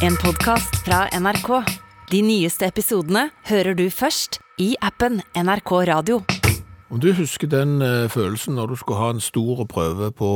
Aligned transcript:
En 0.00 0.14
podcast 0.16 0.78
fra 0.80 1.02
NRK. 1.12 1.48
De 2.08 2.22
nyeste 2.24 2.64
episodene 2.64 3.26
hører 3.50 3.74
du 3.76 3.82
først 3.92 4.38
i 4.56 4.70
appen 4.80 5.18
NRK 5.36 5.72
Radio. 5.90 6.22
Om 6.88 7.02
du 7.04 7.10
husker 7.18 7.50
den 7.52 7.82
eh, 7.84 8.06
følelsen 8.08 8.56
når 8.56 8.72
du 8.72 8.78
skulle 8.80 8.96
ha 9.02 9.10
en 9.12 9.20
stor 9.20 9.60
prøve 9.68 10.08
på 10.16 10.30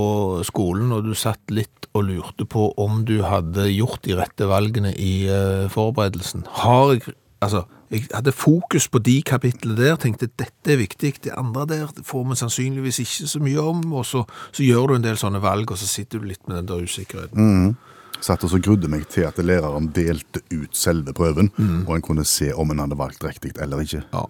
skolen, 0.44 0.92
og 0.92 1.08
du 1.08 1.14
satt 1.16 1.48
litt 1.48 1.88
og 1.96 2.04
lurte 2.10 2.44
på 2.44 2.66
om 2.76 3.06
du 3.08 3.22
hadde 3.24 3.70
gjort 3.72 4.04
de 4.04 4.18
rette 4.18 4.50
valgene 4.52 4.92
i 5.00 5.14
eh, 5.32 5.64
forberedelsen. 5.72 6.44
Har 6.60 6.92
jeg, 6.92 7.16
altså, 7.40 7.64
jeg 7.88 8.04
hadde 8.12 8.36
fokus 8.36 8.90
på 8.92 9.00
de 9.00 9.16
kapitlene 9.24 9.80
der, 9.80 9.96
tenkte 9.96 10.28
dette 10.28 10.76
er 10.76 10.82
viktig, 10.82 11.14
det 11.24 11.32
andre 11.40 11.64
der 11.72 12.04
får 12.04 12.28
vi 12.28 12.38
sannsynligvis 12.42 13.00
ikke 13.06 13.32
så 13.32 13.40
mye 13.48 13.64
om, 13.64 13.80
og 13.96 14.04
så, 14.12 14.26
så 14.52 14.68
gjør 14.68 14.92
du 14.92 14.98
en 15.00 15.08
del 15.08 15.16
sånne 15.16 15.40
valg, 15.40 15.72
og 15.72 15.80
så 15.80 15.88
sitter 15.88 16.20
du 16.20 16.28
litt 16.34 16.44
med 16.44 16.60
den 16.60 16.68
der 16.74 16.84
usikkerheten. 16.84 17.76
Satt 18.24 18.44
og 18.46 18.48
så 18.54 18.56
grudde 18.64 18.88
meg 18.88 19.02
til 19.12 19.26
at 19.28 19.36
læreren 19.44 19.90
delte 19.92 20.40
ut 20.54 20.72
selve 20.78 21.12
prøven, 21.12 21.50
og 21.84 21.90
en 21.98 22.04
kunne 22.06 22.24
se 22.24 22.46
om 22.56 22.70
en 22.72 22.80
hadde 22.80 22.96
valgt 22.96 23.24
riktig 23.26 23.50
eller 23.60 23.82
ikke. 23.84 24.00
Ja, 24.14 24.22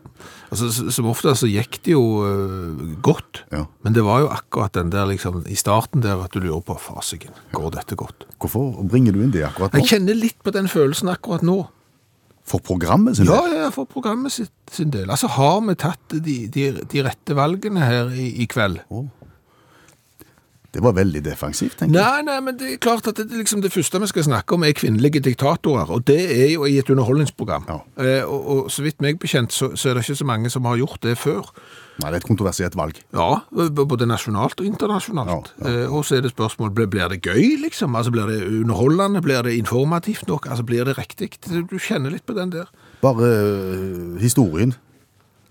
altså 0.50 0.70
som 0.91 1.06
ofte 1.12 1.30
så 1.38 1.46
gikk 1.46 1.78
det 1.86 1.95
jo 1.95 2.02
uh, 2.27 2.80
godt, 3.06 3.45
Ja. 3.55 3.64
men 3.86 3.95
det 3.95 4.02
var 4.02 4.24
jo 4.24 4.33
akkurat 4.34 4.74
den 4.74 4.91
der 4.91 5.06
liksom, 5.12 5.45
i 5.46 5.55
starten 5.55 6.02
der 6.02 6.24
at 6.24 6.34
du 6.34 6.41
lurer 6.42 6.64
på, 6.66 6.74
fasiken, 6.83 7.30
går 7.55 7.70
dette 7.77 7.95
godt? 8.00 8.27
Hvorfor 8.42 8.83
bringer 8.91 9.14
du 9.14 9.22
inn 9.22 9.30
det 9.36 9.45
akkurat 9.46 9.72
nå? 9.77 9.84
Jeg 9.84 9.92
kjenner 9.95 10.19
litt 10.19 10.42
på 10.42 10.50
den 10.58 10.66
følelsen 10.69 11.12
akkurat 11.14 11.47
nå. 11.47 11.61
For 12.45 12.61
programmet 12.61 13.16
sin 13.16 13.24
Ja, 13.30 13.38
del? 13.47 13.55
ja, 13.62 13.69
for 13.72 13.86
programmet 13.88 14.34
sin 14.34 14.91
del. 14.92 15.06
Altså, 15.08 15.30
har 15.33 15.62
vi 15.64 15.74
tatt 15.80 16.19
de, 16.19 16.34
de, 16.52 16.66
de 16.92 17.05
rette 17.06 17.33
valgene 17.38 17.80
her 17.86 18.11
i, 18.12 18.27
i 18.42 18.48
kveld? 18.50 18.83
Det 20.74 20.83
var 20.83 20.96
veldig 20.96 21.23
defensivt, 21.23 21.78
tenker 21.78 21.95
jeg. 21.95 22.02
Nei, 22.02 22.24
nei, 22.27 22.41
men 22.42 22.59
det 22.59 22.73
er 22.73 22.80
klart 22.83 23.06
at 23.10 23.20
det, 23.20 23.28
liksom 23.30 23.62
det 23.62 23.70
første 23.74 24.01
vi 24.02 24.10
skal 24.10 24.27
snakke 24.27 24.56
om 24.56 24.66
er 24.66 24.74
kvinnelige 24.74 25.23
diktatorer, 25.23 25.91
og 25.95 26.02
det 26.10 26.19
er 26.34 26.50
jo 26.56 26.66
i 26.66 26.77
et 26.80 26.91
underholdningsprogram. 26.91 27.69
Ja. 27.70 27.78
Eh, 28.02 28.27
og, 28.27 28.50
og 28.56 28.73
så 28.75 28.83
vidt 28.86 29.02
meg 29.05 29.20
bekjent, 29.22 29.55
så, 29.55 29.70
så 29.78 29.92
er 29.92 29.98
det 29.98 30.05
ikke 30.05 30.19
så 30.19 30.28
mange 30.28 30.50
som 30.50 30.67
har 30.67 30.80
gjort 30.80 30.98
det 31.06 31.14
før. 31.20 31.52
Nei, 32.02 32.08
det 32.11 32.17
er 32.17 32.22
et 32.25 32.27
kontroversielt 32.27 32.75
valg. 32.75 32.98
Ja, 33.14 33.28
både 33.55 34.08
nasjonalt 34.11 34.58
og 34.58 34.67
internasjonalt. 34.67 35.52
Ja, 35.58 35.70
Eh, 35.75 35.92
og 35.95 36.02
så 36.05 36.19
er 36.19 36.25
det 36.25 36.33
spørsmål, 36.34 36.72
blir, 36.75 36.89
blir 36.91 37.08
det 37.12 37.20
gøy, 37.25 37.55
liksom? 37.62 37.95
Altså, 37.97 38.11
blir 38.12 38.28
det 38.28 38.41
underholdende? 38.45 39.22
Blir 39.25 39.45
det 39.47 39.55
informativt 39.56 40.27
nok? 40.28 40.48
Altså, 40.50 40.67
blir 40.67 40.84
det 40.84 40.97
riktig? 40.98 41.30
Du 41.47 41.78
kjenner 41.78 42.12
litt 42.12 42.27
på 42.27 42.34
den 42.36 42.52
der. 42.52 42.69
Bare 43.05 43.30
øh, 43.30 44.19
historien 44.20 44.75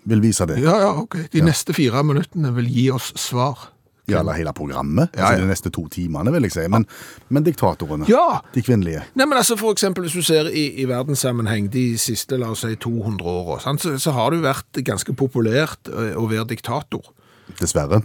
vil 0.10 0.22
vise 0.24 0.46
det. 0.50 0.60
Ja, 0.62 0.76
ja, 0.84 0.92
ok. 1.00 1.18
De 1.34 1.44
neste 1.46 1.74
fire 1.76 2.04
minuttene 2.06 2.52
vil 2.58 2.68
gi 2.70 2.90
oss 2.92 3.14
svar. 3.20 3.70
Ja, 4.08 4.20
eller 4.20 4.36
hele 4.36 4.52
programmet. 4.54 5.10
Ja, 5.16 5.22
Altså 5.24 5.34
ja. 5.34 5.42
de 5.42 5.48
neste 5.48 5.70
to 5.72 5.88
timene, 5.88 6.32
vil 6.36 6.44
jeg 6.44 6.52
si. 6.52 6.68
Men, 6.68 6.86
men 7.30 7.46
diktatorene, 7.46 8.06
Ja! 8.10 8.42
de 8.54 8.62
kvinnelige. 8.62 9.04
Nei, 9.16 9.26
men 9.26 9.38
altså 9.38 9.56
for 9.60 9.72
eksempel 9.72 10.04
hvis 10.04 10.18
du 10.18 10.22
ser 10.22 10.50
i, 10.52 10.66
i 10.84 10.88
verdenssammenheng 10.90 11.70
de 11.72 11.86
siste, 11.98 12.38
la 12.38 12.50
oss 12.52 12.66
si, 12.66 12.76
200 12.76 13.24
åra, 13.24 13.60
så, 13.78 13.96
så 13.98 14.12
har 14.12 14.32
det 14.32 14.42
jo 14.42 14.48
vært 14.48 14.82
ganske 14.84 15.16
populært 15.16 15.88
å 15.90 16.26
være 16.28 16.50
diktator. 16.52 17.14
Dessverre. 17.60 18.02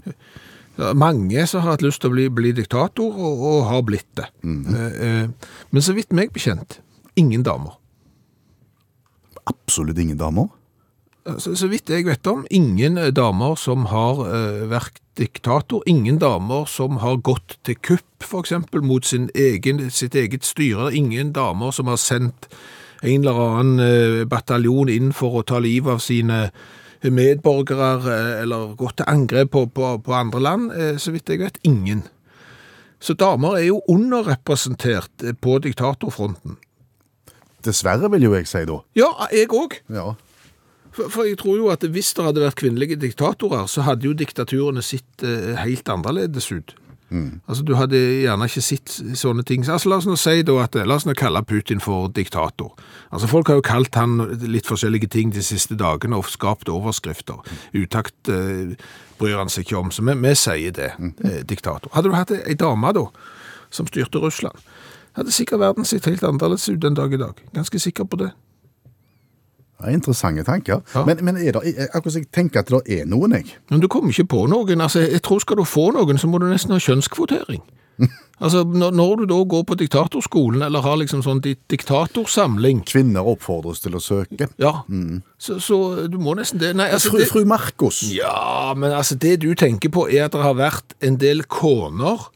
Er 0.78 0.94
mange 0.94 1.46
som 1.50 1.64
har 1.64 1.74
hatt 1.74 1.82
lyst 1.82 2.00
til 2.05 2.12
å 2.12 2.14
bli, 2.14 2.28
bli 2.30 2.52
diktator, 2.55 3.10
og, 3.18 3.42
og 3.50 3.64
har 3.66 3.83
blitt 3.83 4.06
det. 4.14 4.28
Mm 4.42 4.64
-hmm. 4.64 5.33
men 5.70 5.83
så 5.83 5.92
vidt 5.92 6.12
meg 6.12 6.30
bekjent, 6.33 6.80
ingen 7.16 7.42
damer. 7.42 7.74
Absolutt 9.46 9.98
ingen 9.98 10.16
damer. 10.18 10.48
Så, 11.27 11.52
så 11.58 11.69
vidt 11.69 11.91
jeg 11.92 12.06
vet 12.06 12.27
om, 12.30 12.47
ingen 12.50 12.97
damer 13.12 13.58
som 13.61 13.88
har 13.91 14.22
eh, 14.28 14.64
vært 14.70 15.00
diktator, 15.19 15.83
ingen 15.86 16.20
damer 16.22 16.64
som 16.70 17.00
har 17.02 17.19
gått 17.20 17.58
til 17.66 17.77
kupp, 17.84 18.24
eksempel, 18.38 18.83
mot 18.86 19.05
sin 19.05 19.28
egen, 19.34 19.91
sitt 19.91 20.16
eget 20.16 20.46
styre, 20.46 20.92
ingen 20.94 21.34
damer 21.36 21.74
som 21.74 21.91
har 21.91 22.00
sendt 22.00 22.48
en 23.02 23.20
eller 23.20 23.41
annen 23.44 23.83
eh, 23.84 24.27
bataljon 24.28 24.91
inn 24.91 25.12
for 25.12 25.41
å 25.41 25.46
ta 25.46 25.61
livet 25.62 25.98
av 25.98 26.02
sine 26.02 26.46
medborgere, 27.02 27.91
eh, 28.11 28.42
eller 28.42 28.74
gått 28.78 28.98
til 29.02 29.11
angrep 29.11 29.52
på, 29.55 29.67
på, 29.74 29.90
på 30.05 30.14
andre 30.14 30.40
land, 30.42 30.73
eh, 30.73 30.96
så 30.98 31.12
vidt 31.14 31.29
jeg 31.29 31.42
vet, 31.42 31.61
ingen. 31.62 32.06
Så 33.00 33.14
damer 33.14 33.58
er 33.58 33.68
jo 33.68 33.83
underrepresentert 33.89 35.23
eh, 35.23 35.36
på 35.36 35.58
diktatorfronten. 35.62 36.58
Dessverre, 37.67 38.11
vil 38.14 38.27
jo 38.29 38.35
jeg 38.35 38.48
si 38.50 38.64
da. 38.67 38.80
Ja, 38.98 39.12
jeg 39.35 39.50
òg. 39.55 39.79
Ja. 39.92 40.14
For, 40.98 41.25
jeg 41.29 41.39
tror 41.39 41.57
jo 41.61 41.70
at 41.73 41.86
hvis 41.86 42.11
det 42.17 42.27
hadde 42.27 42.42
vært 42.42 42.59
kvinnelige 42.59 42.98
diktatorer, 43.01 43.69
så 43.70 43.86
hadde 43.86 44.09
jo 44.09 44.17
diktaturene 44.19 44.83
sett 44.83 45.25
eh, 45.27 45.55
helt 45.63 45.89
annerledes 45.92 46.51
ut. 46.53 46.75
Altså, 47.48 47.64
du 47.64 47.73
hadde 47.79 47.97
gjerne 47.97 48.47
ikke 48.51 48.63
sett 48.64 48.92
sånne 49.17 49.45
ting. 49.48 49.64
Altså, 49.64 49.89
la 49.89 49.97
oss 50.01 50.09
nå 50.09 50.17
si 50.20 50.42
da 50.45 50.59
at, 50.61 50.77
la 50.77 50.98
oss 50.98 51.07
nå 51.09 51.14
kalle 51.17 51.41
Putin 51.48 51.81
for 51.81 52.11
diktator. 52.13 52.75
Altså, 53.09 53.31
folk 53.31 53.48
har 53.48 53.61
jo 53.61 53.64
kalt 53.64 53.97
han 53.97 54.19
litt 54.45 54.69
forskjellige 54.69 55.09
ting 55.14 55.33
de 55.33 55.45
siste 55.45 55.79
dagene 55.81 56.19
og 56.19 56.29
skapt 56.29 56.69
overskrifter. 56.73 57.41
Utakt 57.73 58.33
eh, 58.33 58.77
bryr 59.20 59.41
han 59.41 59.53
seg 59.53 59.65
ikke 59.65 59.80
om, 59.80 59.92
så 59.95 60.05
vi, 60.05 60.19
vi 60.20 60.35
sier 60.36 60.77
det, 60.77 60.92
eh, 61.25 61.41
diktator. 61.48 61.92
Hadde 61.97 62.13
du 62.13 62.19
hatt 62.19 62.35
ei 62.42 62.59
dame 62.59 62.92
da, 62.97 63.07
som 63.73 63.89
styrte 63.89 64.20
Russland, 64.20 64.61
hadde 65.17 65.33
sikkert 65.35 65.65
verden 65.65 65.89
sett 65.89 66.07
helt 66.07 66.27
annerledes 66.27 66.69
ut 66.69 66.83
den 66.85 66.98
dag 66.98 67.15
i 67.15 67.20
dag. 67.20 67.41
Ganske 67.57 67.80
sikker 67.83 68.05
på 68.05 68.20
det. 68.20 68.35
Er 69.78 69.94
interessante 69.94 70.42
tanker. 70.42 70.80
Ja. 70.94 71.05
Men, 71.06 71.20
men 71.22 71.36
er 71.39 71.55
det, 71.55 71.74
akkurat 71.94 72.16
jeg 72.18 72.30
tenker 72.34 72.64
at 72.64 72.70
det 72.72 72.98
er 73.00 73.05
noen, 73.06 73.36
jeg. 73.39 73.46
Men 73.70 73.80
du 73.80 73.86
kommer 73.86 74.11
ikke 74.11 74.27
på 74.33 74.46
noen. 74.50 74.80
Altså, 74.83 75.05
jeg 75.06 75.22
tror 75.22 75.39
skal 75.44 75.61
du 75.61 75.64
få 75.68 75.92
noen, 75.94 76.18
så 76.18 76.27
må 76.27 76.40
du 76.42 76.48
nesten 76.50 76.74
ha 76.74 76.80
kjønnskvotering. 76.83 77.62
Altså, 78.38 78.61
når, 78.62 78.92
når 78.94 79.17
du 79.18 79.22
da 79.27 79.36
går 79.50 79.62
på 79.67 79.74
diktatorskolen, 79.80 80.61
eller 80.62 80.84
har 80.84 80.94
liksom 81.00 81.24
sånn 81.27 81.40
di 81.42 81.56
diktatorsamling, 81.72 82.84
Kvinner 82.86 83.27
oppfordres 83.27 83.80
til 83.83 83.96
å 83.98 84.00
søke. 84.02 84.46
ja, 84.62 84.70
så, 85.42 85.56
så 85.58 85.78
du 86.06 86.14
må 86.22 86.36
nesten 86.38 86.61
det. 86.62 86.70
Nei, 86.78 86.86
altså, 86.94 87.11
Fru, 87.11 87.18
det 87.18 87.27
fru 87.33 87.40
Marcos. 87.50 87.98
ja, 88.14 88.77
men 88.78 88.94
altså, 88.94 89.18
det 89.18 89.40
du 89.42 89.48
tenker 89.58 89.90
på 89.90 90.05
er 90.06 90.28
at 90.28 90.36
det 90.36 90.44
har 90.46 90.55
vært 90.55 90.94
en 91.02 91.18
del 91.18 91.42
koner 91.50 92.28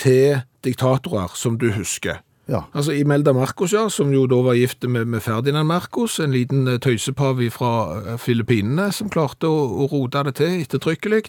til 0.00 0.40
diktatorer, 0.64 1.36
som 1.36 1.60
du 1.60 1.68
husker. 1.76 2.22
Ja. 2.50 2.66
Altså 2.76 2.92
Imelda 2.92 3.32
Marcos, 3.32 3.72
ja, 3.72 3.86
som 3.88 4.10
jo 4.12 4.26
da 4.28 4.36
var 4.44 4.56
gift 4.58 4.84
med, 4.84 5.06
med 5.08 5.22
Ferdinand 5.24 5.68
Marcos, 5.68 6.18
en 6.20 6.34
liten 6.34 6.66
tøysepave 6.66 7.46
tøysepav 7.48 7.54
fra 7.54 7.70
eh, 8.00 8.18
Filippinene, 8.20 8.90
som 8.92 9.08
klarte 9.12 9.48
å, 9.48 9.62
å 9.84 9.88
rote 9.92 10.26
det 10.28 10.34
til 10.42 10.58
ettertrykkelig. 10.60 11.22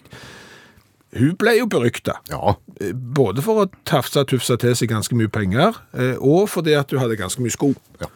Hun 1.16 1.32
ble 1.40 1.54
jo 1.56 1.68
berykta. 1.72 2.18
Ja. 2.28 2.56
Eh, 2.82 2.92
Både 2.92 3.40
for 3.44 3.64
å 3.64 3.70
tafse 3.88 4.20
og 4.20 4.28
tufse 4.28 4.58
til 4.60 4.76
seg 4.76 4.92
ganske 4.92 5.16
mye 5.16 5.32
penger, 5.32 5.80
eh, 5.96 6.20
og 6.20 6.50
fordi 6.52 6.76
at 6.76 6.92
hun 6.92 7.00
hadde 7.00 7.16
ganske 7.16 7.40
mye 7.40 7.54
sko. 7.54 7.72
Ja. 8.02 8.10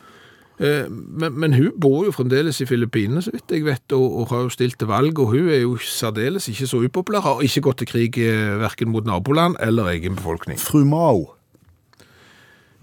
Eh, 0.60 0.84
Men, 0.93 1.41
men 1.41 1.56
hun 1.56 1.72
bor 1.81 2.05
jo 2.05 2.12
fremdeles 2.12 2.60
i 2.60 2.69
Filippinene, 2.69 3.25
så 3.25 3.33
vidt 3.33 3.49
jeg 3.56 3.65
vet, 3.65 3.97
og, 3.97 4.05
og 4.21 4.28
har 4.34 4.44
jo 4.44 4.53
stilt 4.53 4.77
til 4.77 4.93
valg, 4.93 5.16
og 5.19 5.33
hun 5.33 5.49
er 5.49 5.62
jo 5.65 5.78
særdeles 5.81 6.53
ikke 6.53 6.69
så 6.69 6.84
upopulær, 6.84 7.25
har 7.25 7.41
ikke 7.49 7.65
gått 7.65 7.81
til 7.81 7.89
krig 7.97 8.21
verken 8.60 8.93
mot 8.93 9.09
naboland 9.09 9.56
eller 9.65 9.89
egen 9.97 10.21
befolkning. 10.21 10.60
Fru 10.60 10.84
Mao. 10.84 11.31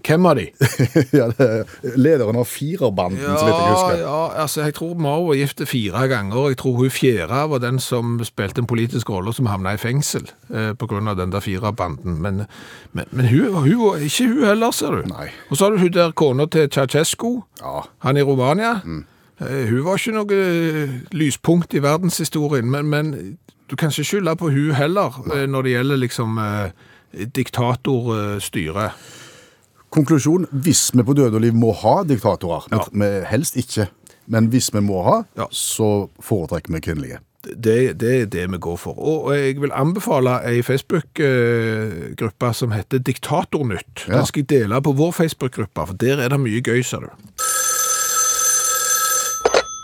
Hvem 0.06 0.26
av 0.30 0.36
de? 0.38 0.44
ja, 1.18 1.26
er 1.42 1.64
lederen 1.98 2.36
av 2.38 2.46
firerbanden, 2.48 3.18
så 3.20 3.44
vidt 3.44 3.56
jeg 3.58 3.72
husker. 3.72 3.98
ja, 4.04 4.20
altså 4.44 4.62
jeg 4.62 4.74
tror 4.78 4.94
Mao 5.02 5.26
var 5.26 5.34
gift 5.40 5.62
fire 5.68 6.04
ganger, 6.08 6.48
jeg 6.52 6.58
tror 6.62 6.76
hun 6.78 6.90
fjerde 6.94 7.40
var 7.50 7.58
den 7.64 7.80
som 7.82 8.16
spilte 8.24 8.62
en 8.62 8.68
politisk 8.70 9.10
rolle 9.10 9.34
som 9.36 9.46
havna 9.50 9.74
i 9.74 9.80
fengsel 9.82 10.30
eh, 10.54 10.70
av 10.78 11.16
den 11.18 11.32
der 11.34 11.40
firerbanden. 11.44 12.20
Men, 12.22 12.44
men, 12.92 13.04
men 13.10 13.26
hun, 13.28 13.54
hun, 13.54 14.00
ikke 14.06 14.28
hun 14.30 14.44
heller, 14.46 14.70
ser 14.70 14.90
du. 15.00 15.02
Nei. 15.10 15.28
Og 15.50 15.56
så 15.58 15.64
har 15.64 15.74
du 15.76 15.78
hun 15.82 15.92
der 15.92 16.12
kona 16.12 16.46
til 16.46 16.70
Ceausescu, 16.70 17.42
Ja. 17.60 17.82
han 18.06 18.16
i 18.16 18.22
Romania. 18.22 18.78
Mm. 18.84 19.04
Eh, 19.40 19.68
Hun 19.70 19.84
var 19.84 19.98
ikke 19.98 20.14
noe 20.16 20.34
eh, 20.34 20.94
lyspunkt 21.12 21.74
i 21.74 21.82
verdenshistorien, 21.82 22.70
men, 22.70 22.86
men 22.90 23.12
du 23.70 23.76
kan 23.76 23.90
ikke 23.92 24.04
skylde 24.04 24.36
på 24.40 24.48
hun 24.50 24.72
heller 24.74 25.14
eh, 25.34 25.44
når 25.46 25.62
det 25.62 25.70
gjelder 25.76 25.96
liksom 26.06 26.38
eh, 26.38 26.70
diktatorstyre. 27.36 28.90
Konklusjon, 29.90 30.46
hvis 30.52 30.90
vi 30.94 31.02
på 31.02 31.14
død 31.16 31.34
og 31.34 31.40
liv 31.40 31.54
må 31.56 31.72
ha 31.72 32.02
diktatorer, 32.04 32.66
Ja. 32.72 32.78
men 32.92 33.24
helst 33.24 33.56
ikke, 33.56 33.88
men 34.26 34.48
hvis 34.52 34.70
vi 34.74 34.80
må 34.80 35.02
ha, 35.02 35.22
Ja. 35.36 35.46
så 35.50 36.08
foretrekker 36.20 36.72
vi 36.72 36.80
kvinnelige. 36.80 37.18
Det, 37.44 37.98
det 38.00 38.20
er 38.22 38.26
det 38.26 38.50
vi 38.50 38.58
går 38.58 38.76
for. 38.76 38.98
Og 38.98 39.24
og 39.24 39.34
jeg 39.36 39.60
vil 39.60 39.70
anbefale 39.72 40.40
ei 40.44 40.60
Facebook-gruppe 40.62 42.54
som 42.54 42.70
heter 42.72 42.98
Diktatornytt. 42.98 44.04
Ja. 44.08 44.16
Den 44.18 44.26
skal 44.26 44.40
jeg 44.42 44.48
dele 44.48 44.82
på 44.82 44.92
vår 44.92 45.12
Facebook-gruppe, 45.12 45.86
for 45.86 45.94
der 45.94 46.18
er 46.20 46.28
det 46.28 46.40
mye 46.40 46.60
gøy, 46.60 46.82
ser 46.82 46.98
du. 47.00 47.08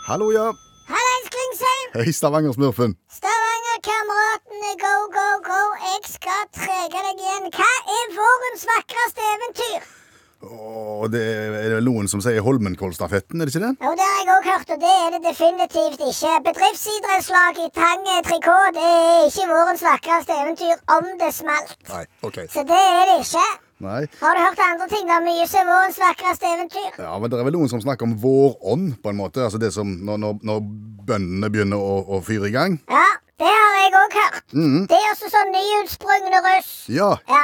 Hallo, 0.07 0.29
ja. 0.31 0.51
Hallais, 0.91 1.27
Klingsheim! 1.33 1.89
Hei, 2.05 2.11
Stavanger-smurfen. 2.11 2.95
Stavanger-kameratene, 3.09 4.71
go, 4.85 4.93
go, 5.17 5.27
go! 5.49 5.61
Jeg 5.81 6.01
skal 6.13 6.41
trege 6.53 6.99
deg 7.07 7.17
igjen. 7.25 7.49
Hva 7.55 7.71
er 7.97 8.05
vårens 8.19 8.63
vakreste 8.69 9.21
eventyr? 9.33 9.81
Og 10.45 11.11
det 11.13 11.21
er 11.21 11.75
vel 11.75 11.85
noen 11.85 12.07
som 12.09 12.21
sier 12.23 12.43
Holmenkollstafetten, 12.45 13.41
er 13.41 13.49
det 13.49 13.55
ikke 13.55 13.65
det? 13.65 13.73
Jo, 13.83 13.91
det 13.97 14.05
har 14.07 14.21
jeg 14.21 14.31
òg 14.35 14.47
hørt, 14.51 14.71
og 14.75 14.79
det 14.83 14.93
er 15.01 15.09
det 15.15 15.21
definitivt 15.25 16.05
ikke. 16.05 16.31
Bedriftsidrettslag 16.47 17.59
i 17.65 17.67
tang 17.75 18.07
trikot 18.29 18.77
det 18.77 18.85
er 18.85 19.27
ikke 19.27 19.47
vårens 19.51 19.83
vakreste 19.85 20.37
eventyr 20.45 20.79
om 20.97 21.11
det 21.21 21.31
smalt. 21.35 21.75
Nei, 21.91 22.03
ok. 22.25 22.41
Så 22.53 22.65
det 22.67 22.79
er 22.79 23.11
det 23.11 23.19
ikke. 23.25 23.45
Nei. 23.85 24.05
Har 24.21 24.37
du 24.37 24.39
hørt 24.39 24.61
andre 24.63 24.87
ting? 24.87 25.03
da? 25.09 25.19
Mye 25.25 25.45
som 25.51 25.67
vårens 25.67 25.99
vakreste 25.99 26.47
eventyr. 26.47 26.95
Ja, 27.01 27.17
men 27.19 27.31
Det 27.31 27.39
er 27.41 27.49
vel 27.49 27.57
noen 27.57 27.71
som 27.71 27.83
snakker 27.83 28.07
om 28.07 28.15
vårånd, 28.21 28.95
på 29.03 29.11
en 29.11 29.19
måte. 29.19 29.43
Altså 29.43 29.59
det 29.61 29.73
som 29.75 29.97
når, 30.07 30.21
når, 30.23 30.39
når 30.47 30.63
bøndene 31.09 31.51
begynner 31.51 31.81
å, 31.81 31.99
å 32.15 32.21
fyre 32.23 32.47
i 32.49 32.55
gang. 32.55 32.79
Ja, 32.87 33.03
det 33.41 33.51
har 33.51 33.75
jeg 33.81 33.93
òg 33.99 34.17
hørt. 34.21 34.41
Det 34.55 34.95
er 35.01 35.11
også 35.11 35.31
sånn 35.33 35.51
nyutsprungne 35.51 36.39
russ. 36.47 36.71
Ja. 36.87 37.11
Ja. 37.27 37.43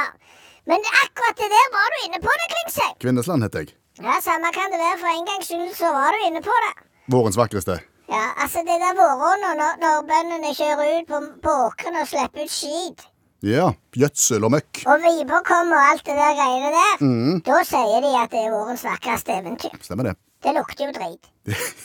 Men 0.70 0.78
akkurat 1.04 1.36
det 1.42 1.48
der 1.52 1.68
var 1.76 1.88
du 1.94 1.98
inne 2.06 2.20
på 2.22 2.32
det, 2.40 2.48
Klingsheim. 2.54 2.94
Kvinnesland 3.02 3.42
heter 3.46 3.64
jeg. 3.64 3.72
Ja, 4.02 4.18
samme 4.24 4.50
kan 4.54 4.70
det 4.72 4.78
være. 4.80 4.98
For 5.02 5.10
en 5.12 5.26
gangs 5.30 5.48
skyld 5.50 5.72
så 5.76 5.90
var 5.94 6.14
du 6.14 6.26
inne 6.28 6.42
på 6.44 6.54
det. 6.66 6.72
Vårens 7.12 7.36
vakreste. 7.36 7.78
Ja, 8.12 8.24
altså 8.42 8.62
det 8.66 8.76
der 8.82 8.94
våronna 8.98 9.50
når, 9.58 9.76
når 9.82 10.02
bøndene 10.10 10.52
kjører 10.54 10.90
ut 11.00 11.08
på, 11.10 11.20
på 11.44 11.52
åkrene 11.68 12.02
og 12.04 12.08
slipper 12.10 12.44
ut 12.46 12.52
skit, 12.52 13.08
Ja. 13.42 13.72
Gjødsel 13.98 14.44
og 14.46 14.52
møkk. 14.54 14.84
og 14.86 15.00
viper 15.02 15.40
kommer 15.46 15.74
og 15.76 15.86
alt 15.92 16.04
det 16.06 16.14
der 16.14 16.34
greiene 16.38 16.68
der, 16.76 17.00
da 17.48 17.56
sier 17.66 18.04
de 18.04 18.12
at 18.20 18.30
det 18.30 18.42
er 18.46 18.52
vårens 18.54 18.84
vakreste 18.86 19.34
eventyr. 19.34 19.74
Stemmer 19.82 20.12
det. 20.12 20.14
Det 20.42 20.50
lukter 20.56 20.88
jo 20.88 20.92
drit. 20.94 21.26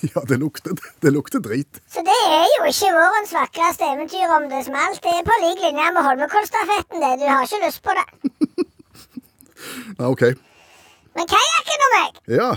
Ja, 0.09 0.21
det 0.25 0.37
lukter, 0.41 0.73
det 1.01 1.11
lukter 1.13 1.39
drit. 1.45 1.77
Så 1.93 2.01
det 2.01 2.15
er 2.25 2.45
jo 2.55 2.63
ikke 2.71 2.89
vårens 2.95 3.33
vakreste 3.37 3.85
eventyr 3.85 4.31
om 4.33 4.47
det 4.49 4.63
smalt. 4.65 4.97
Det 5.03 5.11
er 5.13 5.21
på 5.27 5.35
lik 5.43 5.61
linje 5.61 5.91
med 5.93 6.01
Holmenkollstafetten, 6.07 7.03
det. 7.03 7.11
Du 7.21 7.27
har 7.29 7.43
ikke 7.45 7.59
lyst 7.67 7.83
på 7.85 7.93
det. 7.99 8.05
Ja, 9.99 10.09
OK. 10.09 10.23
Men 11.17 11.29
kajakken 11.33 11.85
og 11.87 11.93
meg, 11.97 12.17
Ja. 12.37 12.49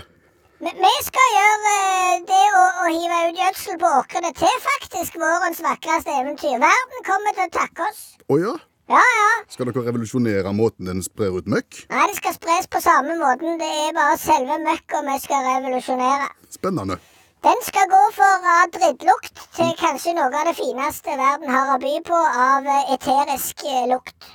vi 0.60 0.72
vi 0.84 0.94
skal 1.06 1.28
gjøre 1.36 1.74
eh, 1.74 2.16
det 2.28 2.42
å, 2.60 2.64
å 2.84 2.88
hive 2.92 3.20
ut 3.30 3.38
gjødsel 3.40 3.78
på 3.80 3.92
åkrene 4.00 4.32
til 4.36 4.56
faktisk 4.66 5.16
vårens 5.22 5.62
vakreste 5.64 6.12
eventyr. 6.22 6.58
Verden 6.60 7.06
kommer 7.06 7.36
til 7.38 7.46
å 7.46 7.54
takke 7.54 7.86
oss. 7.88 8.02
Å 8.28 8.40
ja. 8.40 8.56
Ja, 8.90 8.98
ja. 8.98 9.30
Skal 9.48 9.68
dere 9.70 9.84
revolusjonere 9.86 10.50
måten 10.52 10.88
den 10.90 11.00
sprer 11.06 11.36
ut 11.38 11.46
møkk? 11.46 11.84
Nei, 11.92 12.08
det 12.10 12.16
skal 12.18 12.34
spres 12.34 12.66
på 12.66 12.80
samme 12.82 13.14
måten. 13.20 13.54
Det 13.60 13.68
er 13.86 13.94
bare 13.94 14.18
selve 14.18 14.58
møkka 14.64 15.04
vi 15.06 15.16
skal 15.22 15.46
revolusjonere. 15.46 16.26
Spennende. 16.50 16.98
Den 17.46 17.62
skal 17.64 17.86
gå 17.88 18.00
fra 18.12 18.56
drittlukt 18.74 19.38
til 19.56 19.70
kanskje 19.80 20.12
noe 20.18 20.28
av 20.28 20.50
det 20.50 20.56
fineste 20.58 21.14
verden 21.16 21.48
har 21.54 21.70
å 21.72 21.78
by 21.80 21.94
på 22.04 22.18
av 22.18 22.66
eh, 22.68 22.90
eterisk 22.98 23.64
eh, 23.64 23.86
lukt. 23.94 24.26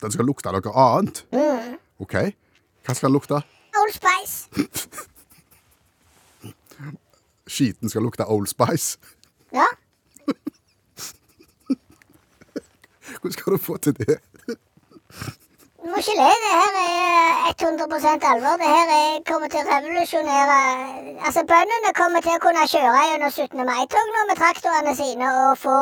Den 0.00 0.14
skal 0.14 0.24
lukte 0.30 0.54
noe 0.54 0.72
annet? 0.86 1.24
OK. 2.00 2.14
Hva 2.86 2.94
skal 2.96 3.12
lukte? 3.12 3.42
Old 3.80 3.94
Spice. 3.94 4.48
Skiten 7.50 7.90
skal 7.90 8.02
lukte 8.02 8.24
Old 8.24 8.46
Spice. 8.46 8.98
Ja. 9.52 9.66
Hvordan 13.20 13.32
skal 13.32 13.52
du 13.52 13.58
få 13.58 13.76
til 13.76 13.98
det? 13.98 14.18
Du 15.80 15.86
må 15.92 15.96
ikke 16.02 16.14
le. 16.20 16.30
Det 16.44 16.52
her 16.60 16.72
er 16.80 16.86
100 17.66 18.30
alvor. 18.32 18.54
Det 18.62 18.68
her 18.76 18.86
er, 19.00 19.08
kommer 19.30 19.48
til 19.52 19.60
å 19.60 19.62
revolusjonere 19.74 20.58
Altså, 21.26 21.40
Bøndene 21.52 21.90
kommer 22.00 22.20
til 22.24 22.34
å 22.36 22.42
kunne 22.44 22.64
kjøre 22.74 23.00
gjennom 23.10 23.30
17. 23.30 23.66
mai-tog 23.70 24.06
nå 24.14 24.20
med 24.28 24.36
traktorene 24.40 24.92
sine, 24.96 25.26
og, 25.42 25.52
få, 25.64 25.76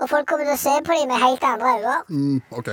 og 0.00 0.06
folk 0.10 0.24
kommer 0.28 0.44
til 0.48 0.56
å 0.56 0.64
se 0.66 0.74
på 0.86 0.92
dem 0.98 1.06
med 1.12 1.18
helt 1.24 1.42
andre 1.52 1.68
øyne. 1.78 1.96
Mm, 2.08 2.38
OK. 2.58 2.68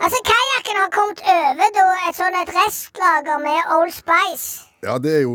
Altså, 0.00 0.18
Kajakken 0.30 0.76
har 0.82 0.90
kommet 0.94 1.20
over 1.36 1.72
da, 1.76 1.86
et 2.08 2.16
sånn 2.16 2.36
et 2.40 2.52
restlager 2.56 3.40
med 3.44 3.72
Old 3.76 3.92
Spice. 3.92 4.66
Ja, 4.80 4.94
det 4.98 5.10
er 5.18 5.20
jo 5.26 5.34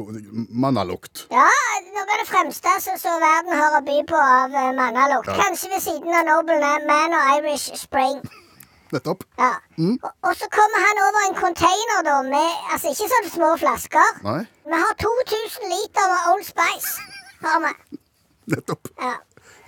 mannalukt. 0.50 1.28
Ja, 1.30 1.46
noe 1.94 2.06
av 2.06 2.16
det 2.18 2.26
fremste 2.32 2.72
som 2.82 2.98
så 2.98 3.12
verden 3.22 3.54
har 3.54 3.76
å 3.78 3.82
by 3.86 4.00
på 4.10 4.18
av 4.18 4.56
uh, 4.58 4.72
mannalukt. 4.74 5.30
Ja. 5.30 5.36
Kanskje 5.44 5.70
ved 5.76 5.84
siden 5.86 6.18
av 6.18 6.26
Noble 6.26 6.72
Man 6.90 7.14
og 7.14 7.30
Irish 7.36 7.78
Spring. 7.78 8.24
Nettopp. 8.96 9.22
Ja. 9.38 9.52
Og, 9.78 10.10
og 10.26 10.34
så 10.40 10.50
kommer 10.56 10.82
han 10.88 11.04
over 11.04 11.28
en 11.28 11.38
container 11.38 12.02
da 12.06 12.18
med 12.26 12.74
Altså 12.74 12.94
ikke 12.94 13.10
sånne 13.12 13.32
små 13.36 13.52
flasker. 13.62 14.20
Nei, 14.26 14.42
Vi 14.66 14.82
har 14.82 14.98
2000 15.06 15.70
liter 15.76 16.10
med 16.14 16.28
Old 16.34 16.46
Spice. 16.50 17.06
Har 17.46 17.62
vi. 17.68 18.00
nettopp. 18.56 18.90
Ja. 19.02 19.14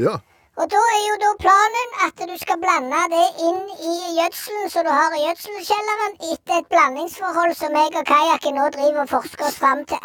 Ja. 0.01 0.17
Og 0.57 0.65
da 0.74 0.80
er 0.92 1.01
jo 1.06 1.15
da 1.21 1.27
planen 1.42 1.92
at 2.06 2.21
du 2.30 2.33
skal 2.42 2.57
blande 2.62 3.01
det 3.13 3.25
inn 3.45 3.59
i 3.92 3.98
gjødselen 4.18 4.71
som 4.74 4.88
du 4.88 4.89
har 4.89 5.13
i 5.13 5.19
gjødselkjelleren, 5.21 6.15
etter 6.33 6.56
et 6.63 6.71
blandingsforhold 6.71 7.54
som 7.59 7.77
jeg 7.77 7.94
og 8.00 8.07
kajakken 8.09 8.57
nå 8.57 8.65
driver 8.74 9.04
og 9.04 9.12
forsker 9.12 9.51
oss 9.51 9.59
fram 9.62 9.83
til. 9.92 10.01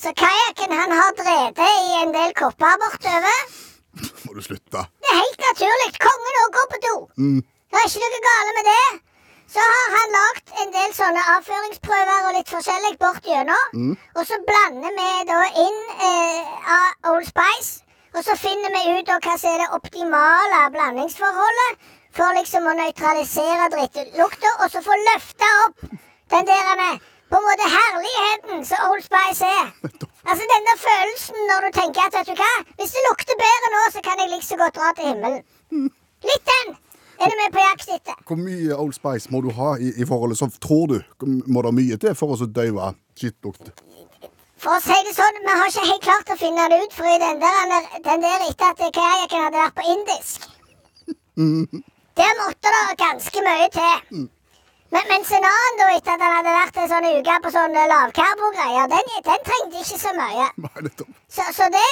Så 0.00 0.14
kajakken 0.22 0.72
han 0.72 0.96
har 0.96 1.12
drevet 1.20 1.60
i 1.90 1.92
en 2.00 2.16
del 2.16 2.32
kopper 2.40 2.80
bortover. 2.86 3.44
Må 4.24 4.32
du 4.38 4.40
slutte. 4.48 4.86
Det 5.04 5.12
er 5.12 5.20
helt 5.20 5.46
naturlig. 5.48 5.90
Kongen 6.06 6.40
òg 6.46 6.50
går 6.56 6.70
på 6.72 6.82
do. 6.88 6.94
Det 7.68 7.82
er 7.82 7.86
ikke 7.92 8.10
noe 8.16 8.24
gale 8.30 8.56
med 8.62 8.68
det. 8.72 8.88
Så 9.54 9.62
har 9.74 9.88
han 9.98 10.16
lagd 10.18 10.56
en 10.64 10.72
del 10.80 10.90
sånne 10.96 11.28
avføringsprøver 11.36 12.28
og 12.30 12.36
litt 12.40 12.50
forskjellig 12.56 12.96
bort 13.04 13.28
gjennom. 13.28 13.94
Og 14.16 14.24
så 14.26 14.40
blander 14.48 14.96
vi 14.98 15.10
da 15.28 15.40
inn 15.68 15.80
eh, 16.08 16.60
av 16.80 17.12
Old 17.12 17.28
Spice. 17.28 17.83
Og 18.14 18.22
så 18.22 18.36
finner 18.38 18.70
vi 18.74 18.82
ut 18.98 19.10
hva 19.10 19.34
som 19.38 19.50
er 19.50 19.62
det 19.64 19.72
optimale 19.74 20.60
blandingsforholdet 20.74 21.88
for 22.14 22.36
liksom 22.38 22.68
å 22.70 22.76
nøytralisere 22.78 23.66
drittlukta, 23.72 24.52
og 24.62 24.70
så 24.70 24.82
få 24.86 24.94
løfta 25.08 25.48
opp 25.64 25.82
den 26.34 26.46
der 26.46 26.70
med 26.78 27.02
på 27.32 27.40
en 27.40 27.46
måte 27.48 27.66
herligheten 27.72 28.62
som 28.68 28.86
Old 28.90 29.02
Spice 29.02 29.48
er. 29.48 29.72
Altså 30.30 30.46
den 30.52 30.68
der 30.68 30.78
følelsen 30.84 31.40
når 31.50 31.66
du 31.66 31.70
tenker 31.80 32.06
at 32.06 32.14
vet 32.20 32.30
du 32.30 32.38
hva, 32.38 32.52
hvis 32.78 32.94
det 32.94 33.02
lukter 33.08 33.40
bedre 33.40 33.72
nå, 33.74 33.82
så 33.96 34.02
kan 34.06 34.22
jeg 34.22 34.30
like 34.30 34.46
så 34.46 34.58
godt 34.62 34.78
dra 34.78 34.92
til 34.94 35.10
himmelen. 35.10 35.90
Litt 36.30 36.52
den 36.52 36.76
er 37.18 37.32
du 37.32 37.36
med 37.40 37.52
på 37.56 37.64
jakt 37.64 37.90
etter. 37.96 38.20
Hvor 38.28 38.38
mye 38.38 38.78
Old 38.78 38.94
Spice 38.94 39.34
må 39.34 39.42
du 39.42 39.50
ha 39.58 39.74
i, 39.82 39.90
i 39.98 40.06
forholdet? 40.06 40.38
Så 40.38 40.50
tror 40.62 40.94
du 40.94 41.00
må 41.50 41.66
det 41.66 41.74
mye 41.80 41.98
til 42.06 42.14
for 42.18 42.34
å 42.34 42.46
døyve 42.46 42.92
skittlukt? 43.18 43.74
For 44.64 44.78
å 44.78 44.80
si 44.80 44.94
det 45.04 45.12
sånn, 45.12 45.42
vi 45.44 45.54
har 45.60 45.66
ikke 45.68 45.88
helt 45.90 46.04
klart 46.06 46.30
å 46.32 46.36
finne 46.40 46.68
det 46.72 46.78
ut, 46.86 46.94
for 46.96 47.04
i 47.04 47.18
den 47.20 47.40
der, 47.42 47.88
den 48.06 48.22
der 48.24 48.44
etter 48.46 48.70
at 48.70 48.78
kajakken 48.96 49.42
hadde 49.44 49.60
vært 49.60 49.74
på 49.76 49.90
indisk 49.92 50.46
Der 52.16 52.38
måtte 52.38 52.72
det 52.72 52.94
ganske 53.02 53.42
mye 53.44 53.66
til. 53.74 54.22
Men, 54.94 55.08
mens 55.10 55.30
en 55.34 55.44
annen, 55.48 55.78
da, 55.80 55.88
etter 55.98 56.14
at 56.14 56.22
han 56.22 56.36
hadde 56.38 56.54
vært 56.54 56.76
en 56.78 56.90
sånn 56.92 57.06
uke 57.10 57.36
på 57.44 57.50
sånne 57.50 57.84
lavkarbo-greier, 57.90 58.88
den, 58.92 59.08
den 59.26 59.44
trengte 59.48 59.80
ikke 59.82 59.98
så 59.98 60.12
mye. 60.14 60.48
Nei. 60.62 60.92
Så, 61.34 61.46
så 61.56 61.66
det, 61.74 61.84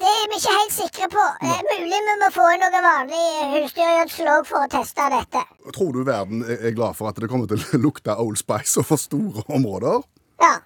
det 0.00 0.10
er 0.10 0.24
vi 0.32 0.40
ikke 0.40 0.54
helt 0.56 0.74
sikre 0.74 1.10
på. 1.12 1.26
Det 1.44 1.52
er 1.54 1.68
mulig 1.70 2.00
vi 2.10 2.16
må 2.24 2.30
få 2.34 2.48
inn 2.56 2.64
noe 2.66 2.82
vanlig 2.90 3.26
husdyrgjødsel 3.54 4.32
òg 4.34 4.48
for 4.50 4.66
å 4.66 4.72
teste 4.74 5.06
dette. 5.14 5.44
Tror 5.78 5.94
du 5.94 6.02
verden 6.02 6.42
er 6.44 6.66
er 6.66 6.74
glad 6.76 6.98
for 6.98 7.08
at 7.08 7.22
det 7.22 7.30
kommer 7.30 7.48
til 7.48 7.62
å 7.62 7.80
lukte 7.86 8.18
Old 8.18 8.42
Spice 8.42 8.82
over 8.82 9.00
store 9.00 9.46
områder? 9.46 10.02
Ja. 10.42 10.56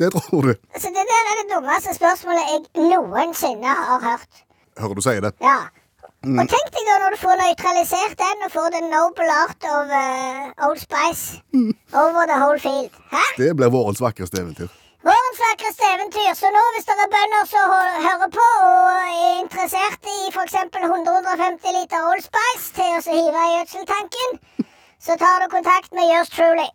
Det 0.00 0.08
tror 0.16 0.42
du. 0.48 0.52
Så 0.82 0.88
det 0.96 1.04
der 1.12 1.24
er 1.30 1.34
det 1.40 1.46
dummeste 1.54 1.92
spørsmålet 2.00 2.44
jeg 2.52 2.60
noensinne 2.92 3.72
har 3.88 4.00
hørt. 4.08 4.32
Hører 4.80 4.94
du 4.98 5.02
sier 5.04 5.20
det. 5.26 5.32
Ja. 5.44 5.60
Og 6.40 6.44
tenk 6.52 6.66
deg 6.76 6.88
da 6.88 6.96
når 7.02 7.14
du 7.14 7.18
får 7.20 7.36
nøytralisert 7.40 8.16
den 8.20 8.44
og 8.46 8.50
får 8.56 8.68
the 8.76 8.80
noble 8.94 9.28
art 9.42 9.62
of 9.76 9.92
uh, 10.00 10.66
Old 10.66 10.80
Spice 10.86 11.40
over 12.02 12.22
the 12.32 12.38
whole 12.42 12.60
field. 12.66 12.92
Hæ? 13.12 13.24
Det 13.38 13.50
blir 13.56 13.72
vårens 13.76 14.00
vakreste 14.04 14.40
eventyr. 14.42 14.68
Vårens 15.08 15.40
vakreste 15.46 15.84
eventyr. 15.94 16.32
Så 16.40 16.52
nå 16.56 16.64
hvis 16.74 16.88
det 16.88 16.96
er 17.04 17.12
bønder 17.16 17.44
som 17.52 17.72
hører 18.08 18.30
på 18.40 18.48
og 18.64 18.90
er 19.04 19.38
interessert 19.44 20.12
i 20.16 20.18
f.eks. 20.32 20.56
100-150 20.80 21.78
liter 21.78 22.10
Old 22.10 22.24
Spice 22.28 22.68
til 22.76 22.90
å 22.98 23.00
hive 23.20 23.46
i 23.48 23.54
gjødseltanken, 23.56 24.38
så 25.00 25.16
tar 25.24 25.44
du 25.44 25.48
kontakt 25.56 25.92
med 25.96 26.08
yours 26.12 26.32
truly. 26.36 26.68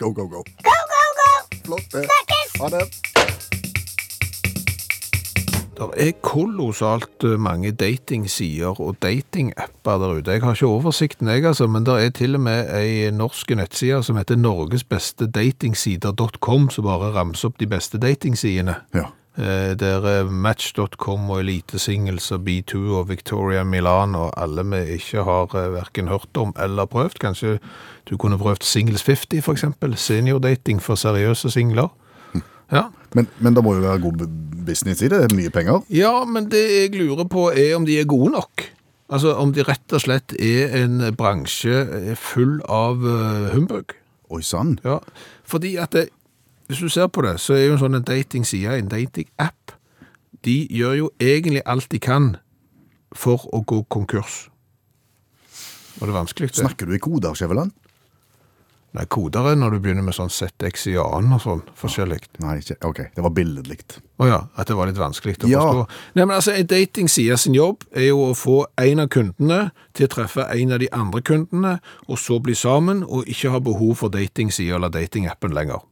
Go, 0.00 0.12
go, 0.12 0.28
go. 0.28 0.44
Go, 0.70 0.78
go, 0.92 1.04
go! 1.20 1.55
Flott. 1.66 1.92
det. 1.92 2.06
Snakkes! 2.06 2.60
Ha 2.60 2.66
det. 2.78 2.84
Det 5.76 5.84
er 6.00 6.14
kolossalt 6.24 7.20
eh, 7.28 7.36
mange 7.40 7.72
datingsider 7.76 8.80
og 8.80 8.96
datingapper 9.02 9.98
der 10.00 10.08
ute. 10.16 10.30
Jeg 10.30 10.42
har 10.42 10.54
ikke 10.54 10.66
oversikten, 10.66 11.28
jeg, 11.28 11.44
altså, 11.44 11.66
men 11.66 11.86
det 11.86 12.04
er 12.04 12.10
til 12.16 12.34
og 12.38 12.42
med 12.46 12.60
ei 12.78 13.10
norsk 13.12 13.50
nettside 13.58 14.02
som 14.06 14.16
heter 14.16 14.36
norgesbestedatingsider.com, 14.40 16.70
som 16.70 16.84
bare 16.86 17.14
ramser 17.18 17.48
opp 17.50 17.56
de 17.60 17.66
beste 17.68 17.98
datingsidene. 18.00 18.74
Ja. 18.96 19.04
Eh, 19.38 19.74
Der 19.76 20.00
er 20.06 20.24
Match.com 20.30 21.30
og 21.30 21.40
Elite 21.40 21.78
Singles 21.78 22.30
og 22.32 22.40
B2 22.48 22.78
og 22.96 23.08
Victoria 23.10 23.64
Milan 23.64 24.14
og 24.14 24.32
alle 24.36 24.64
vi 24.64 24.94
ikke 24.96 25.24
har 25.24 25.52
verken 25.74 26.08
hørt 26.08 26.36
om 26.36 26.54
eller 26.58 26.86
prøvd. 26.86 27.18
Kanskje 27.20 27.58
du 28.10 28.16
kunne 28.16 28.38
prøvd 28.38 28.64
Singles 28.64 29.02
50 29.02 29.44
for 29.44 29.52
eksempel, 29.52 29.96
seniordating 29.96 30.80
for 30.82 30.94
seriøse 30.94 31.50
singler. 31.50 31.88
Ja. 32.72 32.86
Men, 33.14 33.28
men 33.38 33.54
det 33.54 33.64
må 33.64 33.74
jo 33.74 33.84
være 33.84 34.00
god 34.00 34.24
business 34.66 35.02
i 35.02 35.08
det. 35.08 35.20
Det 35.20 35.32
er 35.32 35.36
mye 35.36 35.50
penger. 35.50 35.84
Ja, 35.90 36.24
men 36.24 36.48
det 36.50 36.64
jeg 36.72 36.96
lurer 36.96 37.28
på 37.28 37.50
er 37.52 37.76
om 37.76 37.86
de 37.86 38.00
er 38.00 38.08
gode 38.08 38.32
nok. 38.32 38.64
Altså 39.12 39.36
om 39.38 39.52
de 39.52 39.62
rett 39.62 39.92
og 39.92 40.00
slett 40.02 40.32
er 40.40 40.72
en 40.80 40.98
bransje 41.14 41.84
eh, 41.84 42.16
full 42.16 42.58
av 42.68 43.04
humbug. 43.52 43.92
Oi 44.30 44.42
sann. 44.42 44.78
Ja, 44.82 44.98
fordi 45.46 45.76
at 45.78 45.92
det, 45.94 46.08
hvis 46.66 46.82
du 46.82 46.88
ser 46.88 47.06
på 47.08 47.22
det, 47.22 47.36
så 47.40 47.54
er 47.54 47.66
jo 47.66 47.76
en 47.76 47.82
sånn 47.84 47.98
en 48.00 48.06
datingside, 48.06 48.78
en 48.78 48.88
dating-app, 48.90 49.72
de 50.44 50.58
gjør 50.70 50.94
jo 50.98 51.10
egentlig 51.22 51.62
alt 51.66 51.88
de 51.90 51.98
kan 52.02 52.36
for 53.16 53.46
å 53.54 53.62
gå 53.66 53.82
konkurs. 53.90 54.46
Og 55.96 56.06
det 56.06 56.12
er 56.12 56.18
vanskelig 56.20 56.50
det? 56.52 56.60
Snakker 56.60 56.86
du 56.86 56.94
i 56.94 57.02
koder, 57.02 57.34
Skjæveland? 57.38 57.72
Nei, 58.96 59.04
koder 59.12 59.44
er 59.50 59.56
når 59.60 59.74
du 59.74 59.80
begynner 59.84 60.04
med 60.06 60.14
sånn 60.16 60.30
ZX 60.32 60.86
i 60.88 60.94
annen 61.00 61.34
og 61.36 61.42
sånn, 61.42 61.58
forskjellig. 61.76 62.16
Nei, 62.40 62.54
ikke, 62.62 62.76
ok, 62.88 63.00
det 63.16 63.24
var 63.26 63.32
billedlikt. 63.36 63.98
Å 64.24 64.28
ja, 64.28 64.38
at 64.56 64.70
det 64.70 64.76
var 64.78 64.88
litt 64.88 64.96
vanskelig 65.00 65.34
å 65.44 65.50
Ja. 65.50 65.60
forstå. 65.60 65.82
Nei, 66.16 66.24
men 66.24 66.36
altså, 66.36 66.52
En 66.56 66.66
datingside 66.66 67.36
sin 67.38 67.54
jobb 67.54 67.84
er 67.92 68.06
jo 68.08 68.30
å 68.30 68.34
få 68.34 68.64
en 68.78 69.00
av 69.00 69.08
kundene 69.08 69.70
til 69.92 70.06
å 70.06 70.08
treffe 70.14 70.46
en 70.48 70.72
av 70.72 70.78
de 70.78 70.88
andre 70.92 71.20
kundene, 71.20 71.80
og 72.08 72.16
så 72.18 72.40
bli 72.40 72.54
sammen, 72.54 73.02
og 73.04 73.26
ikke 73.26 73.50
ha 73.50 73.58
behov 73.58 73.96
for 73.96 74.08
datingsida 74.08 74.76
eller 74.76 74.88
datingappen 74.88 75.52
lenger. 75.52 75.82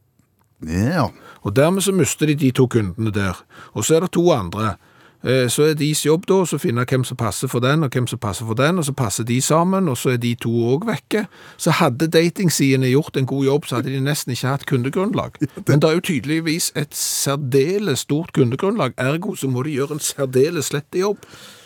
Ja, 0.63 1.09
Og 1.43 1.55
dermed 1.55 1.81
så 1.83 1.91
mister 1.93 2.25
de 2.25 2.35
de 2.35 2.51
to 2.51 2.67
kundene 2.67 3.11
der. 3.13 3.43
Og 3.73 3.83
så 3.85 3.95
er 3.95 3.99
det 3.99 4.11
to 4.11 4.31
andre. 4.31 4.75
Eh, 5.23 5.47
Så 5.49 5.63
er 5.63 5.73
deres 5.73 6.05
jobb 6.05 6.25
da 6.27 6.33
å 6.33 6.57
finne 6.59 6.85
hvem 6.85 7.03
som 7.03 7.17
passer 7.17 7.47
for 7.47 7.59
den, 7.59 7.83
og 7.83 7.89
hvem 7.91 8.07
som 8.07 8.19
passer 8.19 8.45
for 8.45 8.53
den, 8.53 8.77
og 8.77 8.85
så 8.85 8.93
passer 8.93 9.23
de 9.23 9.41
sammen, 9.41 9.89
og 9.89 9.97
så 9.97 10.13
er 10.13 10.17
de 10.17 10.35
to 10.35 10.49
òg 10.49 10.85
vekke. 10.85 11.27
Så 11.57 11.71
hadde 11.71 12.07
datingsidene 12.07 12.91
gjort 12.91 13.17
en 13.17 13.25
god 13.25 13.45
jobb, 13.45 13.65
så 13.65 13.75
hadde 13.75 13.89
de 13.93 13.99
nesten 14.01 14.31
ikke 14.33 14.47
hatt 14.47 14.65
kundegrunnlag. 14.65 15.31
Men 15.67 15.79
det 15.79 15.89
er 15.89 15.93
jo 15.93 15.99
tydeligvis 16.01 16.71
et 16.75 16.93
særdeles 16.93 17.99
stort 18.05 18.33
kundegrunnlag, 18.33 18.93
ergo 18.97 19.35
så 19.35 19.49
må 19.49 19.63
de 19.63 19.73
gjøre 19.75 19.91
en 19.97 19.99
særdeles 19.99 20.71
lett 20.73 20.93
jobb. 20.95 21.17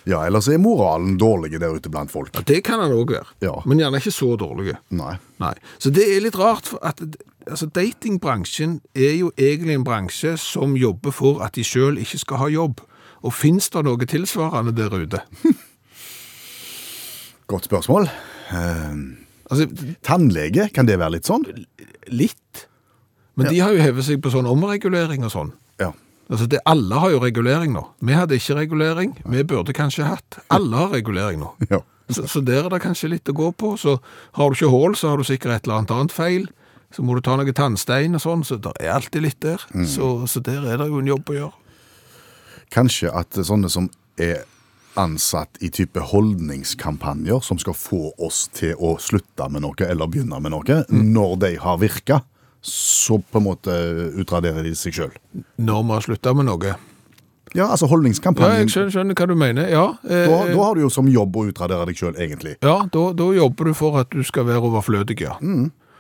ja 0.08 0.24
ellers 0.26 0.48
er 0.48 0.58
moralen 0.58 1.18
dårlig 1.20 1.60
der 1.60 1.70
ute 1.76 1.90
blant 1.90 2.12
folk. 2.12 2.30
Ja, 2.36 2.42
det 2.42 2.64
kan 2.64 2.80
han 2.80 2.92
òg 2.92 3.12
være, 3.12 3.26
Ja. 3.42 3.62
men 3.66 3.78
gjerne 3.80 3.98
ikke 4.00 4.12
så 4.12 4.36
dårlige. 4.38 4.78
Nei. 4.90 5.18
Nei. 5.40 5.54
Så 5.80 5.92
det 5.92 6.08
er 6.16 6.22
litt 6.22 6.36
rart, 6.40 6.74
at 6.82 7.02
altså, 7.50 7.70
datingbransjen 7.76 8.80
er 8.96 9.16
jo 9.20 9.32
egentlig 9.38 9.78
en 9.78 9.88
bransje 9.88 10.36
som 10.42 10.78
jobber 10.78 11.12
for 11.16 11.44
at 11.46 11.56
de 11.58 11.66
sjøl 11.66 12.00
ikke 12.02 12.22
skal 12.22 12.44
ha 12.44 12.52
jobb. 12.54 12.84
Og 13.26 13.36
fins 13.36 13.70
det 13.74 13.84
noe 13.84 14.08
tilsvarende 14.08 14.72
der 14.78 14.94
ute? 14.96 15.24
Godt 17.50 17.66
spørsmål. 17.68 18.08
Uh, 18.54 19.20
Altså, 19.50 19.66
tannlege, 20.06 20.70
kan 20.74 20.86
det 20.86 21.00
være 21.02 21.18
litt 21.18 21.30
sånn? 21.30 21.46
litt. 22.14 22.66
Men 23.38 23.50
de 23.50 23.62
har 23.62 23.74
jo 23.74 23.82
hevet 23.82 24.06
seg 24.06 24.22
på 24.22 24.32
sånn 24.34 24.50
omregulering 24.50 25.24
og 25.26 25.34
sånn. 25.34 25.52
Ja. 25.82 25.92
Altså, 26.30 26.46
det, 26.50 26.60
Alle 26.70 27.00
har 27.02 27.14
jo 27.14 27.22
regulering 27.24 27.74
nå. 27.74 27.84
Vi 28.06 28.18
hadde 28.18 28.38
ikke 28.38 28.60
regulering. 28.60 29.16
Vi 29.26 29.46
burde 29.48 29.74
kanskje 29.74 30.06
hatt. 30.10 30.42
Alle 30.54 30.84
har 30.84 30.94
regulering 30.94 31.42
nå. 31.42 31.54
ja. 31.74 31.82
Så, 32.10 32.26
så 32.30 32.42
der 32.46 32.66
er 32.66 32.74
det 32.74 32.82
kanskje 32.84 33.12
litt 33.14 33.30
å 33.30 33.38
gå 33.38 33.52
på. 33.58 33.76
Så 33.78 33.98
har 34.38 34.50
du 34.50 34.58
ikke 34.58 34.74
hull, 34.74 34.98
så 34.98 35.14
har 35.14 35.22
du 35.22 35.26
sikkert 35.26 35.56
et 35.56 35.70
eller 35.70 35.80
annet 35.80 35.96
annet 35.98 36.14
feil. 36.14 36.50
Så 36.96 37.04
må 37.06 37.14
du 37.16 37.22
ta 37.22 37.36
noe 37.38 37.54
tannstein 37.54 38.18
og 38.18 38.24
sånn, 38.24 38.44
så 38.48 38.58
det 38.58 38.72
er 38.82 38.96
alltid 38.96 39.22
litt 39.22 39.40
der. 39.46 39.62
Så, 39.86 40.26
så 40.28 40.42
der 40.42 40.64
er 40.66 40.80
det 40.82 40.88
jo 40.90 41.02
en 41.04 41.12
jobb 41.12 41.30
å 41.30 41.36
gjøre. 41.38 41.54
Kanskje 42.74 43.12
at 43.14 43.38
sånne 43.46 43.70
som 43.70 43.90
er 44.22 44.42
ansatt 45.00 45.60
i 45.64 45.70
type 45.72 46.02
holdningskampanjer, 46.02 47.40
som 47.46 47.60
skal 47.62 47.78
få 47.78 48.10
oss 48.18 48.48
til 48.58 48.74
å 48.76 48.96
slutte 49.02 49.48
med 49.54 49.64
noe 49.64 49.86
eller 49.86 50.10
begynne 50.12 50.42
med 50.42 50.54
noe, 50.54 50.82
når 50.90 51.36
de 51.46 51.52
har 51.62 51.80
virka, 51.82 52.22
så 52.66 53.20
på 53.22 53.40
en 53.40 53.46
måte 53.46 53.74
utraderer 54.20 54.66
de 54.66 54.74
seg 54.76 54.98
sjøl. 54.98 55.14
Når 55.62 55.86
vi 55.86 55.96
har 55.96 56.08
slutta 56.10 56.34
med 56.36 56.50
noe. 56.50 56.74
Ja, 57.56 57.70
altså 57.72 57.88
holdningskampanjen. 57.90 58.60
Ja, 58.60 58.66
jeg 58.66 58.74
skjønner, 58.74 58.92
skjønner 58.94 59.18
hva 59.18 59.28
du 59.30 59.36
mener. 59.40 59.70
Ja, 59.72 59.86
eh, 60.06 60.26
da, 60.30 60.42
da 60.52 60.58
har 60.62 60.76
du 60.78 60.84
jo 60.84 60.90
som 60.94 61.08
jobb 61.10 61.38
å 61.40 61.46
utradere 61.50 61.88
deg 61.90 61.98
sjøl, 61.98 62.18
egentlig. 62.20 62.58
ja 62.62 62.76
da, 62.94 63.06
da 63.18 63.30
jobber 63.34 63.72
du 63.72 63.78
for 63.78 64.02
at 64.04 64.12
du 64.14 64.22
skal 64.28 64.46
være 64.50 64.62
overflødig, 64.70 65.18
ja. 65.24 65.38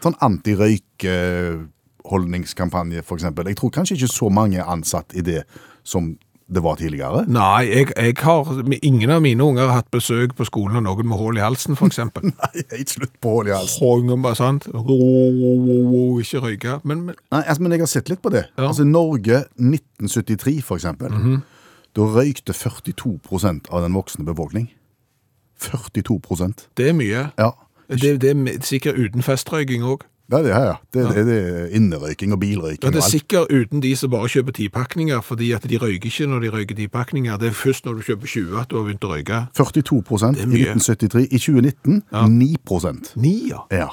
Sånn 0.04 0.16
antirøykholdningskampanje, 0.26 3.00
f.eks. 3.04 3.24
Jeg 3.24 3.58
tror 3.60 3.72
kanskje 3.76 3.96
ikke 4.00 4.14
så 4.14 4.28
mange 4.32 4.58
er 4.62 4.72
ansatt 4.72 5.10
i 5.18 5.22
det 5.26 5.42
som 5.84 6.18
det 6.50 6.64
var 6.66 6.76
tidligere. 6.80 7.26
Nei, 7.30 7.70
jeg, 7.70 7.92
jeg 7.94 8.16
har, 8.26 8.48
ingen 8.82 9.12
av 9.14 9.22
mine 9.22 9.44
unger 9.44 9.68
har 9.70 9.76
hatt 9.84 9.92
besøk 9.94 10.34
på 10.38 10.46
skolen 10.48 10.78
av 10.80 10.84
noen 10.88 11.08
med 11.12 11.18
hull 11.22 11.38
i 11.38 11.44
halsen, 11.44 11.76
eksempel. 11.86 12.24
Nei, 12.32 12.54
helt 12.72 12.90
slutt 12.96 13.16
på 13.22 13.28
hull 13.36 13.48
i 13.52 13.54
halsen. 13.54 13.84
Hånden 13.86 14.22
bare, 14.26 14.38
sant? 14.40 14.64
Ikke 14.72 16.40
røyke. 16.48 16.74
Men, 16.84 16.98
men 17.10 17.16
Nei, 17.30 17.44
altså, 17.44 17.62
men 17.62 17.72
jeg 17.76 17.82
har 17.86 17.94
sett 17.94 18.10
litt 18.10 18.24
på 18.26 18.34
det. 18.34 18.46
Ja. 18.58 18.64
Altså 18.72 18.84
Norge 18.88 19.38
1973, 19.62 20.58
for 20.66 20.76
eksempel. 20.82 21.10
Da 21.98 22.02
røykte 22.18 22.54
42% 22.58 23.70
av 23.70 23.78
den 23.86 23.94
voksne 23.98 24.24
befolkning. 24.26 24.68
42% 25.60 26.70
det 26.80 26.88
er 26.88 26.94
mye. 26.96 27.26
Ja. 27.38 27.52
Det, 27.90 28.22
det 28.22 28.32
er 28.36 28.64
sikkert 28.66 29.00
uten 29.02 29.26
festrøyking 29.26 29.84
òg. 29.84 30.06
Ja, 30.30 30.44
det 30.46 30.52
er 30.54 30.66
ja. 30.68 30.74
Det, 30.94 31.06
Er, 31.18 31.24
det 31.26 31.38
er 31.42 31.72
innerøyking 31.74 32.34
og 32.34 32.40
bilrøyking 32.40 32.84
Ja, 32.84 32.90
det 32.94 33.02
er 33.02 33.10
sikkert 33.10 33.50
uten 33.50 33.82
de 33.82 33.96
som 33.98 34.12
bare 34.14 34.28
kjøper 34.30 34.54
tipakninger, 34.54 35.22
fordi 35.26 35.52
at 35.58 35.66
de 35.70 35.78
røyker 35.82 36.06
ikke 36.06 36.28
når 36.30 36.40
de 36.44 36.52
røyker 36.54 36.76
tipakninger. 36.78 37.38
Det 37.42 37.48
er 37.48 37.56
først 37.58 37.86
når 37.86 37.94
du 37.98 38.02
kjøper 38.06 38.28
20 38.28 38.60
at 38.62 38.70
du 38.70 38.78
har 38.78 38.86
begynt 38.86 39.08
å 39.08 39.10
røyke. 39.10 39.40
42 39.58 39.98
er 40.30 40.38
i 40.46 40.62
1973. 40.70 41.26
I 41.34 41.42
2019 41.42 42.04
9 42.30 43.16
Ni, 43.16 43.50
ja. 43.50 43.64
Ja. 43.74 43.90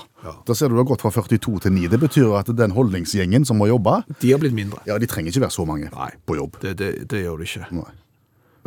Da 0.46 0.54
ser 0.54 0.68
du 0.68 0.76
det 0.76 0.82
har 0.84 0.90
gått 0.92 1.00
fra 1.06 1.10
42 1.10 1.60
til 1.64 1.72
9. 1.72 1.88
Det 1.88 2.00
betyr 2.00 2.36
at 2.36 2.52
den 2.58 2.70
holdningsgjengen 2.76 3.48
som 3.48 3.56
må 3.56 3.70
jobbe, 3.72 4.02
De 4.20 4.30
har 4.30 4.38
blitt 4.38 4.52
mindre. 4.54 4.78
ja, 4.86 4.98
de 4.98 5.06
trenger 5.06 5.32
ikke 5.32 5.46
være 5.48 5.56
så 5.56 5.64
mange 5.64 5.88
Nei. 5.94 6.10
på 6.26 6.36
jobb. 6.36 6.60
Det, 6.60 6.76
det, 6.78 7.10
det 7.10 7.24
gjør 7.24 7.40
de 7.40 7.48
ikke. 7.48 7.66
Nei. 7.72 7.90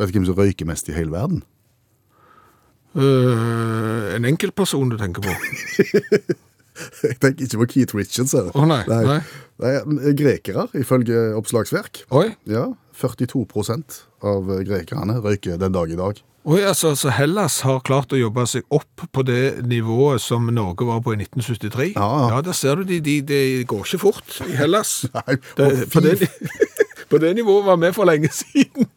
Vet 0.00 0.08
du 0.08 0.18
hvem 0.18 0.26
som 0.26 0.34
røyker 0.34 0.66
mest 0.66 0.88
i 0.88 0.92
hele 0.96 1.12
verden? 1.12 1.44
Øh, 2.98 4.14
en 4.16 4.24
enkeltperson 4.26 4.90
du 4.90 4.98
tenker 4.98 5.22
på? 5.22 5.34
Jeg 7.04 7.18
tenker 7.20 7.44
ikke 7.44 7.58
på 7.60 7.66
Keith 7.74 7.96
Richards. 7.96 8.32
Her. 8.32 8.48
Å, 8.56 8.64
nei, 8.68 8.80
nei. 8.88 9.18
Nei, 9.60 10.14
Grekere, 10.16 10.66
ifølge 10.80 11.30
oppslagsverk. 11.36 12.06
Oi, 12.16 12.30
Ja, 12.48 12.70
42% 13.00 14.02
av 14.28 14.50
grekerne 14.66 15.20
røyker 15.24 15.60
den 15.60 15.76
dag 15.76 15.92
i 15.92 15.98
dag. 15.98 16.20
Oi 16.48 16.62
altså, 16.64 16.94
så 16.96 17.12
Hellas 17.12 17.58
har 17.66 17.82
klart 17.84 18.14
å 18.16 18.18
jobbe 18.18 18.46
seg 18.48 18.64
opp 18.72 19.02
på 19.12 19.24
det 19.28 19.60
nivået 19.68 20.22
som 20.24 20.46
Norge 20.48 20.86
var 20.88 21.02
på 21.04 21.12
i 21.12 21.18
1973. 21.20 21.90
Ja, 21.98 22.06
ja. 22.06 22.28
ja 22.32 22.38
der 22.46 22.56
ser 22.56 22.80
du, 22.80 22.86
de, 22.88 22.96
de, 23.04 23.18
det 23.28 23.42
går 23.68 23.84
ikke 23.84 24.00
fort 24.06 24.38
i 24.46 24.56
Hellas. 24.56 25.02
Nei, 25.18 25.36
det, 25.58 25.68
på, 25.92 26.00
det, 26.04 26.30
på 27.12 27.20
det 27.20 27.34
nivået 27.36 27.68
var 27.68 27.80
vi 27.84 27.92
for 27.96 28.08
lenge 28.08 28.32
siden. 28.32 28.88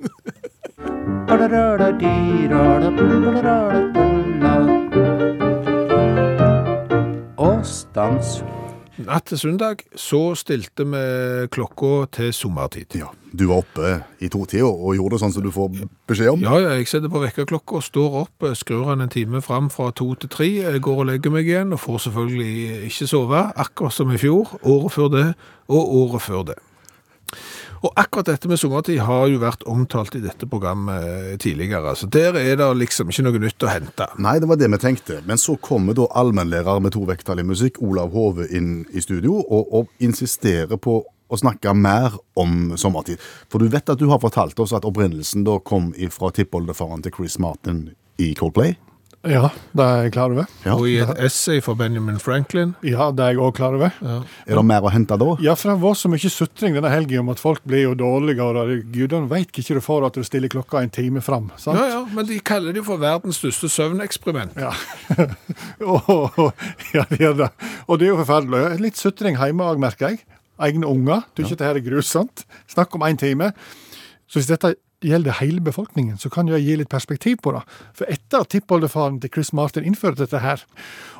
Og 7.37 7.65
stans. 7.65 8.43
Natt 9.03 9.25
til 9.25 9.39
søndag 9.41 9.81
så 9.97 10.35
stilte 10.37 10.85
vi 10.85 10.99
klokka 11.51 12.05
til 12.13 12.33
sommertid. 12.33 12.93
Ja, 12.95 13.09
Du 13.33 13.47
var 13.49 13.63
oppe 13.63 13.93
i 14.21 14.29
to 14.29 14.45
tider 14.45 14.69
og 14.69 14.93
gjorde 14.95 15.15
det 15.15 15.21
sånn 15.23 15.33
som 15.33 15.43
du 15.43 15.49
får 15.51 15.71
beskjed 16.07 16.29
om. 16.35 16.43
Ja, 16.45 16.59
ja, 16.61 16.75
jeg 16.77 16.87
setter 16.91 17.09
på 17.09 17.23
vekkerklokka, 17.23 17.81
står 17.81 18.19
opp, 18.21 18.45
skrur 18.53 18.91
han 18.91 19.01
en 19.01 19.09
time 19.09 19.41
fram 19.41 19.71
fra 19.73 19.89
to 19.91 20.11
til 20.21 20.29
tre, 20.29 20.49
jeg 20.61 20.83
går 20.85 21.01
og 21.01 21.09
legger 21.09 21.33
meg 21.33 21.49
igjen, 21.49 21.73
og 21.73 21.81
får 21.81 22.05
selvfølgelig 22.05 22.83
ikke 22.91 23.09
sove, 23.09 23.41
akkurat 23.65 23.97
som 23.97 24.13
i 24.13 24.21
fjor, 24.21 24.53
året 24.61 24.93
før 24.93 25.09
det, 25.15 25.25
og 25.67 25.97
året 26.03 26.21
før 26.21 26.45
det. 26.51 26.59
Og 27.83 27.91
akkurat 27.99 28.29
dette 28.31 28.47
med 28.47 28.59
sommertid 28.61 29.01
har 29.03 29.25
jo 29.27 29.41
vært 29.41 29.65
omtalt 29.67 30.15
i 30.15 30.21
dette 30.23 30.47
programmet 30.47 31.03
eh, 31.03 31.33
tidligere, 31.41 31.91
så 31.99 32.07
der 32.07 32.37
er 32.39 32.55
det 32.59 32.69
liksom 32.79 33.11
ikke 33.11 33.25
noe 33.27 33.41
nytt 33.43 33.65
å 33.65 33.71
hente. 33.71 34.07
Nei, 34.23 34.37
det 34.39 34.47
var 34.47 34.59
det 34.61 34.69
vi 34.71 34.79
tenkte. 34.79 35.19
Men 35.27 35.41
så 35.41 35.57
kommer 35.59 35.97
da 35.97 36.07
allmennlærer 36.15 36.79
med 36.83 36.95
to 36.95 37.03
vekttall 37.09 37.43
i 37.43 37.47
musikk, 37.47 37.81
Olav 37.83 38.15
Hove, 38.15 38.47
inn 38.55 38.85
i 38.95 39.03
studio 39.03 39.41
og, 39.41 39.67
og 39.75 39.91
insisterer 40.03 40.79
på 40.79 41.01
å 41.03 41.39
snakke 41.39 41.73
mer 41.75 42.15
om 42.39 42.71
sommertid. 42.79 43.19
For 43.51 43.59
du 43.59 43.67
vet 43.73 43.89
at 43.89 43.99
du 43.99 44.07
har 44.11 44.21
fortalt 44.23 44.59
oss 44.63 44.75
at 44.75 44.87
opprinnelsen 44.87 45.43
da 45.47 45.57
kom 45.59 45.91
fra 46.13 46.31
tippoldefaren 46.31 47.03
til 47.03 47.15
Chris 47.17 47.39
Martin 47.41 47.89
i 48.21 48.31
Coldplay. 48.37 48.77
Ja, 49.24 49.48
det 49.72 49.84
er 49.88 50.01
jeg 50.03 50.12
klar 50.18 50.34
over. 50.34 50.48
Ja. 50.65 50.74
Og 50.75 50.88
i 50.92 50.98
et 51.00 51.12
essay 51.24 51.62
for 51.63 51.77
Benjamin 51.80 52.18
Franklin, 52.20 52.74
Ja, 52.84 53.06
det 53.15 53.24
er 53.24 53.32
jeg 53.32 53.39
òg 53.39 53.53
klar 53.56 53.77
over. 53.77 53.94
Er 54.03 54.58
det 54.58 54.63
mer 54.68 54.84
å 54.84 54.92
hente 54.92 55.15
da? 55.15 55.27
Ja, 55.39 55.53
for 55.56 55.72
det 55.72 55.77
var 55.80 55.96
så 55.96 56.12
mye 56.12 56.32
sutring 56.34 56.75
denne 56.75 56.92
helgen 56.92 57.24
om 57.24 57.32
at 57.32 57.39
folk 57.39 57.63
blir 57.63 57.86
jo 57.86 57.94
dårligere. 57.96 58.65
det- 58.68 58.92
gudene 58.92 59.30
veit 59.32 59.48
ikke 59.56 59.75
du 59.75 59.82
får 59.82 60.08
at 60.08 60.13
du 60.13 60.24
stiller 60.24 60.50
klokka 60.50 60.82
en 60.84 60.89
time 60.89 61.22
fram. 61.22 61.51
sant? 61.56 61.80
ja, 61.80 61.88
ja, 61.88 62.06
men 62.12 62.25
de 62.25 62.39
kaller 62.39 62.74
det 62.74 62.84
jo 62.84 62.84
for 62.84 62.98
verdens 62.98 63.38
største 63.39 63.70
søvneksperiment. 63.72 64.58
Ja. 64.60 64.74
og, 65.80 66.53
ja, 66.94 67.06
det 67.10 67.20
gjør 67.20 67.38
det. 67.46 67.50
Og 67.88 68.00
det 68.00 68.08
er 68.08 68.12
jo 68.12 68.20
forferdelig. 68.25 68.80
Litt 68.82 68.98
sutring 69.00 69.38
hjemme 69.39 69.63
òg, 69.63 69.80
merker 69.80 70.10
jeg. 70.10 70.25
Egne 70.60 70.86
unger. 70.86 71.24
Du 71.34 71.44
ikke 71.44 71.56
dette 71.56 71.65
her 71.72 71.80
er 71.80 71.86
grusomt. 71.88 72.44
Snakk 72.68 72.94
om 72.96 73.01
én 73.08 73.18
time. 73.18 73.53
Så 74.27 74.39
hvis 74.42 74.51
dette 74.51 74.75
gjelder 75.03 75.39
hele 75.39 75.63
befolkningen, 75.63 76.17
så 76.22 76.31
kan 76.33 76.50
jeg 76.51 76.63
gi 76.65 76.77
litt 76.79 76.91
perspektiv 76.91 77.41
på 77.43 77.53
det. 77.55 77.63
For 77.98 78.10
etter 78.12 78.43
at 78.43 78.51
tippoldefaren 78.53 79.19
til 79.24 79.31
Chris 79.33 79.53
Martin 79.55 79.86
innførte 79.88 80.24
dette 80.24 80.41
her, 80.43 80.63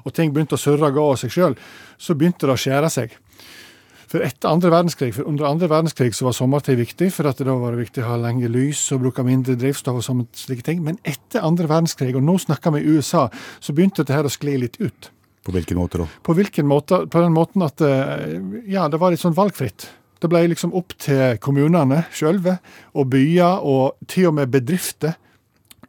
og 0.04 0.16
ting 0.16 0.34
begynte 0.34 0.58
å 0.58 0.62
surre 0.62 0.90
og 0.90 0.98
gå 0.98 1.06
av 1.12 1.20
seg 1.22 1.36
sjøl, 1.36 1.58
så 1.98 2.16
begynte 2.18 2.48
det 2.48 2.56
å 2.56 2.64
skjære 2.64 2.92
seg. 2.94 3.18
For 4.14 4.22
etter 4.22 4.52
andre 4.52 4.70
verdenskrig, 4.70 5.10
for 5.16 5.26
under 5.26 5.48
andre 5.50 5.68
verdenskrig 5.72 6.14
så 6.14 6.28
var 6.28 6.36
sommertid 6.38 6.78
viktig, 6.78 7.08
for 7.16 7.26
at 7.26 7.40
det 7.42 7.48
da 7.48 7.56
var 7.58 7.74
det 7.74 7.88
viktig 7.88 8.04
å 8.04 8.12
ha 8.12 8.20
lenge 8.22 8.52
lys 8.52 8.84
og 8.94 9.02
bruke 9.08 9.26
mindre 9.26 9.56
drivstoff 9.58 9.98
og 10.04 10.06
sånne 10.06 10.28
slike 10.38 10.68
ting. 10.68 10.84
Men 10.86 11.00
etter 11.02 11.42
andre 11.42 11.66
verdenskrig, 11.72 12.14
og 12.14 12.22
nå 12.22 12.38
snakker 12.44 12.76
vi 12.76 12.86
USA, 12.94 13.26
så 13.58 13.74
begynte 13.74 14.04
dette 14.04 14.14
her 14.14 14.30
å 14.30 14.34
skli 14.34 14.60
litt 14.62 14.78
ut. 14.84 15.10
På 15.44 15.56
hvilken 15.56 15.82
måte 15.82 16.04
da? 16.04 16.08
På 16.22 16.36
hvilken 16.38 16.70
måte? 16.70 17.02
På 17.10 17.24
den 17.26 17.34
måten 17.34 17.66
at 17.66 17.82
eh, 17.84 18.38
ja, 18.70 18.86
det 18.88 19.02
var 19.02 19.12
litt 19.12 19.24
sånn 19.24 19.36
valgfritt. 19.36 19.90
Det 20.24 20.30
ble 20.32 20.46
liksom 20.48 20.72
opp 20.80 20.94
til 21.04 21.36
kommunene 21.44 22.06
sjølve, 22.16 22.58
og 22.96 23.10
byer, 23.12 23.60
og 23.68 23.98
til 24.08 24.30
og 24.30 24.38
med 24.38 24.54
bedrifter, 24.54 25.18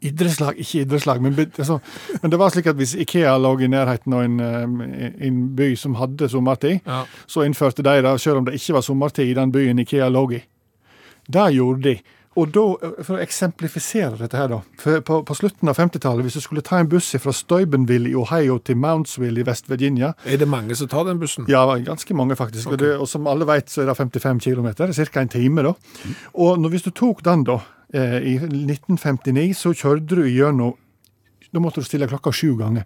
idrettslag, 0.05 0.59
ikke 0.61 0.83
idrettslag, 0.83 1.21
men, 1.23 1.37
altså, 1.39 1.79
men 2.21 2.33
det 2.33 2.39
var 2.41 2.51
slik 2.53 2.67
at 2.69 2.77
hvis 2.77 2.97
Ikea 3.01 3.37
lå 3.41 3.55
i 3.63 3.69
nærheten 3.73 4.13
av 4.13 4.25
en, 4.27 4.35
eh, 4.43 5.15
en 5.29 5.39
by 5.57 5.71
som 5.81 5.95
hadde 5.97 6.29
sommertid, 6.29 6.81
Ja. 6.87 7.05
så 7.27 7.47
innførte 7.47 7.83
de 7.87 8.03
det, 8.03 8.21
selv 8.21 8.43
om 8.43 8.45
det 8.45 8.55
ikke 8.59 8.75
var 8.75 8.83
sommertid 8.83 9.31
i 9.31 9.35
den 9.39 9.53
byen 9.55 9.79
Ikea 9.79 10.09
lå 10.11 10.25
i. 10.33 10.43
Det 11.31 11.47
gjorde 11.55 11.83
de. 11.83 11.95
Og 12.37 12.51
da, 12.51 12.65
eh, 12.83 13.03
For 13.05 13.17
å 13.17 13.23
eksemplifisere 13.23 14.19
dette 14.19 14.39
her, 14.39 14.49
da. 14.51 14.61
For 14.81 15.01
på, 15.07 15.21
på 15.27 15.37
slutten 15.39 15.71
av 15.71 15.79
50-tallet, 15.79 16.27
hvis 16.27 16.39
du 16.39 16.45
skulle 16.45 16.65
ta 16.67 16.81
en 16.81 16.91
buss 16.91 17.13
fra 17.23 17.35
Steubenville 17.35 18.11
i 18.11 18.17
Ohio 18.19 18.59
til 18.59 18.79
Mountsville 18.81 19.43
i 19.43 19.47
West 19.47 19.71
Virginia 19.71 20.15
Er 20.27 20.41
det 20.41 20.49
mange 20.51 20.75
som 20.79 20.91
tar 20.91 21.07
den 21.09 21.21
bussen? 21.23 21.47
Ja, 21.49 21.65
ganske 21.79 22.15
mange, 22.15 22.37
faktisk. 22.37 22.73
Og, 22.73 22.79
det, 22.79 22.95
og 22.99 23.09
som 23.09 23.29
alle 23.31 23.47
vet, 23.47 23.71
så 23.71 23.83
er 23.83 23.91
det 23.91 23.99
55 23.99 24.41
km. 24.41 24.73
Det 24.75 25.09
ca. 25.13 25.21
en 25.21 25.29
time, 25.29 25.63
da. 25.63 25.75
Og 26.35 26.59
når, 26.59 26.75
hvis 26.75 26.89
du 26.89 26.91
tok 26.91 27.23
den, 27.25 27.45
da, 27.45 27.61
eh, 27.95 28.19
i 28.35 28.35
1959, 28.39 29.55
så 29.55 29.75
kjørte 29.75 30.19
du 30.19 30.27
gjennom 30.27 30.75
Da 31.55 31.61
måtte 31.63 31.79
du 31.79 31.87
stille 31.87 32.09
klokka 32.11 32.33
sju 32.35 32.57
ganger. 32.59 32.83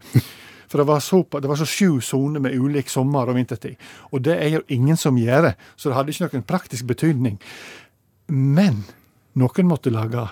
For 0.68 0.76
det 0.76 0.84
var, 0.84 1.00
så, 1.00 1.22
det 1.40 1.48
var 1.48 1.56
så 1.56 1.64
sju 1.64 2.02
soner 2.04 2.42
med 2.44 2.52
ulik 2.52 2.90
sommer- 2.92 3.30
og 3.30 3.38
vintertid. 3.38 3.78
Og 4.12 4.20
det 4.20 4.34
er 4.36 4.58
jo 4.58 4.60
ingen 4.68 4.98
som 5.00 5.16
gjør, 5.16 5.54
så 5.76 5.88
det 5.88 5.96
hadde 5.96 6.12
ikke 6.12 6.28
noen 6.28 6.44
praktisk 6.44 6.84
betydning. 6.90 7.38
Men 8.28 8.82
noen 9.38 9.70
måtte 9.70 9.92
lage 9.94 10.28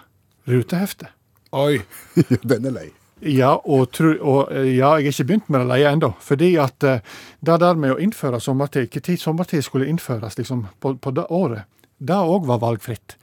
rutehefte. 0.50 1.10
Oi. 1.56 1.80
Den 2.50 2.66
er 2.68 2.74
lei. 2.74 2.88
Ja, 3.24 3.54
og, 3.64 3.94
tru, 3.96 4.10
og 4.20 4.50
eh, 4.52 4.74
ja, 4.76 4.90
jeg 5.00 5.08
er 5.08 5.14
ikke 5.14 5.24
begynt 5.30 5.46
med 5.48 5.62
det 5.62 5.68
leie 5.70 5.92
ennå. 5.94 6.10
Fordi 6.20 6.50
at 6.60 6.84
eh, 6.84 7.14
det 7.40 7.60
der 7.62 7.78
med 7.80 7.94
å 7.94 8.00
innføre 8.02 8.40
sommertid, 8.44 8.92
når 8.92 9.16
sommertid 9.22 9.64
skulle 9.64 9.88
innføres 9.88 10.36
liksom, 10.36 10.66
på, 10.80 10.92
på 11.00 11.12
det 11.16 11.24
året, 11.32 11.64
det 11.96 12.16
òg 12.16 12.44
var 12.44 12.60
valgfritt. 12.60 13.16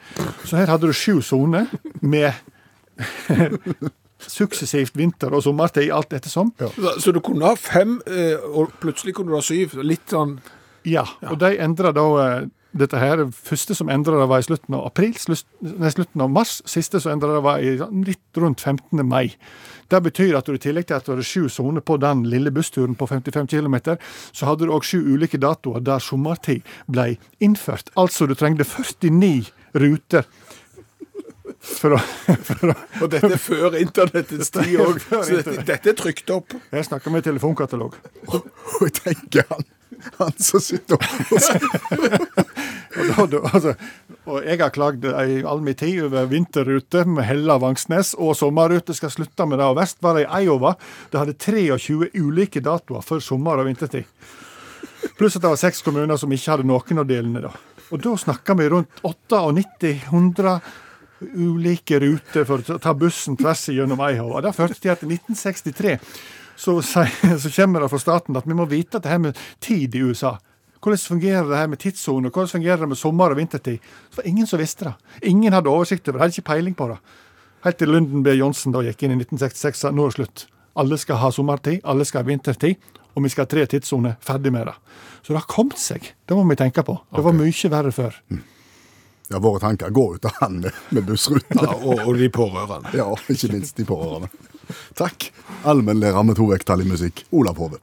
Så 0.47 0.57
her 0.57 0.71
hadde 0.71 0.89
du 0.89 0.97
sju 0.97 1.21
soner 1.21 1.69
med 2.01 2.33
suksessivt 4.17 4.97
vinter- 4.97 5.35
og 5.35 5.45
sommertid, 5.45 5.91
alt 5.93 6.17
ettersom. 6.17 6.49
Så, 6.57 6.95
så 6.97 7.13
du 7.13 7.21
kunne 7.21 7.51
ha 7.51 7.59
fem, 7.59 7.99
eh, 8.09 8.41
og 8.49 8.73
plutselig 8.81 9.13
kunne 9.19 9.29
du 9.29 9.37
ha 9.37 9.45
syv. 9.45 9.77
Litt 9.85 10.09
sånn 10.09 10.39
Ja, 10.89 11.05
og 11.29 11.37
de 11.39 11.53
endra 11.63 11.93
da 11.95 12.07
dette 12.77 12.99
her. 12.99 13.23
Første 13.33 13.75
som 13.77 13.91
endra 13.93 14.17
det, 14.19 14.27
var 14.31 14.41
i 14.41 14.47
slutten 14.47 14.77
av 14.77 14.87
april, 14.87 15.13
nei, 15.61 15.91
slutten 15.93 16.23
av 16.25 16.31
mars. 16.33 16.57
Siste 16.69 17.01
som 17.03 17.13
endra 17.13 17.35
det, 17.35 17.43
var 17.45 17.63
i 17.63 17.75
litt 18.07 18.41
rundt 18.41 18.61
15. 18.61 19.03
mai. 19.07 19.35
Det 19.91 20.01
betyr 20.03 20.37
at 20.39 20.49
du 20.49 20.55
i 20.55 20.61
tillegg 20.61 20.87
til 20.89 20.97
at 20.97 21.09
det 21.09 21.19
er 21.21 21.27
sju 21.27 21.49
soner 21.51 21.83
på 21.85 21.99
den 22.01 22.25
lille 22.29 22.53
bussturen 22.53 22.97
på 22.97 23.07
55 23.09 23.51
km, 23.51 23.77
så 24.31 24.49
hadde 24.49 24.65
du 24.65 24.73
òg 24.73 24.87
sju 24.87 24.99
ulike 25.13 25.37
datoer 25.41 25.83
der 25.85 26.01
sommertid 26.01 26.63
ble 26.89 27.13
innført. 27.43 27.93
Altså 27.99 28.27
du 28.27 28.35
trengte 28.37 28.65
49 28.67 29.51
ruter 29.77 30.25
for 31.63 31.95
å, 31.95 31.99
for 32.47 32.71
å 32.71 32.75
Og 33.03 33.11
dette 33.13 33.33
er 33.35 33.41
før 33.41 33.77
internettets 33.79 34.51
tid 34.53 34.75
òg. 34.81 34.99
Så 35.03 35.37
dette, 35.37 35.55
dette 35.67 35.93
er 35.93 35.97
trykt 35.99 36.33
opp. 36.33 36.55
Jeg 36.73 36.89
snakker 36.89 37.13
med 37.13 37.25
telefonkatalog. 37.27 37.97
Og 38.33 38.85
jeg 38.87 38.95
tenker 39.01 39.47
han, 39.51 39.67
han 40.19 40.33
som 40.37 40.63
sitter 40.63 40.97
og 40.97 41.03
Og, 43.17 43.29
da, 43.31 43.39
altså, 43.49 43.73
og 44.29 44.45
jeg 44.45 44.59
har 44.61 44.73
klagd 44.73 45.05
i 45.07 45.41
all 45.49 45.63
min 45.65 45.77
tid 45.77 46.03
over 46.05 46.29
vinterrute 46.29 47.03
med 47.09 47.25
Hella-Vangsnes, 47.25 48.13
og 48.21 48.35
sommerrute 48.37 48.93
skal 48.95 49.11
slutte 49.13 49.47
med 49.49 49.59
det. 49.59 49.65
Og 49.67 49.77
verst 49.79 49.97
var 50.05 50.19
det 50.19 50.27
i 50.27 50.43
Iowa. 50.45 50.75
Det 51.11 51.19
hadde 51.21 51.37
23 51.39 52.11
ulike 52.21 52.61
datoer 52.63 53.01
for 53.05 53.23
sommer- 53.23 53.63
og 53.63 53.67
vintertid. 53.69 54.05
Pluss 55.17 55.35
at 55.35 55.43
det 55.43 55.51
var 55.51 55.59
seks 55.59 55.81
kommuner 55.85 56.17
som 56.21 56.31
ikke 56.31 56.53
hadde 56.53 56.69
noen 56.69 57.01
av 57.01 57.09
delene. 57.09 57.43
da. 57.47 57.51
Og 57.91 58.01
da 58.01 58.15
snakker 58.17 58.57
vi 58.57 58.69
rundt 58.71 59.03
98-100 59.03 60.59
ulike 61.33 61.99
ruter 62.03 62.45
for 62.47 62.61
å 62.61 62.79
ta 62.81 62.93
bussen 62.97 63.37
tvers 63.39 63.67
igjennom 63.71 64.01
Iowa. 64.01 64.41
Det 64.43 64.55
førte 64.55 64.79
til 64.79 64.93
at 64.93 65.03
i 65.03 65.11
1963 65.11 65.97
så, 66.55 66.79
så 67.43 67.53
kommer 67.55 67.83
det 67.83 67.91
fra 67.91 68.01
staten 68.01 68.37
at 68.37 68.47
vi 68.47 68.57
må 68.57 68.65
vite 68.69 68.97
at 68.97 69.05
det 69.05 69.13
her 69.13 69.23
med 69.23 69.39
tid 69.63 69.95
i 69.95 70.03
USA 70.03 70.37
hvordan 70.83 70.99
fungerer 70.99 71.47
det 71.47 71.57
her 71.57 71.67
med 71.67 71.79
tidssone? 71.79 72.29
Hvordan 72.29 72.47
fungerer 72.47 72.77
det 72.77 72.87
med 72.87 72.97
sommer- 72.97 73.31
og 73.31 73.37
vintertid? 73.37 73.79
Det 74.09 74.17
var 74.17 74.27
ingen 74.27 74.47
som 74.47 74.59
visste 74.59 74.85
det. 74.85 74.93
Ingen 75.21 75.53
hadde 75.53 75.69
oversikt 75.69 76.07
over 76.07 76.17
det, 76.17 76.21
hadde 76.21 76.33
ikke 76.35 76.49
peiling 76.51 76.75
på 76.75 76.87
det. 76.87 76.97
Helt 77.63 77.77
til 77.77 77.87
Lunden 77.87 78.23
B. 78.23 78.33
Johnsen 78.35 78.73
da 78.75 78.81
gikk 78.83 79.03
inn 79.03 79.13
i 79.15 79.21
1966 79.21 79.79
sa 79.79 79.91
nå 79.91 80.03
er 80.03 80.11
det 80.11 80.17
slutt. 80.17 80.47
Alle 80.75 80.97
skal 80.97 81.21
ha 81.21 81.29
sommertid, 81.31 81.79
alle 81.83 82.05
skal 82.05 82.23
ha 82.23 82.27
vintertid, 82.27 82.75
og 83.13 83.23
vi 83.23 83.29
skal 83.29 83.45
ha 83.45 83.51
tre 83.53 83.65
tidssoner. 83.65 84.17
Ferdig 84.19 84.51
med 84.51 84.67
det. 84.67 84.73
Så 85.21 85.31
det 85.31 85.39
har 85.39 85.47
kommet 85.47 85.79
seg. 85.79 86.09
Det 86.25 86.35
må 86.35 86.43
vi 86.49 86.59
tenke 86.59 86.83
på. 86.83 86.97
Det 87.15 87.23
var 87.23 87.37
mye 87.37 87.71
verre 87.71 87.91
før. 87.95 88.17
Ja, 89.29 89.39
våre 89.39 89.59
tanker 89.63 89.89
går 89.89 90.15
ut 90.15 90.25
av 90.25 90.41
han 90.41 90.59
med, 90.65 90.81
med 90.89 91.05
bussrutene. 91.07 91.63
Ja, 91.63 91.77
og, 91.79 92.03
og 92.03 92.17
de 92.19 92.27
pårørende. 92.29 92.91
Ja, 92.97 93.07
ikke 93.31 93.53
minst 93.53 93.79
de 93.79 93.87
pårørende. 93.87 94.27
Takk. 94.99 95.29
Allmennlærer 95.65 96.23
med 96.27 96.35
to 96.39 96.47
vekttall 96.51 96.81
i 96.83 96.89
musikk, 96.89 97.25
Olav 97.31 97.57
Hove. 97.61 97.79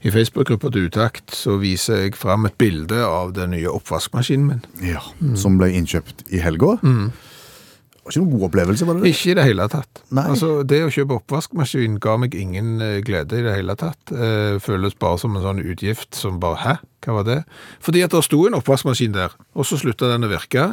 I 0.00 0.08
Facebook-gruppa 0.10 0.70
til 0.72 0.86
Utakt 0.88 1.34
så 1.36 1.58
viser 1.60 2.06
jeg 2.06 2.14
fram 2.16 2.46
et 2.48 2.54
bilde 2.60 3.02
av 3.04 3.34
den 3.36 3.52
nye 3.52 3.68
oppvaskmaskinen 3.68 4.46
min. 4.48 4.62
Ja, 4.80 5.02
Som 5.36 5.58
ble 5.60 5.68
innkjøpt 5.76 6.24
i 6.32 6.40
helga. 6.40 6.78
Det 6.80 8.00
var 8.06 8.14
ikke 8.14 8.22
noen 8.22 8.32
god 8.32 8.46
opplevelse, 8.48 8.86
var 8.88 8.96
det 8.96 9.02
det? 9.04 9.10
Ikke 9.12 9.30
i 9.30 9.34
det 9.36 9.44
hele 9.44 9.66
tatt. 9.68 10.00
Nei. 10.16 10.24
Altså, 10.32 10.48
Det 10.64 10.78
å 10.86 10.88
kjøpe 10.94 11.18
oppvaskmaskin 11.20 11.98
ga 12.00 12.16
meg 12.16 12.32
ingen 12.34 12.80
eh, 12.80 13.02
glede 13.04 13.38
i 13.38 13.44
det 13.44 13.52
hele 13.58 13.76
tatt. 13.76 14.00
Eh, 14.10 14.56
føles 14.64 14.96
bare 14.96 15.20
som 15.20 15.36
en 15.36 15.44
sånn 15.44 15.60
utgift 15.60 16.16
som 16.16 16.40
bare 16.40 16.56
Hæ, 16.64 16.74
hva 17.04 17.18
var 17.20 17.28
det? 17.28 17.38
Fordi 17.84 18.00
at 18.02 18.16
det 18.16 18.24
sto 18.24 18.40
en 18.48 18.56
oppvaskmaskin 18.56 19.12
der, 19.12 19.36
og 19.54 19.68
så 19.68 19.76
slutta 19.78 20.08
den 20.14 20.24
å 20.24 20.32
virke. 20.32 20.70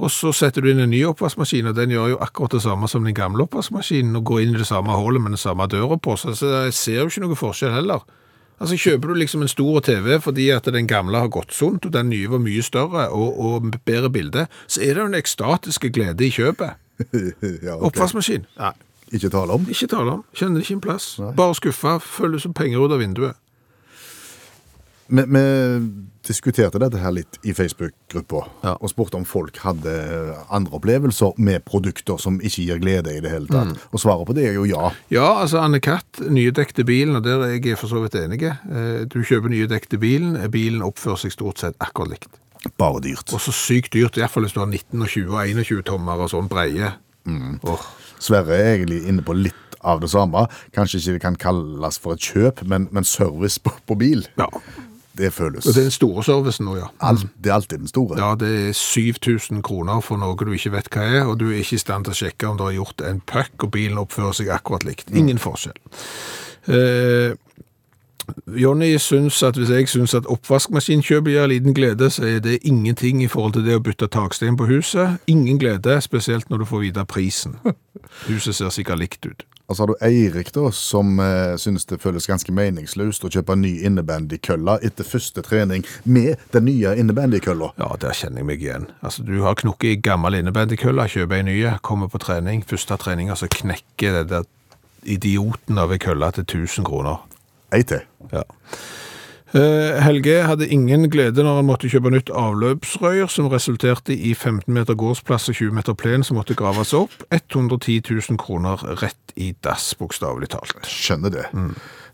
Og 0.00 0.08
så 0.08 0.30
setter 0.32 0.64
du 0.64 0.70
inn 0.70 0.80
en 0.80 0.88
ny 0.90 1.02
oppvaskmaskin, 1.10 1.68
og 1.68 1.76
den 1.76 1.92
gjør 1.92 2.14
jo 2.14 2.20
akkurat 2.24 2.54
det 2.56 2.62
samme 2.64 2.88
som 2.88 3.04
den 3.04 3.16
gamle 3.16 3.44
oppvaskmaskinen, 3.44 4.16
og 4.16 4.24
går 4.30 4.46
inn 4.46 4.54
i 4.54 4.62
det 4.62 4.68
samme 4.70 4.96
hullet 4.96 5.20
med 5.20 5.34
den 5.36 5.42
samme 5.42 5.66
døra 5.68 5.98
på, 6.00 6.16
så 6.16 6.32
jeg 6.32 6.74
ser 6.76 7.02
jo 7.02 7.10
ikke 7.10 7.24
noe 7.26 7.36
forskjell 7.36 7.74
heller. 7.74 8.06
Altså 8.60 8.76
Kjøper 8.76 9.08
du 9.08 9.14
liksom 9.16 9.42
en 9.44 9.48
stor 9.48 9.80
TV 9.80 10.18
fordi 10.20 10.50
at 10.52 10.66
den 10.68 10.88
gamle 10.88 11.20
har 11.20 11.30
gått 11.32 11.52
sunt, 11.56 11.86
og 11.86 11.92
den 11.92 12.10
nye 12.12 12.28
var 12.28 12.40
mye 12.44 12.62
større 12.64 13.06
og, 13.08 13.40
og 13.40 13.70
bedre 13.88 14.10
bilde, 14.12 14.46
så 14.66 14.82
er 14.84 14.94
det 14.94 15.04
jo 15.04 15.08
en 15.08 15.16
ekstatiske 15.20 15.92
glede 15.96 16.26
i 16.26 16.32
kjøpet. 16.32 16.76
ja, 17.12 17.76
okay. 17.76 17.76
Oppvaskmaskin? 17.88 18.44
Nei. 18.60 18.72
Ikke 19.12 19.28
tale 19.32 19.56
om. 19.56 19.64
Ikke 19.68 19.88
tale 19.90 20.12
om. 20.12 20.24
Kjenner 20.36 20.62
ikke 20.62 20.76
en 20.76 20.84
plass. 20.84 21.06
Bare 21.36 21.56
skuffa. 21.58 21.96
Føles 21.98 22.44
som 22.44 22.52
penger 22.54 22.84
ut 22.84 22.92
av 22.94 23.00
vinduet. 23.02 23.40
Men... 25.08 25.34
vi 25.34 26.09
diskuterte 26.26 26.78
dette 26.78 26.98
her 27.00 27.12
litt 27.16 27.38
i 27.48 27.52
Facebook-gruppa, 27.56 28.42
Ja. 28.62 28.74
og 28.80 28.90
spurte 28.90 29.16
om 29.16 29.24
folk 29.24 29.56
hadde 29.64 29.94
andre 30.50 30.72
opplevelser 30.78 31.38
med 31.38 31.64
produkter 31.64 32.18
som 32.20 32.38
ikke 32.40 32.64
gir 32.66 32.78
glede 32.82 33.16
i 33.16 33.20
det 33.20 33.30
hele 33.30 33.46
tatt. 33.48 33.78
Og 33.92 34.00
svaret 34.00 34.26
på 34.28 34.34
det 34.36 34.44
er 34.50 34.52
jo 34.58 34.64
ja. 34.68 34.90
Ja, 35.10 35.40
altså 35.40 35.60
Anne 35.64 35.80
Katt, 35.80 36.20
nydekte 36.20 36.84
bilen, 36.84 37.16
og 37.16 37.24
der 37.24 37.40
er 37.46 37.56
jeg 37.58 37.78
for 37.78 37.88
så 37.88 38.02
vidt 38.04 38.14
enig. 38.20 38.42
Eh, 38.44 39.04
Du 39.10 39.22
kjøper 39.22 39.48
nydekte 39.48 39.98
bilen, 39.98 40.36
eh, 40.36 40.48
bilen 40.48 40.82
oppfører 40.82 41.16
seg 41.18 41.32
stort 41.32 41.58
sett 41.58 41.74
akkurat 41.80 42.10
likt. 42.10 42.28
Bare 42.76 43.00
dyrt. 43.00 43.32
Og 43.32 43.40
så 43.40 43.52
sykt 43.52 43.92
dyrt, 43.92 44.16
i 44.16 44.20
hvert 44.20 44.30
fall 44.30 44.42
hvis 44.44 44.52
du 44.52 44.60
har 44.60 44.66
19 44.68 45.00
og 45.02 45.08
20 45.08 45.32
og 45.34 45.46
21 45.48 45.82
tommer 45.82 46.20
og 46.20 46.28
sånn 46.30 46.48
breie. 46.48 46.92
Åh. 47.64 47.80
Sverre 48.20 48.52
er 48.58 48.76
egentlig 48.76 49.06
inne 49.08 49.22
på 49.22 49.32
litt 49.34 49.54
av 49.82 50.00
det 50.02 50.10
samme. 50.10 50.46
Kanskje 50.76 50.98
ikke 51.00 51.12
det 51.16 51.22
kan 51.22 51.36
kalles 51.36 51.98
for 51.98 52.12
et 52.12 52.20
kjøp, 52.20 52.66
men, 52.68 52.88
men 52.92 53.04
service 53.04 53.58
på, 53.58 53.72
på 53.88 53.96
bil, 53.96 54.26
Ja. 54.36 54.46
Det 55.20 55.32
føles. 55.36 55.66
Og 55.66 55.74
det 55.74 55.82
er 55.82 55.88
den 55.90 55.94
store 55.94 56.24
servicen 56.26 56.66
nå, 56.68 56.76
ja. 56.80 56.88
Alt, 57.04 57.26
det 57.38 57.52
er 57.52 57.58
alltid 57.58 57.84
den 57.84 57.92
store. 57.92 58.18
Ja, 58.20 58.32
det 58.40 58.50
er 58.68 58.72
7000 58.76 59.62
kroner 59.66 60.00
for 60.04 60.20
noe 60.20 60.38
du 60.40 60.52
ikke 60.56 60.74
vet 60.74 60.90
hva 60.94 61.04
er, 61.04 61.28
og 61.28 61.38
du 61.42 61.50
er 61.50 61.60
ikke 61.60 61.78
i 61.78 61.84
stand 61.84 62.08
til 62.08 62.16
å 62.16 62.20
sjekke 62.22 62.50
om 62.50 62.58
du 62.58 62.66
har 62.66 62.76
gjort 62.78 63.04
en 63.06 63.20
puck, 63.20 63.54
og 63.60 63.72
bilen 63.76 64.00
oppfører 64.00 64.40
seg 64.40 64.50
akkurat 64.54 64.86
likt. 64.88 65.12
Ingen 65.14 65.40
forskjell. 65.42 65.78
Eh, 66.70 67.36
Jonny 68.46 68.98
syns 68.98 69.42
at 69.42 69.56
hvis 69.58 69.70
jeg 69.70 69.88
syns 69.88 70.14
at 70.14 70.28
oppvaskmaskinkjøpet 70.30 71.32
gir 71.34 71.48
liten 71.50 71.74
glede, 71.74 72.10
så 72.10 72.26
er 72.26 72.38
det 72.44 72.58
ingenting 72.62 73.22
i 73.24 73.28
forhold 73.28 73.56
til 73.56 73.64
det 73.66 73.78
å 73.78 73.84
bytte 73.84 74.10
takstein 74.12 74.58
på 74.60 74.68
huset. 74.70 75.18
Ingen 75.30 75.58
glede, 75.58 76.00
spesielt 76.04 76.50
når 76.50 76.62
du 76.62 76.68
får 76.70 76.84
vite 76.86 77.06
prisen. 77.10 77.56
Huset 78.28 78.56
ser 78.56 78.70
sikkert 78.74 78.98
likt 79.02 79.26
ut. 79.26 79.44
Og 79.70 79.76
så 79.76 79.84
har 79.84 79.90
du 79.92 80.00
Eirik, 80.02 80.48
da, 80.50 80.64
som 80.74 81.20
eh, 81.22 81.54
synes 81.62 81.86
det 81.86 82.00
føles 82.02 82.26
ganske 82.26 82.50
meningsløst 82.50 83.22
å 83.22 83.30
kjøpe 83.30 83.54
ny 83.54 83.76
innebandykølle 83.86 84.80
etter 84.82 85.06
første 85.06 85.44
trening 85.46 85.84
med 86.02 86.42
den 86.50 86.66
nye 86.66 86.96
innebandykølla. 86.98 87.68
Ja, 87.78 87.92
der 88.02 88.16
kjenner 88.18 88.42
jeg 88.42 88.48
meg 88.48 88.64
igjen. 88.64 88.88
Altså, 88.98 89.22
du 89.22 89.36
har 89.44 89.54
knukket 89.60 89.92
i 89.92 90.00
gammel 90.02 90.40
innebandykølle, 90.40 91.06
kjøper 91.14 91.38
ei 91.38 91.46
ny, 91.46 91.56
kommer 91.86 92.10
på 92.10 92.18
trening. 92.18 92.64
Første 92.66 92.98
treninga 92.98 93.38
så 93.38 93.46
knekker 93.46 94.18
det 94.18 94.24
der 94.32 94.48
idioten 95.06 95.78
av 95.78 95.94
ei 95.94 96.00
kølle 96.02 96.32
til 96.34 96.48
1000 96.66 96.90
kroner. 96.90 97.22
Ei 97.70 97.84
til. 97.86 98.02
Ja. 98.34 98.42
Eh, 99.50 99.96
Helge 100.04 100.44
hadde 100.46 100.68
ingen 100.70 101.08
glede 101.10 101.42
når 101.42 101.56
han 101.58 101.66
måtte 101.66 101.88
kjøpe 101.90 102.12
nytt 102.14 102.30
avløpsrøyer, 102.30 103.26
som 103.26 103.48
resulterte 103.50 104.14
i 104.14 104.30
15 104.34 104.70
meter 104.74 104.94
gårdsplass 104.94 105.50
og 105.50 105.58
20 105.58 105.74
meter 105.74 105.96
plen 105.98 106.22
som 106.26 106.38
måtte 106.38 106.54
graves 106.58 106.92
opp. 106.94 107.16
110 107.34 107.98
000 108.06 108.38
kroner 108.38 108.78
rett 109.02 109.34
i 109.34 109.50
dass, 109.64 109.90
bokstavelig 109.98 110.52
talt. 110.54 110.76
Skjønner 110.86 111.34
det. 111.34 111.46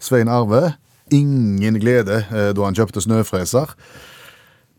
Svein 0.01 0.33
Arve, 0.33 0.79
ingen 1.13 1.77
glede 1.83 2.23
eh, 2.33 2.53
da 2.57 2.65
han 2.65 2.77
kjøpte 2.79 3.05
snøfreser. 3.05 3.77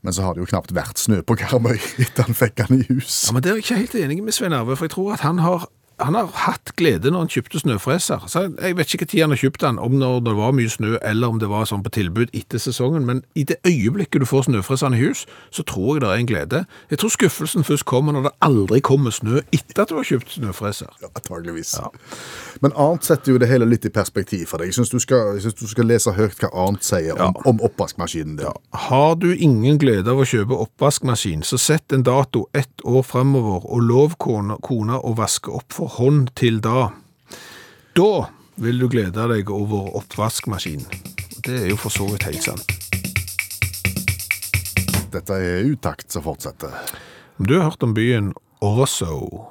Men 0.01 0.13
så 0.13 0.25
har 0.25 0.33
det 0.33 0.41
jo 0.45 0.49
knapt 0.49 0.73
vært 0.73 0.97
snø 1.01 1.21
på 1.25 1.37
Karmøy 1.37 1.77
etter 2.03 2.25
han 2.25 2.37
fikk 2.37 2.65
han 2.65 2.81
i 2.81 2.85
hus. 2.89 3.27
Ja, 3.27 3.37
men 3.37 3.45
Det 3.45 3.51
er 3.51 3.59
jeg 3.59 3.67
ikke 3.67 3.81
helt 3.83 3.97
enig 4.01 4.23
med 4.23 4.33
Svein 4.33 4.57
Arve, 4.57 4.77
for 4.79 4.89
jeg 4.89 4.95
tror 4.97 5.13
at 5.13 5.25
han 5.25 5.41
har, 5.45 5.69
han 5.97 6.13
har 6.13 6.27
hatt 6.45 6.71
glede 6.77 7.09
når 7.09 7.23
han 7.23 7.31
kjøpte 7.31 7.59
snøfreser. 7.63 8.27
Så 8.29 8.43
jeg 8.53 8.77
vet 8.77 8.93
ikke 8.93 9.07
når 9.09 9.23
han 9.23 9.33
har 9.33 9.41
kjøpt 9.41 9.63
den, 9.63 9.79
om 9.81 9.95
når 9.97 10.19
det 10.27 10.33
var 10.37 10.53
mye 10.53 10.69
snø, 10.69 10.91
eller 11.01 11.33
om 11.33 11.39
det 11.41 11.49
var 11.49 11.65
sånn 11.65 11.81
på 11.85 11.93
tilbud 11.95 12.33
etter 12.37 12.61
sesongen, 12.61 13.07
men 13.07 13.23
i 13.33 13.45
det 13.49 13.57
øyeblikket 13.65 14.21
du 14.21 14.27
får 14.29 14.45
snøfreseren 14.45 14.93
i 14.93 15.01
hus, 15.01 15.25
så 15.49 15.65
tror 15.65 15.97
jeg 15.97 16.03
det 16.03 16.11
er 16.11 16.21
en 16.21 16.29
glede. 16.29 16.63
Jeg 16.93 17.01
tror 17.01 17.13
skuffelsen 17.15 17.65
først 17.65 17.87
kommer 17.89 18.13
når 18.13 18.27
det 18.27 18.33
aldri 18.45 18.81
kommer 18.85 19.15
snø 19.15 19.41
etter 19.49 19.83
at 19.83 19.89
du 19.89 19.97
har 19.97 20.05
kjøpt 20.11 20.35
snøfreser. 20.37 20.91
Ja, 21.01 21.09
Antageligvis. 21.17 21.73
Men 22.61 22.77
Arnt 22.77 23.07
setter 23.07 23.33
jo 23.33 23.41
det 23.41 23.49
hele 23.49 23.65
litt 23.65 23.85
i 23.89 23.93
perspektiv 23.93 24.45
for 24.51 24.61
deg. 24.61 24.69
Jeg 24.69 24.77
syns 24.77 24.93
du, 24.93 24.99
du 25.57 25.67
skal 25.71 25.89
lese 25.89 26.13
høyt 26.13 26.37
hva 26.43 26.51
Arnt 26.67 26.85
sier 26.85 27.17
om, 27.17 27.33
om 27.49 27.65
oppvaskmaskinen 27.65 28.37
din. 28.37 28.61
Har 28.87 29.17
du 29.17 29.31
ingen 29.33 29.81
glede 29.81 30.13
av 30.13 30.21
å 30.21 30.29
kjøpe 30.29 30.61
oppvaskmaskin, 30.67 31.41
så 31.47 31.57
sett 31.57 31.93
en 31.95 32.05
dato 32.05 32.45
ett 32.53 32.85
år 32.85 33.01
fremover, 33.07 33.65
og 33.65 33.81
lov 33.89 34.17
kona, 34.21 34.61
kona 34.61 35.01
å 35.01 35.15
vaske 35.17 35.51
opp 35.57 35.73
for 35.73 35.86
hånd 35.95 36.31
til 36.35 36.59
da. 36.63 36.89
Da 37.97 38.09
vil 38.61 38.79
du 38.81 38.87
glede 38.91 39.27
deg 39.31 39.49
over 39.53 39.93
oppvaskmaskinen. 39.99 40.85
Det 41.45 41.61
er 41.63 41.69
jo 41.71 41.77
for 41.79 41.93
så 41.93 42.07
vidt 42.09 42.25
helt 42.27 42.43
sant. 42.43 42.73
Dette 45.13 45.37
er 45.39 45.67
utakt 45.71 46.11
som 46.11 46.25
fortsetter. 46.25 46.73
Du 47.39 47.55
har 47.57 47.69
hørt 47.69 47.83
om 47.85 47.93
byen 47.95 48.33
Orso, 48.65 49.45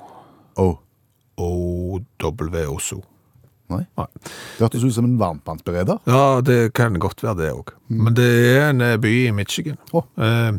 Oh, 0.57 0.79
O-W-Oso. 1.39 3.03
nei. 3.69 3.83
Nei. 3.99 4.07
Det 4.57 4.63
hørtes 4.65 4.85
ut 4.87 4.95
som 4.95 5.05
en 5.05 5.19
varmtvannsbereder. 5.21 5.99
Ja, 6.09 6.41
det 6.41 6.73
kan 6.75 6.97
godt 7.03 7.23
være 7.23 7.37
det 7.43 7.51
òg. 7.53 7.73
Men 7.89 8.15
det 8.17 8.29
er 8.57 8.69
en 8.71 8.81
eh, 8.81 8.97
by 9.03 9.11
i 9.27 9.33
Michigan. 9.37 9.77
Oh. 9.93 10.07
Eh, 10.17 10.53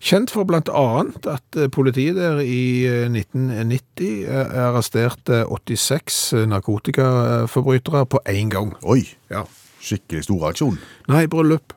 kjent 0.00 0.30
for 0.32 0.44
annet 0.48 1.26
at 1.26 1.56
eh, 1.56 1.68
politiet 1.68 2.16
der 2.16 2.40
i 2.40 2.86
eh, 2.88 3.08
1990 3.10 4.24
eh, 4.24 4.54
arresterte 4.68 5.44
86 5.44 6.32
narkotikaforbrytere 6.48 8.06
på 8.06 8.18
én 8.28 8.48
gang. 8.48 8.74
Oi, 8.82 9.04
Ja. 9.30 9.44
skikkelig 9.80 10.24
stor 10.24 10.48
aksjon. 10.50 10.78
Nei, 11.08 11.26
bryllup. 11.26 11.72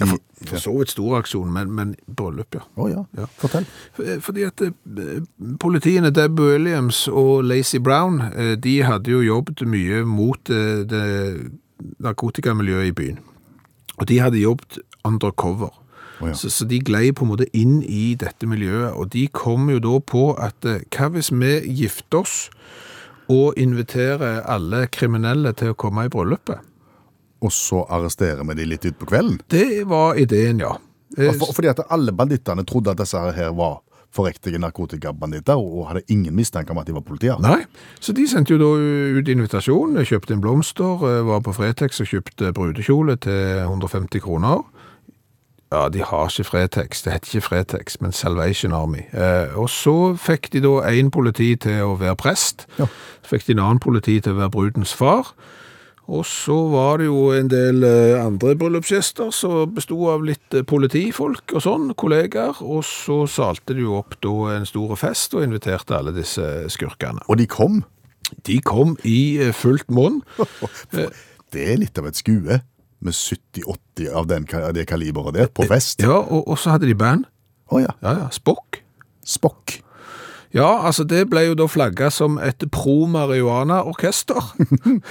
Ja, 0.00 0.06
for, 0.06 0.18
for 0.48 0.58
så 0.58 0.72
vidt 0.78 0.90
stor 0.90 1.18
aksjon, 1.20 1.52
men, 1.54 1.70
men 1.70 1.92
bryllup, 2.16 2.54
ja. 2.54 2.64
Å 2.76 2.88
ja. 2.90 3.04
Ja. 3.14 3.26
fortell. 3.38 3.66
Fordi 4.20 4.42
at 4.42 4.62
eh, 4.64 5.20
politiene 5.62 6.10
Deb 6.10 6.40
Williams 6.40 7.04
og 7.08 7.44
Lacey 7.46 7.78
Brown, 7.78 8.18
eh, 8.34 8.56
de 8.58 8.80
hadde 8.82 9.10
jo 9.14 9.20
jobbet 9.22 9.62
mye 9.70 10.02
mot 10.06 10.50
eh, 10.50 10.82
det 10.90 11.04
narkotikamiljøet 12.02 12.90
i 12.90 12.96
byen. 12.98 13.22
Og 14.00 14.08
de 14.10 14.18
hadde 14.18 14.42
jobbet 14.42 14.78
undercover. 15.06 15.70
Å 16.22 16.30
ja. 16.30 16.36
så, 16.38 16.50
så 16.52 16.66
de 16.70 16.78
glei 16.84 17.08
på 17.12 17.26
en 17.26 17.32
måte 17.32 17.48
inn 17.56 17.80
i 17.82 18.14
dette 18.18 18.46
miljøet, 18.46 18.94
og 18.94 19.10
de 19.14 19.26
kom 19.34 19.70
jo 19.72 19.80
da 19.82 19.96
på 19.98 20.28
at 20.38 20.68
eh, 20.68 20.84
hva 20.94 21.10
hvis 21.14 21.32
vi 21.34 21.56
gifter 21.82 22.22
oss 22.22 22.36
og 23.32 23.58
inviterer 23.58 24.44
alle 24.50 24.84
kriminelle 24.92 25.54
til 25.58 25.72
å 25.72 25.78
komme 25.78 26.06
i 26.06 26.12
bryllupet? 26.12 26.62
Og 27.44 27.52
så 27.52 27.82
arresterer 27.92 28.44
vi 28.48 28.56
de 28.60 28.68
litt 28.68 28.86
utpå 28.88 29.08
kvelden. 29.10 29.40
Det 29.50 29.84
var 29.88 30.20
ideen, 30.20 30.62
ja. 30.62 30.76
Eh, 31.18 31.32
For, 31.34 31.52
fordi 31.56 31.72
at 31.72 31.82
alle 31.92 32.14
bandittene 32.16 32.64
trodde 32.68 32.94
at 32.94 33.02
disse 33.02 33.20
her 33.20 33.52
var 33.56 33.82
forrektige 34.14 34.60
narkotikabanditter, 34.62 35.58
og 35.58 35.88
hadde 35.90 36.04
ingen 36.12 36.34
mistanke 36.36 36.70
om 36.70 36.78
at 36.78 36.86
de 36.86 36.94
var 36.94 37.02
politier. 37.06 37.40
Nei, 37.42 37.64
så 37.98 38.14
de 38.14 38.26
sendte 38.30 38.54
jo 38.54 38.60
da 38.60 38.68
ut 39.18 39.30
invitasjon, 39.30 39.98
kjøpte 40.06 40.36
en 40.36 40.44
blomster, 40.44 41.02
eh, 41.08 41.22
var 41.26 41.42
på 41.42 41.54
Fretex 41.56 42.00
og 42.04 42.10
kjøpte 42.12 42.52
brudekjole 42.54 43.18
til 43.26 43.64
150 43.66 44.22
kroner. 44.22 44.62
Ja, 45.72 45.88
de 45.88 46.02
har 46.06 46.28
ikke 46.30 46.44
Fretex, 46.46 47.02
det 47.02 47.12
heter 47.12 47.30
ikke 47.34 47.40
Fretex, 47.48 47.96
men 48.00 48.12
Salvation 48.12 48.72
Army. 48.76 49.02
Eh, 49.12 49.56
og 49.58 49.68
så 49.72 50.14
fikk 50.20 50.52
de 50.52 50.60
da 50.62 50.76
en 50.92 51.10
politi 51.10 51.54
til 51.56 51.80
å 51.82 51.96
være 51.98 52.16
prest, 52.20 52.66
Ja. 52.78 52.86
så 53.24 53.32
fikk 53.34 53.46
de 53.46 53.52
en 53.56 53.64
annen 53.64 53.80
politi 53.82 54.20
til 54.20 54.32
å 54.36 54.36
være 54.42 54.50
brudens 54.54 54.94
far, 54.94 55.32
og 56.06 56.26
så 56.28 56.68
var 56.70 56.98
det 57.00 57.06
jo 57.06 57.30
en 57.32 57.48
del 57.48 57.82
eh, 57.82 58.20
andre 58.20 58.54
bryllupsgjester 58.60 59.30
som 59.32 59.72
bestod 59.74 60.04
av 60.12 60.22
litt 60.28 60.54
eh, 60.54 60.62
politifolk 60.62 61.54
og 61.56 61.62
sånn, 61.64 61.94
kollegaer, 61.96 62.60
og 62.62 62.84
så 62.84 63.22
salte 63.26 63.74
de 63.74 63.86
jo 63.86 63.96
opp 64.02 64.14
da 64.22 64.34
en 64.58 64.66
stor 64.68 64.94
fest 65.00 65.34
og 65.34 65.42
inviterte 65.46 65.96
alle 65.96 66.12
disse 66.14 66.44
skurkene. 66.68 67.24
Og 67.26 67.40
de 67.40 67.46
kom. 67.48 67.80
De 68.44 68.60
kom 68.60 68.98
i 69.04 69.38
eh, 69.40 69.52
fullt 69.56 69.88
monn. 69.90 70.20
Det 71.54 71.66
er 71.72 71.78
litt 71.78 71.98
av 71.98 72.06
et 72.10 72.16
skue 72.18 72.60
med 73.04 73.14
70-80 73.14 74.10
av 74.14 74.32
av, 74.32 74.74
det 74.74 74.86
kaliberet 74.90 75.34
der 75.34 75.46
på 75.52 75.66
fest. 75.70 76.02
Ja, 76.02 76.18
og, 76.22 76.48
og 76.48 76.58
så 76.58 76.74
hadde 76.74 76.88
de 76.90 76.94
band. 76.98 77.24
Å 77.72 77.80
ja. 77.80 77.94
Ja, 78.02 78.18
ja, 78.24 78.28
Spock. 78.34 78.80
Spock. 79.24 79.78
Ja, 80.54 80.86
altså 80.86 81.02
det 81.02 81.24
ble 81.32 81.48
jo 81.48 81.54
da 81.58 81.64
flagga 81.66 82.12
som 82.14 82.36
et 82.38 82.62
pro-marihuana-orkester. 82.72 84.42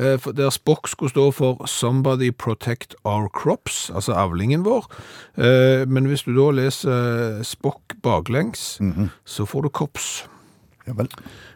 Eh, 0.00 0.16
Der 0.32 0.48
Spock 0.50 0.88
skulle 0.88 1.10
stå 1.12 1.30
for 1.36 1.66
'Somebody 1.68 2.30
Protect 2.32 2.94
Our 3.04 3.28
Crops', 3.28 3.90
altså 3.94 4.12
avlingen 4.16 4.64
vår. 4.64 4.86
Eh, 5.36 5.84
Men 5.88 6.06
hvis 6.08 6.22
du 6.24 6.32
da 6.32 6.50
leser 6.50 7.42
Spock 7.42 7.92
baklengs, 8.02 8.80
så 9.24 9.44
får 9.44 9.62
du 9.62 9.68
kops. 9.68 10.24
Ja 10.86 10.92
vel. 10.96 11.08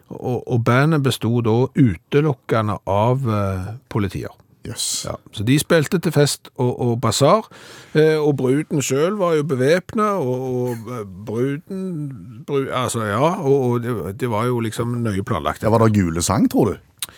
Og, 0.09 0.43
og 0.47 0.63
bandet 0.63 1.03
bestod 1.03 1.43
da 1.43 1.65
utelukkende 1.81 2.77
av 2.85 3.25
eh, 3.27 3.73
politier. 3.89 4.29
Jøss. 4.65 5.05
Ja, 5.05 5.13
så 5.31 5.45
de 5.47 5.55
spilte 5.61 5.99
til 6.03 6.11
fest 6.11 6.49
og, 6.55 6.71
og 6.81 6.95
basar, 7.01 7.45
eh, 7.93 8.17
og 8.17 8.35
bruden 8.39 8.81
selv 8.81 9.19
var 9.21 9.37
jo 9.37 9.45
bevæpna, 9.47 10.09
og, 10.17 10.47
og 10.47 10.91
eh, 10.97 11.05
bruden, 11.27 12.41
bru, 12.47 12.65
altså 12.65 13.05
ja, 13.07 13.21
og, 13.21 13.55
og 13.69 13.83
det, 13.83 13.95
det 14.19 14.31
var 14.31 14.49
jo 14.49 14.59
liksom 14.63 14.97
nøye 15.05 15.23
planlagt. 15.23 15.63
Ja, 15.63 15.71
var 15.71 15.85
det 15.85 15.95
gule 15.95 16.23
sang, 16.25 16.49
tror 16.51 16.73
du? 16.73 17.13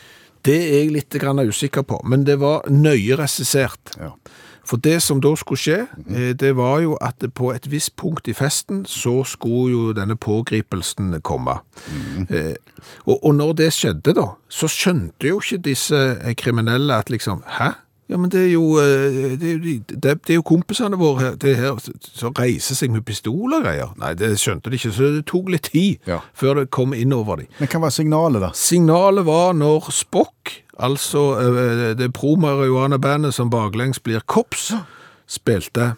Det 0.46 0.56
er 0.56 0.78
jeg 0.84 0.94
litt 0.96 1.18
grann 1.20 1.42
usikker 1.44 1.84
på, 1.84 2.00
men 2.08 2.24
det 2.28 2.38
var 2.40 2.68
nøye 2.72 3.18
regissert. 3.20 3.96
Ja. 4.00 4.14
For 4.70 4.78
det 4.86 5.00
som 5.02 5.18
da 5.24 5.32
skulle 5.40 5.58
skje, 5.64 5.80
eh, 6.14 6.32
det 6.38 6.52
var 6.60 6.80
jo 6.86 6.94
at 7.02 7.24
på 7.34 7.50
et 7.56 7.66
visst 7.72 7.96
punkt 7.98 8.28
i 8.30 8.36
festen, 8.38 8.84
så 8.86 9.24
skulle 9.26 9.72
jo 9.74 9.84
denne 9.98 10.14
pågripelsen 10.16 11.16
komme. 11.26 11.58
Mm. 11.90 12.28
og, 13.10 13.16
og 13.26 13.36
når 13.36 13.54
det 13.64 13.70
skjedde 13.74 14.14
da, 14.18 14.28
så 14.50 14.70
skjønte 14.70 15.32
jo 15.32 15.40
ikke 15.42 15.64
disse 15.72 15.98
eh, 16.22 16.36
kriminelle 16.38 16.94
at 17.02 17.10
liksom, 17.10 17.42
hæ? 17.60 17.72
Ja, 18.10 18.18
men 18.18 18.32
det 18.34 18.40
er 18.48 18.52
jo, 18.56 18.64
det 19.38 19.44
er 19.46 19.58
jo, 19.62 19.74
det 20.02 20.14
er 20.34 20.38
jo 20.40 20.42
kompisene 20.42 20.98
våre 20.98 21.20
her, 21.28 21.36
det 21.38 21.52
her 21.60 21.76
som 22.02 22.34
reiser 22.34 22.74
seg 22.80 22.90
med 22.90 23.04
pistol 23.06 23.54
og 23.54 23.62
greier. 23.62 23.92
Nei, 24.02 24.16
det 24.18 24.32
skjønte 24.42 24.72
de 24.74 24.80
ikke, 24.80 24.90
så 24.96 25.12
det 25.14 25.28
tok 25.30 25.52
litt 25.54 25.70
tid 25.70 26.10
Ja. 26.10 26.18
før 26.34 26.58
det 26.64 26.72
kom 26.74 26.96
inn 26.98 27.14
over 27.14 27.44
dem. 27.44 27.52
Men 27.60 27.70
hva 27.70 27.84
var 27.84 27.94
signalet, 27.94 28.42
da? 28.42 28.50
Signalet 28.58 29.28
var 29.30 29.54
når 29.54 29.92
Spock, 29.94 30.56
altså 30.80 31.24
eh, 31.40 31.98
det 31.98 32.14
pro-marihuana-bandet 32.14 33.34
som 33.34 33.50
baklengs 33.50 34.00
blir 34.04 34.20
Kops, 34.26 34.72
spilte. 35.28 35.94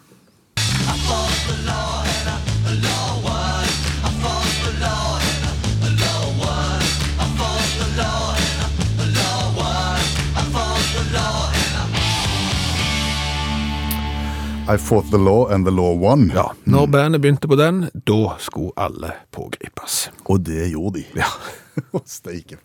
I 14.68 14.76
fought 14.78 15.10
the 15.10 15.18
law 15.18 15.48
and 15.50 15.66
the 15.66 15.70
law 15.70 15.92
won. 15.98 16.30
Ja, 16.34 16.44
når 16.64 16.86
bandet 16.86 17.20
begynte 17.20 17.48
på 17.48 17.56
den, 17.58 17.88
da 18.06 18.36
skulle 18.38 18.70
alle 18.76 19.10
pågripes. 19.34 20.10
Og 20.24 20.46
det 20.46 20.70
gjorde 20.70 21.00
de. 21.00 21.04
Ja, 21.18 21.26
Steike. 22.06 22.56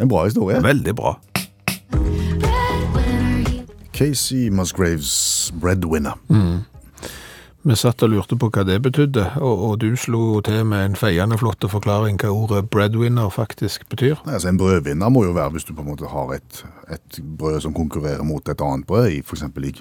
En 0.00 0.08
bra 0.08 0.24
historie. 0.24 0.62
veldig 0.64 0.94
bra. 0.96 1.18
Casey 3.92 4.50
Musgraves 4.50 5.52
breadwinner. 5.60 6.14
Vi 7.62 7.76
satt 7.78 8.02
og 8.02 8.10
lurte 8.10 8.34
på 8.34 8.48
hva 8.50 8.64
det 8.66 8.80
betydde, 8.82 9.22
og, 9.38 9.60
og 9.66 9.74
du 9.78 9.92
slo 9.94 10.40
til 10.42 10.64
med 10.66 10.82
en 10.82 10.96
feiende 10.98 11.36
flott 11.38 11.62
forklaring 11.70 12.16
hva 12.18 12.32
ordet 12.34 12.64
breadwinner 12.74 13.30
faktisk 13.30 13.84
betyr. 13.92 14.16
Nei, 14.26 14.34
Altså, 14.34 14.48
en 14.50 14.58
brødvinner 14.58 15.12
må 15.14 15.22
jo 15.28 15.36
være 15.36 15.54
hvis 15.54 15.68
du 15.68 15.70
på 15.76 15.84
en 15.84 15.92
måte 15.92 16.10
har 16.10 16.34
et, 16.34 16.64
et 16.90 17.20
brød 17.38 17.60
som 17.62 17.76
konkurrerer 17.76 18.26
mot 18.26 18.48
et 18.48 18.66
annet 18.66 18.86
brød, 18.88 19.12
i 19.14 19.20
eksempel 19.22 19.68
i, 19.70 19.72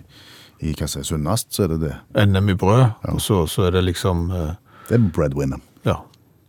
i 0.62 0.76
hva 0.78 0.92
som 0.92 1.02
er 1.02 1.10
sunnest, 1.10 1.50
så 1.56 1.66
er 1.66 1.74
det 1.74 1.82
det. 1.88 1.96
NM 2.28 2.54
i 2.54 2.58
brød, 2.62 2.86
og 3.16 3.22
så, 3.26 3.48
så 3.50 3.66
er 3.72 3.80
det 3.80 3.88
liksom, 3.90 4.28
uh, 4.30 4.54
Det 4.86 5.00
er 5.00 5.10
breadwinner. 5.18 5.58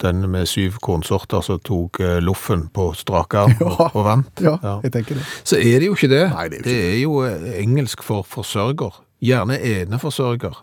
Ja, 0.02 0.08
den 0.08 0.30
med 0.30 0.46
syv 0.46 0.78
kornsorter 0.82 1.40
som 1.40 1.60
tok 1.60 2.00
eh, 2.00 2.18
loffen 2.22 2.68
på 2.74 2.92
strak 2.94 3.34
arm 3.34 3.54
og, 3.60 3.80
og 3.94 4.04
vant. 4.04 4.42
Ja, 4.42 4.56
jeg 4.82 4.92
tenker 4.92 5.14
det. 5.20 5.24
Så 5.44 5.56
er 5.56 5.80
det 5.80 5.86
jo 5.86 5.96
ikke 5.96 6.10
det. 6.12 6.26
Nei, 6.34 6.48
det 6.48 6.60
er 6.60 6.66
jo 6.66 6.68
det 6.68 6.82
er 6.90 7.00
jo 7.00 7.16
eh, 7.28 7.62
engelsk 7.62 8.02
for 8.02 8.26
forsørger. 8.26 9.00
Gjerne 9.22 9.58
eneforsørger. 9.60 10.62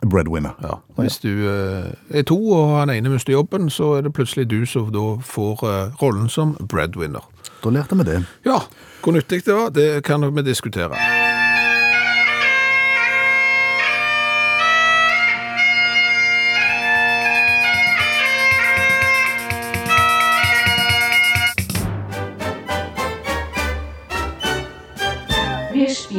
Breadwinner. 0.00 0.56
Ja. 0.64 0.78
Hvis 0.96 1.18
du 1.20 1.30
eh, 1.50 1.90
er 2.10 2.26
to 2.26 2.38
og 2.56 2.78
han 2.78 2.90
ene 2.90 3.12
mister 3.12 3.36
jobben, 3.36 3.70
så 3.70 3.98
er 3.98 4.06
det 4.06 4.14
plutselig 4.16 4.48
du 4.50 4.64
som 4.66 4.90
da 4.94 5.06
får 5.22 5.66
rollen 6.02 6.28
som 6.28 6.56
breadwinner. 6.60 7.26
Da 7.60 7.70
lærte 7.70 7.98
vi 7.98 8.08
det. 8.08 8.22
Ja, 8.48 8.62
hvor 9.04 9.12
nyttig 9.12 9.44
det 9.46 9.54
var, 9.54 9.68
det 9.76 9.90
kan 10.04 10.24
vi 10.24 10.42
diskutere. 10.42 11.29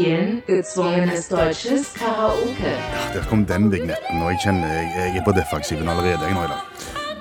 Gezwungenes 0.01 1.27
deutsches 1.27 1.93
Karaoke. 1.93 2.73
Der 3.13 3.23
kom 3.29 3.45
den 3.45 3.71
vignetten, 3.71 4.21
og 4.21 4.31
jeg 4.31 4.39
kjenner 4.43 4.67
jeg, 4.67 4.91
jeg 4.95 5.17
er 5.17 5.25
på 5.25 5.31
defensiven 5.31 5.89
allerede. 5.89 6.25
jeg 6.25 6.33
nå 6.33 6.43
i 6.43 6.51
dag. 6.53 6.61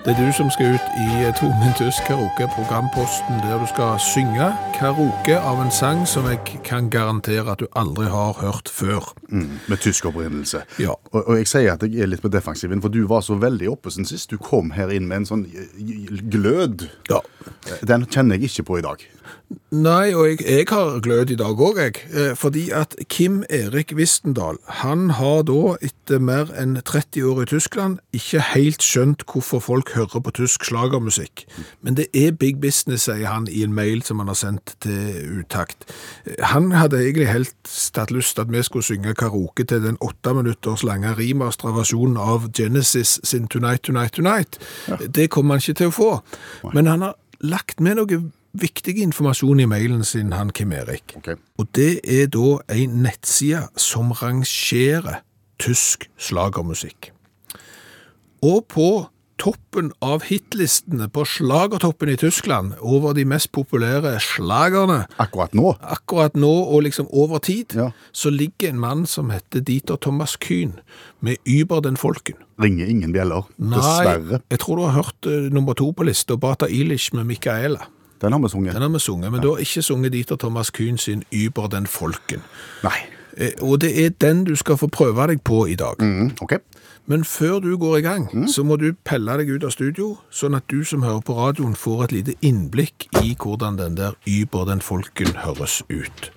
Det 0.05 0.15
er 0.15 0.27
du 0.27 0.33
som 0.33 0.49
skal 0.51 0.75
ut 0.75 0.87
i 0.97 1.33
Tvungen 1.37 1.75
tysk 1.77 2.07
karaoke, 2.09 2.47
programposten 2.57 3.35
der 3.45 3.59
du 3.61 3.67
skal 3.69 3.99
synge 4.01 4.47
karaoke 4.79 5.37
av 5.37 5.61
en 5.61 5.71
sang 5.71 6.07
som 6.09 6.25
jeg 6.25 6.41
kan 6.65 6.89
garantere 6.91 7.53
at 7.53 7.61
du 7.61 7.67
aldri 7.77 8.07
har 8.09 8.33
hørt 8.41 8.73
før. 8.73 9.13
Mm, 9.29 9.59
med 9.69 9.77
tysk 9.77 10.07
opprinnelse. 10.09 10.63
Ja. 10.79 10.97
Og, 11.13 11.29
og 11.29 11.37
jeg 11.37 11.49
sier 11.53 11.75
at 11.75 11.85
jeg 11.85 12.01
er 12.01 12.09
litt 12.09 12.25
på 12.25 12.33
defensiven, 12.33 12.81
for 12.81 12.89
du 12.89 13.05
var 13.13 13.21
så 13.21 13.37
veldig 13.37 13.69
oppe 13.75 13.93
sin 13.93 14.09
sist. 14.09 14.31
Du 14.33 14.41
kom 14.41 14.73
her 14.73 14.89
inn 14.89 15.05
med 15.05 15.21
en 15.21 15.29
sånn 15.29 15.45
eh, 15.53 16.17
glød. 16.33 16.89
Ja. 17.13 17.21
Den 17.87 18.07
kjenner 18.11 18.37
jeg 18.37 18.51
ikke 18.51 18.69
på 18.71 18.79
i 18.81 18.85
dag. 18.85 19.07
Nei, 19.71 20.13
og 20.15 20.27
jeg, 20.29 20.41
jeg 20.47 20.67
har 20.71 21.01
glød 21.03 21.31
i 21.31 21.37
dag 21.39 21.61
òg, 21.63 21.79
jeg. 21.79 22.01
Eh, 22.15 22.33
Fordi 22.39 22.69
at 22.75 22.95
Kim 23.11 23.41
Erik 23.51 23.93
Wistendal, 23.99 24.59
han 24.83 25.11
har 25.19 25.43
da 25.47 25.75
etter 25.83 26.23
mer 26.23 26.51
enn 26.59 26.77
30 26.87 27.27
år 27.27 27.43
i 27.43 27.47
Tyskland 27.51 27.99
ikke 28.15 28.43
helt 28.53 28.83
skjønt 28.83 29.25
hvorfor 29.31 29.63
folk 29.63 29.93
hører 29.95 30.23
på 30.23 30.33
tysk 30.39 30.67
slagermusikk. 30.69 31.45
Men 31.83 31.99
det 31.99 32.09
er 32.15 32.35
big 32.35 32.61
business, 32.63 33.07
sier 33.09 33.27
han 33.31 33.49
i 33.51 33.63
en 33.67 33.75
mail 33.75 34.03
som 34.07 34.23
han 34.23 34.31
har 34.31 34.39
sendt 34.39 34.75
til 34.87 35.41
Utakt. 35.43 35.87
Eh, 36.27 36.39
Han 36.53 36.71
hadde 36.75 37.03
egentlig 37.03 37.31
helst 37.31 37.97
hatt 37.99 38.11
lyst 38.15 38.35
til 38.37 38.47
at 38.47 38.53
vi 38.55 38.63
skulle 38.67 38.87
synge 38.87 39.15
karaoke 39.15 39.65
til 39.65 39.83
den 39.83 39.99
åtte 40.01 40.35
minutters 40.35 40.83
lange 40.87 41.15
remasterversjonen 41.19 42.19
av 42.19 42.51
Genesis 42.55 43.19
sin 43.25 43.49
Tonight, 43.49 43.83
Tonight, 43.83 44.15
Tonight. 44.19 44.59
Det 45.15 45.31
kommer 45.31 45.55
han 45.59 45.63
ikke 45.65 45.79
til 45.83 45.91
å 45.91 45.95
få. 45.95 46.13
Men 46.75 46.87
han 46.87 47.03
har 47.07 47.17
lagt 47.41 47.81
med 47.81 47.97
noe 48.01 48.21
viktig 48.53 48.97
informasjon 48.99 49.61
i 49.63 49.67
mailen 49.71 50.05
sin, 50.05 50.33
han 50.33 50.51
Kim 50.51 50.73
Erik. 50.73 51.15
Okay. 51.21 51.37
Og 51.59 51.69
det 51.77 52.01
er 52.05 52.27
da 52.27 52.59
en 52.75 52.99
nettside 53.05 53.69
som 53.79 54.11
rangerer 54.13 55.23
tysk 55.61 56.09
slagermusikk. 56.19 57.13
Og 58.43 58.65
på 58.73 58.91
toppen 59.41 59.89
av 60.05 60.27
hitlistene 60.29 61.07
på 61.09 61.23
slagertoppen 61.25 62.11
i 62.13 62.17
Tyskland 62.21 62.75
over 62.81 63.15
de 63.17 63.25
mest 63.25 63.49
populære 63.57 64.19
slagerne 64.21 65.07
Akkurat 65.23 65.55
nå. 65.57 65.71
akkurat 65.81 66.35
nå 66.37 66.51
og 66.69 66.83
liksom 66.85 67.07
over 67.13 67.39
tid, 67.39 67.73
Ja. 67.75 67.91
så 68.13 68.31
ligger 68.31 68.69
en 68.69 68.81
mann 68.81 69.07
som 69.07 69.31
heter 69.31 69.61
Dieter 69.61 69.97
Thomas 69.97 70.37
Kühn 70.37 70.81
med 71.21 71.37
Über 71.47 71.81
den 71.81 71.97
Folken. 71.97 72.35
Ringer 72.61 72.87
ingen 72.87 73.13
bjeller. 73.13 73.47
Nei, 73.59 73.79
Dessverre. 73.79 74.41
jeg 74.51 74.59
tror 74.59 74.77
du 74.77 74.83
har 74.85 74.93
hørt 75.03 75.27
uh, 75.27 75.49
nummer 75.53 75.73
to 75.75 75.91
på 75.93 76.05
lista, 76.05 76.37
Bata 76.37 76.67
Ilish 76.69 77.15
med 77.15 77.25
Micaela. 77.25 77.87
Den 78.21 78.33
har 78.33 78.41
vi 78.43 78.49
sunget. 78.53 78.75
Den 78.75 78.83
har 78.83 78.89
vi 78.93 78.99
sunget, 79.01 79.33
men 79.33 79.41
du 79.41 79.49
har 79.55 79.63
ikke 79.65 79.83
sunget 79.83 80.13
Dieter 80.13 80.37
Thomas 80.37 80.71
Kuhn 80.71 80.99
sin 80.99 81.23
Über 81.33 81.69
den 81.73 81.87
Folken. 81.87 82.43
Nei. 82.85 82.99
Eh, 83.37 83.53
Og 83.63 83.81
det 83.81 83.95
er 84.05 84.11
den 84.21 84.45
du 84.45 84.55
skal 84.57 84.77
få 84.77 84.87
prøve 84.93 85.27
deg 85.31 85.41
på 85.45 85.63
i 85.67 85.75
dag. 85.75 85.97
Mm, 86.03 86.33
ok. 86.43 86.53
Men 87.07 87.25
før 87.25 87.59
du 87.65 87.77
går 87.79 87.97
i 87.97 88.01
gang, 88.05 88.27
så 88.49 88.63
må 88.63 88.77
du 88.77 88.93
pelle 89.05 89.39
deg 89.41 89.49
ut 89.57 89.65
av 89.65 89.71
studio, 89.73 90.19
sånn 90.31 90.55
at 90.55 90.69
du 90.71 90.85
som 90.85 91.03
hører 91.03 91.21
på 91.25 91.35
radioen 91.35 91.73
får 91.75 92.05
et 92.05 92.13
lite 92.13 92.35
innblikk 92.45 93.09
i 93.25 93.33
hvordan 93.41 93.79
den 93.81 93.97
der 93.97 94.13
Über 94.29 94.67
den 94.69 94.81
Folken 94.85 95.33
høres 95.47 95.81
ut. 95.89 96.31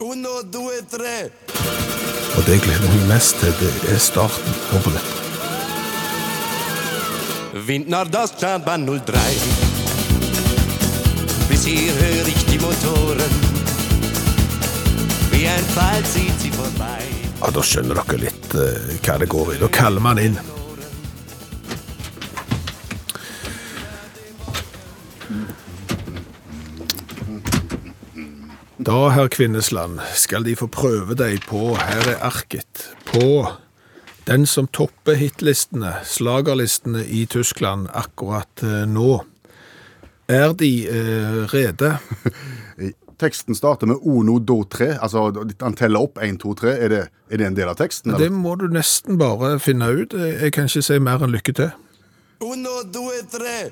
Uno, 0.00 0.38
due, 0.52 0.78
tre. 0.88 2.17
Og 2.38 2.44
det 2.46 2.52
jeg 2.54 2.62
gleder 2.68 2.92
meg 2.94 3.06
mest 3.10 3.40
til, 3.42 3.50
det 3.58 3.70
er 3.90 3.96
starten 3.98 4.58
på 4.70 4.90
dette. 4.94 5.14
Wind 7.66 7.90
das 7.90 8.10
Deutschlandbahn 8.12 8.86
03. 8.86 9.18
Bis 11.48 11.64
hier 11.64 11.92
höre 11.92 12.28
ich 12.28 12.44
die 12.46 12.58
Motoren. 12.58 13.32
Wie 15.32 15.48
ein 15.48 15.64
Pfeil 15.74 16.04
zieht 16.04 16.40
sie 16.40 16.52
vorbei. 16.52 17.02
Ja, 17.40 17.50
Da 17.50 17.62
skjønner 17.62 17.98
dere 18.04 18.20
litt 18.22 18.54
eh, 18.54 18.94
hva 19.02 19.18
det 19.18 19.28
går 19.34 19.56
i. 19.56 19.58
Da 19.58 19.68
kaller 19.68 20.00
man 20.00 20.22
inn. 20.22 20.38
Da, 28.88 29.08
herr 29.08 29.28
Kvinnesland, 29.28 30.00
skal 30.16 30.46
de 30.46 30.54
få 30.56 30.64
prøve 30.72 31.12
deg 31.12 31.42
på 31.44 31.74
Her 31.76 32.06
er 32.08 32.22
arket. 32.24 32.86
På 33.04 33.50
den 34.24 34.46
som 34.48 34.64
topper 34.72 35.18
hitlistene, 35.20 35.90
slagerlistene 36.08 37.02
i 37.04 37.26
Tyskland 37.28 37.90
akkurat 37.92 38.62
eh, 38.64 38.86
nå. 38.88 39.18
Er 40.32 40.56
de 40.56 40.70
eh, 40.88 41.36
rede? 41.52 41.92
Teksten 43.20 43.58
starter 43.58 43.92
med 43.92 44.00
'ono 44.00 44.38
do, 44.38 44.62
tre. 44.64 44.94
Altså, 44.96 45.26
han 45.60 45.76
teller 45.76 46.08
opp 46.08 46.16
1, 46.24 46.40
2, 46.40 46.54
3. 46.64 46.72
Er 46.78 46.88
det, 46.88 47.04
er 47.28 47.36
det 47.36 47.46
en 47.46 47.60
del 47.60 47.68
av 47.68 47.76
teksten? 47.76 48.16
Det 48.16 48.32
må 48.32 48.56
du 48.56 48.70
nesten 48.72 49.20
bare 49.20 49.58
finne 49.60 49.92
ut. 49.92 50.16
Jeg 50.16 50.52
kan 50.56 50.64
ikke 50.64 50.86
si 50.88 50.98
mer 50.98 51.20
enn 51.20 51.36
lykke 51.36 51.58
til. 51.60 51.76
Uno, 52.40 52.80
do, 52.88 53.10
tre. 53.28 53.68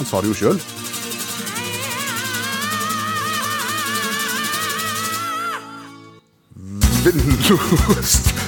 Han 0.00 0.08
sa 0.08 0.24
det 0.24 0.32
jo 0.32 0.40
sjøl. 0.40 0.85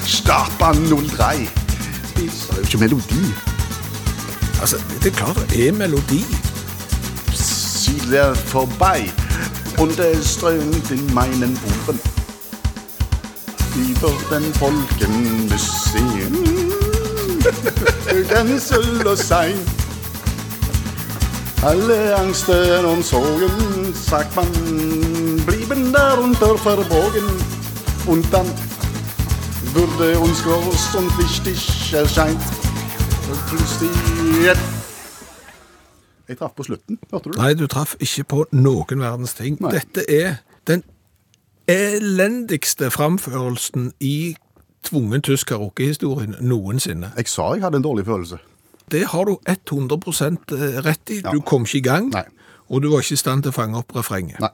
Startbahn 0.04 0.76
03. 0.86 1.48
Det 2.16 2.24
er 2.50 2.56
jo 2.56 2.60
ikke 2.62 2.78
melodi. 2.78 3.34
Altså, 4.60 4.76
det 5.02 5.12
er 5.12 5.16
klart 5.16 5.46
det 5.50 5.68
er 5.68 5.72
melodi. 5.72 6.24
Sie 7.32 8.10
der 8.10 8.34
vorbei 8.34 9.12
und 9.78 9.98
es 10.00 10.34
strömt 10.34 10.90
in 10.90 11.14
meinen 11.14 11.58
Ohren. 11.66 12.00
Über 13.76 14.12
den 14.30 14.60
Wolken 14.60 15.52
sehen, 15.58 16.72
den 18.30 18.60
soll 18.60 19.06
es 19.12 19.28
sein. 19.28 19.54
Alle 21.62 22.16
Angsten 22.16 22.84
und 22.84 23.04
Sorgen, 23.04 23.94
sagt 23.94 24.34
man, 24.34 24.46
blieben 25.46 25.92
darunter 25.92 26.58
verborgen. 26.58 27.47
Und 28.08 28.32
dann 28.32 28.46
würde 29.74 30.18
uns 30.18 30.42
groß 30.42 30.94
und 30.94 31.18
wichtig 31.18 31.92
erscheint. 31.92 32.40
Plutselig 33.48 34.56
Jeg 36.28 36.38
traff 36.38 36.54
på 36.54 36.62
slutten, 36.62 36.98
hørte 37.10 37.30
du? 37.30 37.38
Nei, 37.40 37.54
du 37.54 37.66
traff 37.66 37.94
ikke 38.00 38.24
på 38.24 38.44
noen 38.52 39.00
verdens 39.00 39.34
ting. 39.36 39.56
Nei. 39.60 39.70
Dette 39.76 40.04
er 40.08 40.40
den 40.68 40.82
elendigste 41.68 42.90
framførelsen 42.90 43.92
i 44.00 44.36
tvungen 44.84 45.22
tysk 45.22 45.52
karaokehistorien 45.52 46.36
noensinne. 46.40 47.12
Jeg 47.16 47.28
sa 47.28 47.52
jeg 47.54 47.64
hadde 47.64 47.80
en 47.80 47.84
dårlig 47.84 48.06
følelse. 48.08 48.40
Det 48.90 49.06
har 49.12 49.24
du 49.24 49.36
100 49.44 50.80
rett 50.84 51.12
i. 51.12 51.20
Du 51.20 51.40
kom 51.40 51.68
ikke 51.68 51.78
i 51.78 51.84
gang, 51.84 52.08
Nei. 52.12 52.24
Og 52.68 52.82
du 52.82 52.90
var 52.92 53.00
ikke 53.04 53.16
i 53.16 53.20
stand 53.20 53.42
til 53.44 53.52
å 53.52 53.56
fange 53.56 53.78
opp 53.80 53.94
refrenget. 53.96 54.40
Nei. 54.42 54.50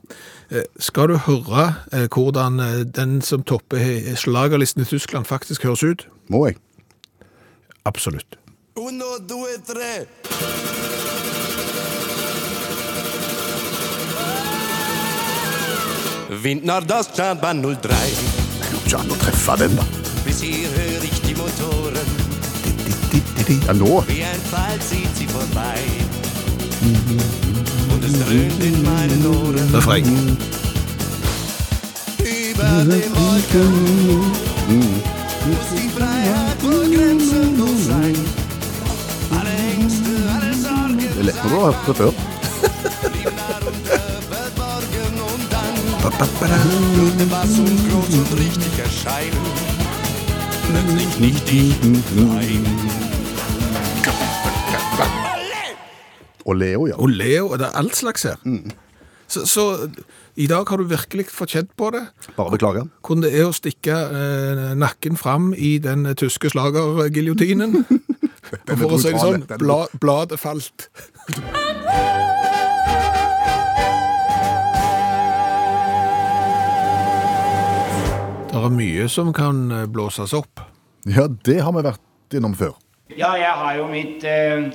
Eh, 0.50 0.66
Skal 0.78 1.10
du 1.10 1.16
høre 1.26 1.66
eh, 1.92 2.06
hvordan 2.06 2.60
eh, 2.62 2.84
den 2.86 3.20
som 3.22 3.42
topper 3.42 4.14
slagerlisten 4.18 4.84
i 4.84 4.88
Tyskland 4.88 5.26
faktisk 5.26 5.66
høres 5.66 5.82
ut? 5.82 6.06
Må 6.30 6.46
jeg? 6.48 6.60
Absolutt. 7.84 8.38
Uno, 8.76 9.18
due, 9.28 9.58
tre. 9.66 10.06
Wind 16.42 16.66
das 16.66 16.86
Deutschlandbahn 16.86 17.62
03. 17.62 17.68
Det 17.70 18.70
går 18.70 18.86
ikke 18.86 18.98
an 18.98 19.12
å 19.12 19.18
treffe 19.22 19.58
den, 19.60 19.76
da. 19.78 19.86
Bis 20.24 20.40
hier 20.42 20.68
höre 20.74 21.00
Di, 22.64 23.20
di, 23.20 23.32
di, 23.44 23.60
Ja, 23.66 23.72
nå. 23.72 24.02
Wie 24.08 24.24
ein 24.24 24.40
Pfeil 24.50 24.80
zieht 24.80 25.16
sie 25.16 25.26
vorbei. 25.28 25.78
Und 26.84 27.43
es 28.06 28.12
dröhnt 28.12 28.62
in 28.62 28.82
meinen 28.82 29.26
Ohren. 29.26 29.74
Refreng. 29.74 30.36
Über 32.18 32.84
den 32.84 33.10
Wolken 33.14 33.74
muss 35.46 35.68
die 35.74 35.88
Freiheit 35.88 36.62
wohl 36.62 36.88
grenzenlos 36.94 37.86
sein. 37.86 38.16
Alle 39.30 39.54
Ängste, 39.72 40.10
alle 40.34 40.54
Sorgen 40.54 40.98
darunter 43.36 43.98
verborgen 44.30 45.14
und 45.32 45.52
dann 45.52 45.76
würde 46.96 47.24
was 47.30 47.58
und 47.58 47.90
groß 47.90 48.12
und 48.18 48.30
richtig 48.38 48.78
erscheinen. 48.78 49.44
Plötzlich 50.68 51.18
nicht 51.18 51.52
ich, 51.52 51.74
nein. 52.14 52.64
Og 56.44 56.58
Leo, 56.60 56.86
ja. 56.90 56.98
Og 57.00 57.12
Leo, 57.12 57.54
det 57.56 57.68
er 57.68 57.78
alt 57.80 57.96
slags 57.96 58.26
her. 58.28 58.40
Så, 59.26 59.46
så 59.48 59.64
i 60.36 60.46
dag 60.50 60.68
har 60.68 60.80
du 60.80 60.84
virkelig 60.90 61.26
fått 61.32 61.54
kjent 61.56 61.72
på 61.80 61.88
det. 61.94 62.04
Bare 62.36 62.52
beklager. 62.52 62.88
Hvordan 63.00 63.24
det 63.24 63.32
er 63.38 63.48
å 63.48 63.56
stikke 63.56 63.96
eh, 63.96 64.64
nakken 64.78 65.16
fram 65.20 65.52
i 65.56 65.78
den 65.82 66.10
tyske 66.20 66.52
slagergiljotinen. 66.52 67.80
Og 67.80 68.74
for 68.80 68.98
å 68.98 69.00
si 69.00 69.14
det 69.14 69.24
sånn, 69.24 69.46
er 69.48 69.62
bla, 69.62 69.84
bladet 70.02 70.40
falt. 70.42 70.90
være 78.64 78.72
mye 78.78 79.08
som 79.12 79.32
kan 79.36 79.68
eh, 79.72 79.86
blåses 79.90 80.32
opp. 80.36 80.62
Ja, 81.04 81.26
det 81.28 81.60
har 81.60 81.72
vi 81.76 81.84
vært 81.84 82.36
innom 82.36 82.54
før. 82.56 82.76
Ja, 83.12 83.34
jeg 83.36 83.52
har 83.52 83.76
jo 83.76 83.88
mitt 83.90 84.24
eh, 84.24 84.70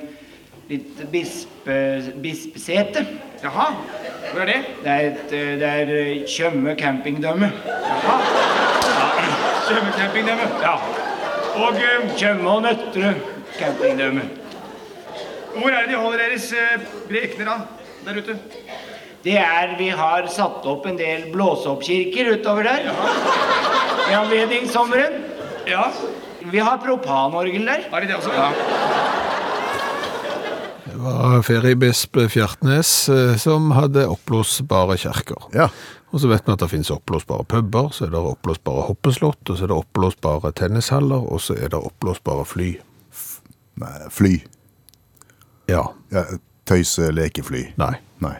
litt 0.70 1.00
bispe, 1.10 1.76
bispesete. 2.22 3.02
Jaha, 3.42 3.70
hvor 4.30 4.42
er 4.44 4.50
det? 4.52 4.58
Det 4.84 4.92
er, 4.92 5.06
et, 5.08 5.32
eh, 5.34 5.54
det 5.58 5.70
er 5.70 5.92
eh, 5.96 6.10
Tjøme 6.28 6.76
campingdømme. 6.78 7.48
Svømmecampingdømme. 9.66 10.46
Ja. 10.62 10.76
Og 11.58 11.80
eh, 11.80 12.06
Tjøme 12.18 12.50
og 12.50 12.62
Nøtterøy 12.66 13.18
campingdømme. 13.58 14.28
hvor 15.56 15.70
er 15.70 15.82
det 15.82 15.90
de 15.90 15.98
holder 15.98 16.18
deres 16.18 16.52
eh, 16.52 16.86
prekener 17.08 17.50
da? 17.50 17.56
Der 18.06 18.20
ute? 18.20 18.38
Det 19.24 19.36
er 19.38 19.74
Vi 19.78 19.88
har 19.88 20.28
satt 20.32 20.66
opp 20.66 20.86
en 20.86 20.98
del 20.98 21.26
blåseoppkirker 21.32 22.30
utover 22.36 22.62
der. 22.62 22.86
I 24.10 24.14
anledning 24.16 24.70
sommeren. 24.70 25.18
Ja. 25.68 25.90
Vi 26.40 26.58
har 26.58 26.78
propanorgel 26.78 27.66
der. 27.66 27.84
Har 27.90 28.00
de 28.00 28.06
det 28.06 28.16
også? 28.16 28.32
Ja. 28.32 29.29
Var 31.00 31.42
feriebisp 31.46 32.18
Fjertnes 32.30 32.90
eh, 33.08 33.36
som 33.40 33.70
hadde 33.76 34.04
oppblåsbare 34.10 34.96
kjerker. 35.00 35.48
Ja. 35.56 35.68
Og 36.10 36.20
så 36.20 36.28
vet 36.30 36.42
vi 36.46 36.52
at 36.52 36.60
det 36.64 36.68
finnes 36.72 36.90
oppblåsbare 36.90 37.46
puber, 37.48 37.88
så 37.94 38.08
er 38.08 38.12
det 38.14 38.20
oppblåsbare 38.32 38.86
hoppeslott, 38.88 39.40
og 39.46 39.56
så 39.58 39.64
er 39.64 39.70
det 39.70 39.76
oppblåsbare 39.78 40.50
tennishaller, 40.58 41.22
og 41.22 41.38
så 41.44 41.54
er 41.54 41.70
det 41.70 41.78
oppblåsbare 41.78 42.44
fly. 42.50 42.70
Nei, 43.80 43.92
fly. 44.12 44.32
Ja, 45.70 45.84
Ja, 46.10 46.24
tøyse 46.66 47.12
lekefly. 47.14 47.68
nei. 47.78 47.94
Nei. 48.20 48.36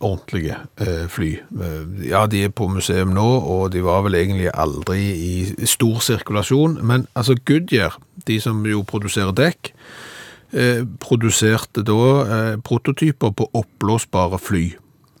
ordentlige 0.00 0.54
eh, 0.78 1.08
fly. 1.10 1.32
Eh, 1.60 2.06
Ja, 2.08 2.26
de 2.30 2.44
er 2.44 2.48
på 2.54 2.68
museum 2.70 3.10
nå, 3.16 3.26
og 3.42 3.72
de 3.74 3.82
var 3.82 4.04
vel 4.06 4.14
egentlig 4.14 4.48
aldri 4.54 5.00
i 5.10 5.66
stor 5.66 5.98
sirkulasjon, 6.00 6.78
men 6.86 7.08
altså 7.18 7.34
Goodyear, 7.44 7.98
de 8.26 8.38
som 8.40 8.62
jo 8.66 8.84
produserer 8.86 9.34
dekk, 9.34 9.72
eh, 10.52 10.84
produserte 11.00 11.84
da 11.86 12.02
eh, 12.24 12.56
prototyper 12.64 13.34
på 13.36 13.48
oppblåsbare 13.52 14.38
fly. 14.38 14.66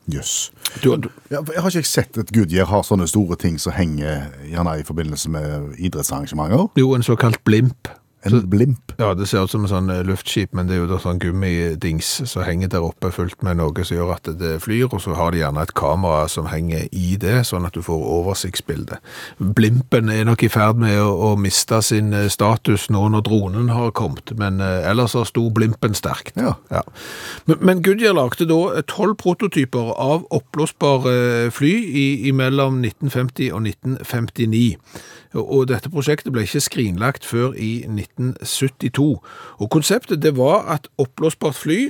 Jøss. 0.08 0.50
Du, 0.82 0.94
Ja, 1.30 1.42
jeg 1.54 1.60
har 1.60 1.68
ikke 1.68 1.88
sett 1.88 2.16
at 2.16 2.30
Goodyear 2.32 2.64
har 2.70 2.84
sånne 2.86 3.04
store 3.08 3.36
ting 3.36 3.58
som 3.60 3.74
henger 3.76 4.30
gjerne 4.48 4.78
i 4.80 4.84
forbindelse 4.88 5.28
med 5.30 5.74
idrettsarrangementer. 5.76 6.70
jo, 6.76 6.94
en 6.94 7.04
såkalt 7.04 7.44
blimp. 7.44 7.88
En 8.26 8.50
blimp. 8.50 8.92
Ja, 8.98 9.12
det 9.14 9.28
ser 9.30 9.44
ut 9.46 9.52
som 9.52 9.62
en 9.62 9.70
sånn 9.70 9.90
eh, 9.94 10.00
luftskip, 10.02 10.50
men 10.56 10.66
det 10.66 10.74
er 10.74 10.80
jo 10.80 10.88
da 10.90 10.96
sånn 10.98 11.20
gummidings 11.22 12.08
som 12.26 12.42
henger 12.42 12.72
der 12.72 12.82
oppe 12.82 13.12
fullt 13.14 13.44
med 13.46 13.60
noe 13.60 13.84
som 13.86 13.94
gjør 13.94 14.14
at 14.16 14.30
det 14.40 14.56
flyr, 14.64 14.88
og 14.90 14.98
så 15.04 15.14
har 15.14 15.30
de 15.30 15.38
gjerne 15.44 15.62
et 15.62 15.72
kamera 15.78 16.24
som 16.30 16.48
henger 16.50 16.88
i 16.90 17.14
det, 17.20 17.36
sånn 17.46 17.68
at 17.68 17.78
du 17.78 17.84
får 17.86 18.08
oversiktsbilde. 18.18 18.98
Blimpen 19.38 20.10
er 20.10 20.26
nok 20.26 20.42
i 20.42 20.50
ferd 20.50 20.80
med 20.82 20.98
å, 20.98 21.12
å 21.28 21.30
miste 21.38 21.78
sin 21.86 22.10
eh, 22.16 22.26
status 22.32 22.88
nå 22.90 23.04
når 23.14 23.22
dronen 23.28 23.70
har 23.70 23.94
kommet, 23.94 24.34
men 24.40 24.58
eh, 24.64 24.88
ellers 24.90 25.14
har 25.14 25.28
sto 25.30 25.46
blimpen 25.54 25.94
sterkt. 25.94 26.34
Ja. 26.38 26.56
Men, 27.46 27.62
men 27.62 27.84
Goodyear 27.86 28.18
lagde 28.18 28.48
da 28.50 28.82
tolv 28.90 29.14
prototyper 29.22 29.94
av 29.94 30.26
oppblåsbare 30.34 31.52
fly 31.54 31.72
i, 31.86 32.08
i 32.26 32.34
mellom 32.34 32.82
1950 32.82 33.54
og 33.54 33.62
1959. 33.70 34.66
Og 35.34 35.66
dette 35.68 35.90
prosjektet 35.92 36.32
ble 36.32 36.46
ikke 36.46 36.62
skrinlagt 36.64 37.26
før 37.26 37.52
i 37.52 37.82
1972. 37.84 39.08
Og 39.58 39.70
konseptet 39.70 40.22
det 40.22 40.36
var 40.38 40.64
at 40.72 40.88
oppblåsbart 40.98 41.58
fly 41.58 41.80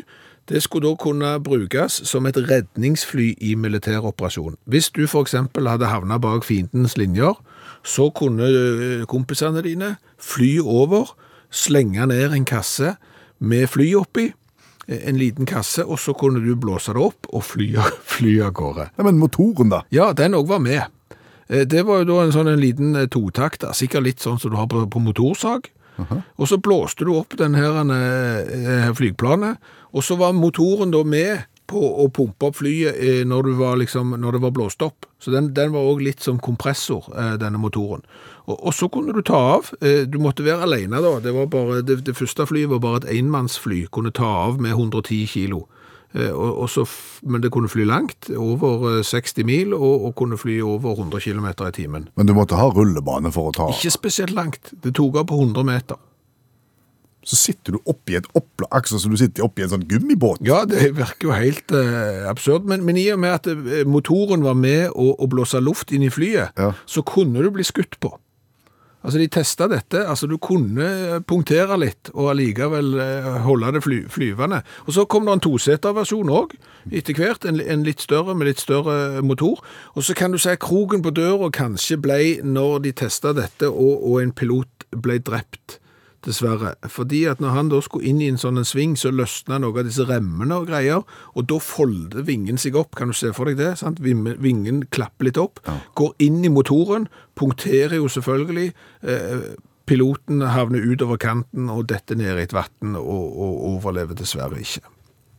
det 0.48 0.62
skulle 0.64 0.88
da 0.88 0.96
kunne 0.96 1.34
brukes 1.44 2.00
som 2.08 2.26
et 2.26 2.38
redningsfly 2.40 3.34
i 3.44 3.54
militær 3.54 4.06
operasjon. 4.08 4.56
Hvis 4.64 4.88
du 4.90 5.04
eksempel 5.04 5.68
hadde 5.68 5.90
havnet 5.90 6.22
bak 6.24 6.44
fiendens 6.44 6.96
linjer, 6.96 7.36
så 7.84 8.08
kunne 8.10 9.04
kompisene 9.06 9.62
dine 9.62 9.96
fly 10.18 10.58
over, 10.64 11.12
slenge 11.50 12.06
ned 12.06 12.32
en 12.32 12.44
kasse 12.48 12.96
med 13.38 13.68
fly 13.68 13.92
oppi, 13.94 14.30
en 14.88 15.20
liten 15.20 15.46
kasse, 15.46 15.84
og 15.84 15.98
så 16.00 16.14
kunne 16.16 16.40
du 16.40 16.54
blåse 16.56 16.92
det 16.96 17.02
opp 17.02 17.28
og 17.28 17.44
fly, 17.44 17.74
fly 18.16 18.38
av 18.40 18.54
gårde. 18.56 18.88
Ja, 18.96 19.04
men 19.04 19.20
motoren, 19.20 19.72
da? 19.72 19.82
Ja, 19.92 20.12
den 20.16 20.36
òg 20.38 20.48
var 20.48 20.64
med. 20.64 20.86
Eh, 21.48 21.64
Det 21.66 21.84
var 21.86 22.02
jo 22.02 22.08
da 22.12 22.22
en 22.24 22.32
sånn 22.32 22.48
en 22.52 22.60
liten 22.60 22.92
totakt 23.08 23.60
totakter, 23.60 23.74
sikkert 23.74 24.02
litt 24.04 24.20
sånn 24.20 24.38
som 24.40 24.50
du 24.50 24.56
har 24.56 24.66
på, 24.66 24.86
på 24.90 25.00
motorsag. 25.00 25.70
Og 26.38 26.46
så 26.46 26.60
blåste 26.62 27.02
du 27.04 27.10
opp 27.18 27.34
den 27.36 27.56
her 27.58 28.92
flygplanet, 28.94 29.58
og 29.90 30.04
så 30.06 30.14
var 30.14 30.30
motoren 30.32 30.92
da 30.94 31.02
med 31.02 31.42
på 31.68 31.80
å 32.02 32.08
pumpe 32.14 32.48
opp 32.48 32.56
flyet 32.62 32.96
eh, 32.96 33.22
når, 33.28 33.50
du 33.50 33.56
var, 33.58 33.76
liksom, 33.80 34.14
når 34.20 34.38
det 34.38 34.42
var 34.46 34.54
blåst 34.56 34.82
opp. 34.84 35.06
Så 35.20 35.32
den, 35.34 35.50
den 35.56 35.74
var 35.74 35.84
òg 35.90 36.00
litt 36.04 36.24
som 36.24 36.40
kompressor, 36.40 37.10
eh, 37.12 37.34
denne 37.40 37.60
motoren. 37.60 38.04
Og, 38.48 38.56
og 38.56 38.72
så 38.76 38.88
kunne 38.92 39.12
du 39.12 39.20
ta 39.26 39.40
av. 39.58 39.72
Eh, 39.82 40.06
Du 40.08 40.18
måtte 40.22 40.46
være 40.46 40.64
alene 40.64 41.02
da. 41.04 41.18
Det, 41.20 41.34
var 41.36 41.50
bare, 41.52 41.82
det, 41.84 42.00
det 42.08 42.16
første 42.16 42.46
flyet 42.48 42.72
var 42.72 42.80
bare 42.84 43.02
et 43.04 43.10
enmannsfly. 43.18 43.82
Kunne 43.92 44.14
ta 44.16 44.30
av 44.48 44.56
med 44.64 44.72
110 44.78 45.26
kilo. 45.28 45.66
Eh, 46.14 46.30
Og, 46.32 46.58
og 46.64 46.70
så, 46.72 46.86
men 47.28 47.42
det 47.44 47.50
kunne 47.52 47.68
fly 47.68 47.84
langt, 47.84 48.30
over 48.32 48.98
eh, 48.98 49.02
60 49.04 49.44
mil, 49.44 49.74
og, 49.76 50.06
og 50.08 50.14
kunne 50.16 50.38
fly 50.40 50.60
over 50.64 50.94
100 50.96 51.20
km 51.20 51.46
i 51.68 51.72
timen. 51.76 52.08
Men 52.16 52.26
du 52.26 52.32
måtte 52.34 52.56
ha 52.56 52.68
rullebane 52.72 53.32
for 53.34 53.50
å 53.50 53.52
ta 53.56 53.66
Ikke 53.74 53.90
spesielt 53.92 54.32
langt. 54.32 54.72
Det 54.72 54.94
tok 54.96 55.16
av 55.20 55.26
på 55.28 55.36
100 55.42 55.64
meter. 55.68 55.96
Så 57.28 57.36
sitter 57.36 57.74
du 57.76 57.78
oppi 57.90 58.14
et 58.16 58.24
opplag, 58.38 58.70
akkurat 58.72 59.02
som 59.02 59.12
du 59.12 59.18
sitter 59.20 59.44
oppi 59.44 59.60
en 59.66 59.68
sånn 59.74 59.82
gummibåt. 59.90 60.38
Ja, 60.46 60.62
det 60.64 60.94
virker 60.96 61.28
jo 61.28 61.34
helt 61.36 61.72
eh, 61.76 62.22
absurd, 62.30 62.64
men, 62.70 62.86
men 62.86 62.96
i 62.96 63.08
og 63.12 63.18
med 63.20 63.34
at 63.34 63.48
eh, 63.52 63.82
motoren 63.84 64.40
var 64.46 64.56
med 64.56 64.94
å, 64.94 65.10
å 65.18 65.28
blåse 65.28 65.60
luft 65.60 65.92
inn 65.92 66.06
i 66.06 66.12
flyet, 66.14 66.54
Ja. 66.56 66.70
så 66.88 67.02
kunne 67.04 67.42
du 67.44 67.50
bli 67.52 67.66
skutt 67.68 67.98
på. 68.00 68.14
Altså, 69.08 69.22
de 69.22 69.28
testa 69.32 69.64
dette. 69.72 70.02
Altså, 70.04 70.26
du 70.28 70.36
kunne 70.36 71.22
punktere 71.24 71.78
litt 71.80 72.10
og 72.12 72.26
allikevel 72.34 72.98
eh, 73.00 73.28
holde 73.46 73.70
det 73.78 73.80
fly, 73.86 74.02
flyvende. 74.12 74.58
Og 74.84 74.92
så 74.98 75.06
kom 75.08 75.24
det 75.24 75.38
en 75.38 75.44
toseterversjon 75.46 76.28
òg, 76.28 76.52
etter 76.92 77.16
hvert. 77.16 77.46
En, 77.48 77.56
en 77.56 77.86
litt 77.86 78.04
større 78.04 78.36
med 78.36 78.50
litt 78.50 78.60
større 78.60 79.22
motor. 79.24 79.64
Og 79.96 80.04
så 80.04 80.12
kan 80.18 80.36
du 80.36 80.36
at 80.42 80.60
kroken 80.60 81.00
på 81.00 81.14
døra 81.16 81.48
kanskje 81.48 81.96
ble 82.04 82.20
når 82.44 82.82
de 82.84 82.92
testa 83.00 83.32
dette, 83.32 83.72
og, 83.72 84.04
og 84.04 84.20
en 84.20 84.34
pilot 84.36 84.90
ble 84.92 85.16
drept. 85.24 85.78
Dessverre. 86.26 86.72
Fordi 86.90 87.22
at 87.30 87.38
når 87.40 87.54
han 87.54 87.68
da 87.70 87.78
skulle 87.84 88.08
inn 88.10 88.18
i 88.20 88.26
en 88.32 88.40
sånn 88.40 88.58
en 88.58 88.66
sving, 88.66 88.96
så 88.98 89.12
løsna 89.14 89.60
noe 89.62 89.78
av 89.78 89.86
disse 89.86 90.02
remmene 90.08 90.56
og 90.58 90.66
greier, 90.70 91.04
og 91.38 91.46
da 91.46 91.60
folder 91.62 92.26
vingen 92.26 92.58
seg 92.58 92.76
opp. 92.78 92.96
Kan 92.98 93.12
du 93.12 93.16
se 93.16 93.30
for 93.36 93.46
deg 93.46 93.60
det? 93.60 93.76
sant? 93.78 94.02
Vingen 94.02 94.82
klapper 94.90 95.28
litt 95.28 95.38
opp, 95.38 95.62
går 95.94 96.16
inn 96.26 96.42
i 96.42 96.50
motoren, 96.52 97.06
punkterer 97.38 98.00
jo 98.00 98.10
selvfølgelig. 98.10 98.72
Eh, 99.06 99.48
piloten 99.88 100.42
havner 100.42 100.84
utover 100.84 101.20
kanten 101.22 101.70
og 101.72 101.86
detter 101.88 102.18
ned 102.18 102.34
i 102.36 102.44
et 102.48 102.54
vann 102.56 102.98
og, 102.98 103.26
og 103.38 103.62
overlever 103.76 104.18
dessverre 104.18 104.58
ikke. 104.60 104.82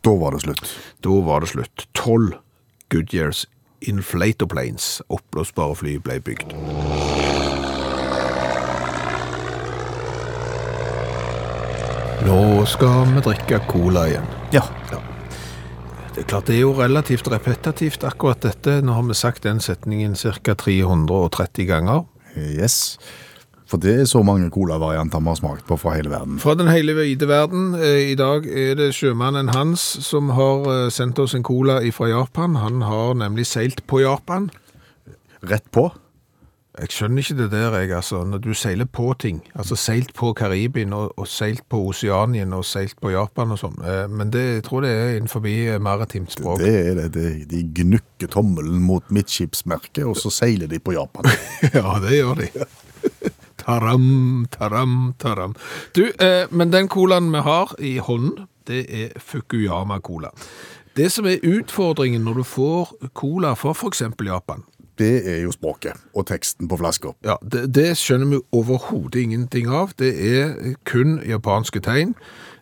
Da 0.00 0.16
var 0.16 0.32
det 0.34 0.46
slutt. 0.46 0.72
Da 1.04 1.20
var 1.28 1.44
det 1.44 1.52
slutt. 1.52 1.86
Tolv 1.94 2.38
Goodyears 2.90 3.44
inflator 3.80 4.48
planes, 4.50 4.98
oppblåsbare 5.08 5.76
fly, 5.82 5.98
ble 6.04 6.20
bygd. 6.24 7.39
Nå 12.20 12.66
skal 12.68 13.06
vi 13.14 13.20
drikke 13.24 13.62
cola 13.64 14.02
igjen. 14.10 14.26
Ja. 14.52 14.60
Det 16.12 16.20
er 16.20 16.26
klart 16.28 16.50
det 16.50 16.58
er 16.58 16.66
jo 16.66 16.74
relativt 16.76 17.30
repetitivt 17.32 18.04
akkurat 18.04 18.42
dette. 18.44 18.80
Nå 18.84 18.92
har 18.92 19.06
vi 19.08 19.16
sagt 19.16 19.46
den 19.46 19.62
setningen 19.64 20.18
ca. 20.18 20.54
330 20.54 21.64
ganger. 21.70 22.04
Yes. 22.36 22.98
For 23.70 23.80
det 23.80 23.94
er 24.02 24.10
så 24.10 24.20
mange 24.26 24.50
colavarianter 24.52 25.22
vi 25.22 25.30
har 25.30 25.38
smakt 25.38 25.64
på 25.68 25.78
fra 25.80 25.94
hele 25.94 26.12
verden. 26.12 26.36
Fra 26.42 26.56
den 26.58 26.68
hele 26.68 26.92
vide 26.98 27.28
verden. 27.30 27.72
Eh, 27.78 28.12
I 28.12 28.18
dag 28.18 28.44
er 28.44 28.76
det 28.76 28.90
sjømannen 28.98 29.54
Hans 29.54 29.80
som 30.04 30.34
har 30.36 30.68
eh, 30.74 30.86
sendt 30.92 31.22
oss 31.22 31.36
en 31.38 31.46
cola 31.46 31.78
fra 31.94 32.10
Japan. 32.10 32.60
Han 32.60 32.82
har 32.84 33.14
nemlig 33.16 33.46
seilt 33.48 33.86
på 33.86 34.02
Japan. 34.02 34.50
Rett 35.40 35.70
på. 35.72 35.88
Jeg 36.78 36.92
skjønner 36.94 37.24
ikke 37.24 37.34
det 37.34 37.48
der, 37.50 37.74
jeg, 37.80 37.90
altså. 37.98 38.20
Når 38.24 38.38
du 38.44 38.52
seiler 38.54 38.86
på 38.86 39.08
ting, 39.18 39.40
altså 39.58 39.74
seilt 39.76 40.12
på 40.14 40.30
Karibien 40.38 40.92
og, 40.94 41.10
og 41.18 41.26
seilt 41.28 41.64
på 41.68 41.80
Oceanien 41.90 42.52
og 42.54 42.62
seilt 42.64 42.94
på 43.02 43.10
Japan 43.10 43.50
og 43.50 43.58
sånn, 43.58 43.74
eh, 43.82 44.04
men 44.06 44.30
det 44.30 44.44
jeg 44.44 44.62
tror 44.68 44.86
det 44.86 44.92
er 44.94 45.16
innenfor 45.18 45.42
maritimt 45.82 46.30
språk. 46.30 46.62
Det 46.62 46.70
er 46.70 46.94
det. 47.00 47.08
det. 47.16 47.32
De 47.50 47.64
gnukker 47.82 48.30
tommelen 48.30 48.78
mot 48.86 49.02
midtskipsmerket, 49.10 50.04
og 50.06 50.16
så 50.16 50.30
seiler 50.30 50.70
de 50.70 50.78
på 50.78 50.94
Japan. 50.94 51.26
Ja, 51.74 51.98
det 52.02 52.16
gjør 52.16 52.38
de. 52.38 52.48
Taram, 53.60 54.46
taram, 54.50 55.14
taram. 55.18 55.54
Du, 55.92 56.06
eh, 56.08 56.46
men 56.50 56.70
den 56.72 56.88
colaen 56.88 57.28
vi 57.34 57.42
har 57.44 57.74
i 57.78 57.98
hånden, 57.98 58.46
det 58.70 58.86
er 58.88 59.18
Fukuyama-cola. 59.20 60.30
Det 60.96 61.10
som 61.12 61.26
er 61.26 61.44
utfordringen 61.46 62.24
når 62.24 62.40
du 62.40 62.44
får 62.44 62.94
cola 63.14 63.52
fra 63.58 63.74
eksempel 63.86 64.30
Japan, 64.30 64.64
Det 65.00 65.12
er 65.24 65.38
jo 65.46 65.52
språket 65.54 65.96
og 66.14 66.26
teksten 66.28 66.68
på 66.68 66.76
flaska. 66.76 67.14
ja, 67.24 67.38
det, 67.40 67.62
det 67.74 67.88
skjønner 67.96 68.34
vi 68.34 68.40
overhodet 68.52 69.22
ingenting 69.22 69.70
av. 69.72 69.94
Det 69.98 70.10
er 70.12 70.74
kun 70.84 71.18
japanske 71.24 71.80
tegn. 71.80 72.12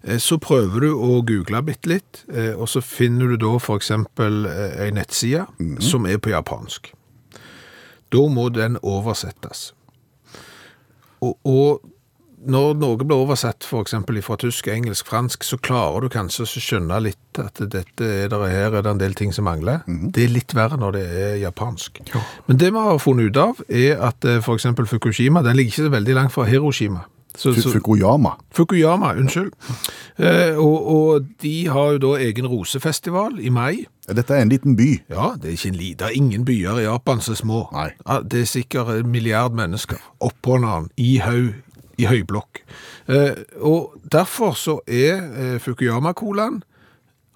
Eh, 0.05 0.20
Så 0.22 0.39
prøver 0.39 0.80
du 0.86 0.93
å 0.95 1.18
google 1.26 1.62
bitte 1.66 1.91
litt, 1.91 2.22
eh, 2.30 2.55
og 2.55 2.68
så 2.70 2.80
finner 2.84 3.34
du 3.34 3.36
da 3.43 3.57
for 3.59 3.76
eksempel 3.80 4.47
nettside 4.47 4.86
en 4.86 4.95
nettside 4.95 5.47
som 5.82 6.07
er 6.07 6.18
på 6.22 6.30
japansk. 6.30 6.93
Da 8.14 8.22
må 8.30 8.49
den 8.55 8.78
oversettes. 8.82 9.72
Og, 11.20 11.34
og 11.45 11.88
når 12.47 12.74
noe 12.78 12.97
blir 13.01 13.16
oversatt 13.18 13.66
eksempel 13.80 14.20
fra 14.22 14.36
tysk, 14.39 14.68
engelsk, 14.70 15.07
fransk, 15.11 15.43
så 15.45 15.59
klarer 15.59 16.05
du 16.07 16.09
kanskje 16.12 16.45
å 16.47 16.49
skjønne 16.62 17.01
litt 17.03 17.41
at 17.43 17.59
dette 17.72 18.05
er 18.05 18.28
der, 18.32 18.45
her 18.53 18.76
er 18.78 18.82
det 18.86 18.91
en 18.95 19.01
del 19.03 19.14
ting 19.18 19.32
som 19.34 19.45
mangler. 19.49 19.80
Det 19.86 20.24
er 20.28 20.32
litt 20.32 20.55
verre 20.55 20.78
når 20.78 20.93
det 20.99 21.05
er 21.09 21.36
japansk. 21.43 22.01
Men 22.47 22.57
det 22.62 22.72
vi 22.74 22.78
har 22.89 22.99
funnet 23.03 23.30
ut 23.32 23.43
av, 23.43 23.62
er 23.68 23.99
at 24.11 24.22
f.eks. 24.24 24.45
for 24.47 24.55
eksempel 24.59 24.86
Fukushima, 24.86 25.43
den 25.43 25.57
ligger 25.59 25.74
ikke 25.74 25.89
så 25.89 25.95
veldig 25.99 26.14
langt 26.22 26.32
fra 26.36 26.47
Hiroshima. 26.49 27.05
Så, 27.39 27.53
så, 27.55 27.70
Fukuyama. 27.70 28.32
Fukuyama, 28.57 29.12
unnskyld. 29.20 29.53
Eh, 30.18 30.57
og, 30.59 30.86
og 30.91 31.26
de 31.43 31.53
har 31.70 31.93
jo 31.95 32.01
da 32.03 32.09
egen 32.24 32.49
rosefestival 32.51 33.36
i 33.39 33.53
mai. 33.55 33.84
Dette 34.09 34.34
er 34.34 34.43
en 34.43 34.51
liten 34.51 34.74
by. 34.78 34.89
Ja, 35.12 35.28
det 35.39 35.53
er 35.53 35.55
ikke 35.55 35.68
en 35.70 35.78
li- 35.78 35.93
det 35.95 36.09
er 36.09 36.16
ingen 36.18 36.45
byer 36.49 36.80
i 36.80 36.86
Japan 36.89 37.20
som 37.22 37.36
er 37.36 37.39
små. 37.39 37.61
Nei. 37.76 37.93
Ja, 38.09 38.16
det 38.24 38.41
er 38.43 38.51
sikkert 38.51 38.91
en 38.97 39.12
milliard 39.12 39.55
mennesker 39.55 40.01
oppå 40.24 40.57
hverandre, 40.57 40.91
i 40.99 41.18
haug, 41.22 41.53
i 41.99 42.07
høyblokk. 42.09 42.62
Eh, 43.11 43.44
og 43.61 43.99
derfor 44.12 44.57
så 44.59 44.78
er 44.86 45.18
eh, 45.18 45.59
Fukuyama-colaen 45.62 46.62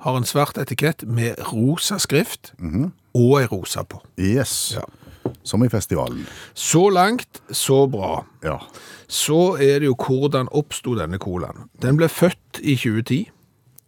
har 0.03 0.19
en 0.19 0.27
svart 0.27 0.59
etikett 0.59 1.05
med 1.07 1.39
rosa 1.53 1.99
skrift 2.03 2.53
og 3.15 3.37
ei 3.39 3.47
rosa 3.51 3.85
på. 3.87 4.01
Yes. 4.19 4.75
Ja. 4.75 4.87
Som 5.47 5.63
i 5.63 5.71
festivalen. 5.71 6.25
Så 6.55 6.89
langt, 6.91 7.43
så 7.51 7.85
bra. 7.91 8.25
Ja. 8.43 8.59
Så 9.07 9.55
er 9.63 9.83
det 9.83 9.91
jo 9.91 9.95
hvordan 9.99 10.51
oppsto 10.51 10.97
denne 10.99 11.21
colaen. 11.23 11.69
Den 11.83 11.99
ble 12.01 12.11
født 12.11 12.59
i 12.63 12.75
2010. 12.75 13.31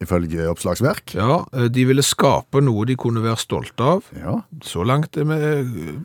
Ifølge 0.05 0.47
oppslagsverk. 0.51 1.15
Ja, 1.19 1.43
eh, 1.55 1.69
de 1.71 1.87
ville 1.91 2.07
skape 2.07 2.63
noe 2.63 2.87
de 2.87 2.99
kunne 2.99 3.23
være 3.25 3.43
stolte 3.43 3.91
av. 3.97 4.11
Ja. 4.19 4.41
Så 4.63 4.87
langt 4.87 5.19
er 5.19 5.27
vi 5.31 5.99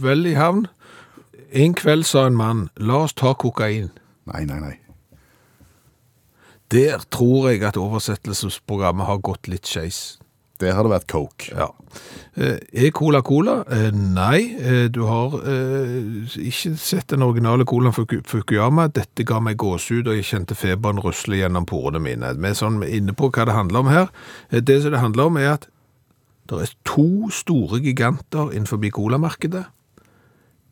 vel 0.00 0.28
i 0.28 0.36
havn. 0.38 0.66
En 1.50 1.74
kveld 1.74 2.06
sa 2.06 2.28
en 2.28 2.36
mann, 2.38 2.68
la 2.78 3.04
oss 3.04 3.16
ta 3.16 3.34
kokain. 3.34 3.90
Nei, 4.26 4.44
nei, 4.44 4.60
nei. 4.60 4.76
Der 6.70 7.02
tror 7.10 7.48
jeg 7.50 7.62
at 7.66 7.78
oversettelsesprogrammet 7.80 9.06
har 9.08 9.22
gått 9.26 9.48
litt 9.50 9.66
skeis. 9.66 10.18
Det 10.60 10.74
hadde 10.76 10.90
vært 10.92 11.06
coke. 11.08 11.48
Ja. 11.56 11.70
Eh, 12.36 12.58
Er 12.84 12.90
cola 12.92 13.22
cola? 13.24 13.64
Eh, 13.72 13.88
Nei, 13.96 14.54
eh, 14.60 14.88
du 14.92 15.00
har 15.08 15.32
ikke 16.36 16.74
sett 16.76 17.08
den 17.08 17.24
originale 17.24 17.64
colaen 17.64 17.96
Fukuyama. 17.96 18.88
Dette 18.92 19.24
ga 19.24 19.40
meg 19.40 19.56
gåsehud, 19.56 20.06
og 20.06 20.14
jeg 20.20 20.28
kjente 20.28 20.54
feberen 20.54 21.00
rusle 21.02 21.40
gjennom 21.40 21.66
porene 21.66 21.98
mine. 21.98 22.34
Vi 22.36 22.48
er 22.52 22.54
sånn 22.60 22.84
inne 22.86 23.16
på 23.16 23.32
hva 23.32 23.46
det 23.48 23.56
handler 23.56 23.80
om 23.80 23.88
her. 23.90 24.10
Det 24.50 24.82
som 24.82 24.92
det 24.92 25.00
handler 25.00 25.32
om 25.32 25.36
er 25.40 25.52
at 25.56 25.66
det 26.50 26.60
er 26.60 26.74
to 26.84 27.30
store 27.30 27.80
giganter 27.80 28.52
innenfor 28.52 28.82
colamarkedet. 28.90 29.64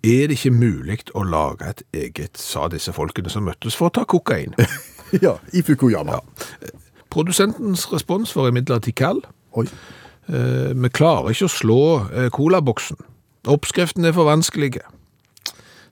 Er 0.06 0.28
det 0.30 0.36
ikke 0.38 0.52
mulig 0.54 0.98
å 1.18 1.24
lage 1.26 1.66
et 1.72 1.82
eget, 1.92 2.38
sa 2.38 2.68
disse 2.70 2.92
folkene 2.94 3.30
som 3.32 3.46
møttes 3.48 3.74
for 3.76 3.90
å 3.90 3.94
ta 3.98 4.04
kokain? 4.08 4.54
Ja, 5.24 5.38
i 5.56 5.62
Fukuyama. 5.64 6.18
Produsentens 7.08 7.86
respons 7.88 8.34
var 8.36 8.50
imidlertid 8.50 8.92
kald. 9.00 9.22
Oi. 9.56 9.64
Eh, 10.28 10.74
vi 10.76 10.90
klarer 10.92 11.32
ikke 11.32 11.46
å 11.48 11.52
slå 11.54 11.78
eh, 12.12 12.26
colaboksen. 12.34 12.98
Oppskriften 13.48 14.04
er 14.04 14.12
for 14.12 14.28
vanskelige. 14.28 14.82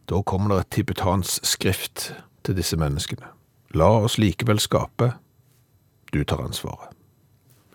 Da 0.06 0.20
kommer 0.28 0.52
det 0.52 0.58
et 0.66 0.74
tibetansk 0.76 1.48
skrift 1.48 2.10
til 2.44 2.58
disse 2.58 2.76
menneskene. 2.76 3.30
La 3.72 3.88
oss 4.04 4.18
likevel 4.20 4.60
skape. 4.60 5.14
Du 6.12 6.20
tar 6.28 6.44
ansvaret. 6.44 6.92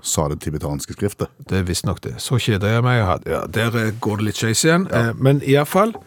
Sa 0.05 0.27
det 0.29 0.39
tibetanske 0.45 0.93
skriftet. 0.93 1.33
Det 1.49 1.57
er 1.63 1.65
visstnok 1.67 1.99
det. 2.05 2.15
Så 2.21 2.37
kjeder 2.41 2.75
jeg 2.77 2.85
meg. 2.85 3.01
Ja, 3.25 3.41
der 3.49 3.81
eh, 3.81 3.91
går 3.97 4.21
det 4.21 4.29
litt 4.29 4.39
skeis 4.45 4.61
igjen. 4.69 4.85
Eh, 4.93 5.11
Men 5.17 5.41
iallfall 5.41 5.97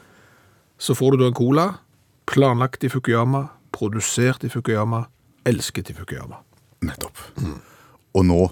så 0.78 0.96
får 0.96 1.14
du 1.14 1.22
da 1.24 1.30
en 1.30 1.36
cola. 1.36 1.68
Planlagt 2.30 2.84
i 2.84 2.90
Fukuyama, 2.92 3.46
produsert 3.74 4.44
i 4.44 4.50
Fukuyama, 4.52 5.04
elsket 5.46 5.90
i 5.92 5.96
Fukuyama. 5.96 6.40
Nettopp. 6.84 7.20
Og 8.14 8.24
nå 8.24 8.42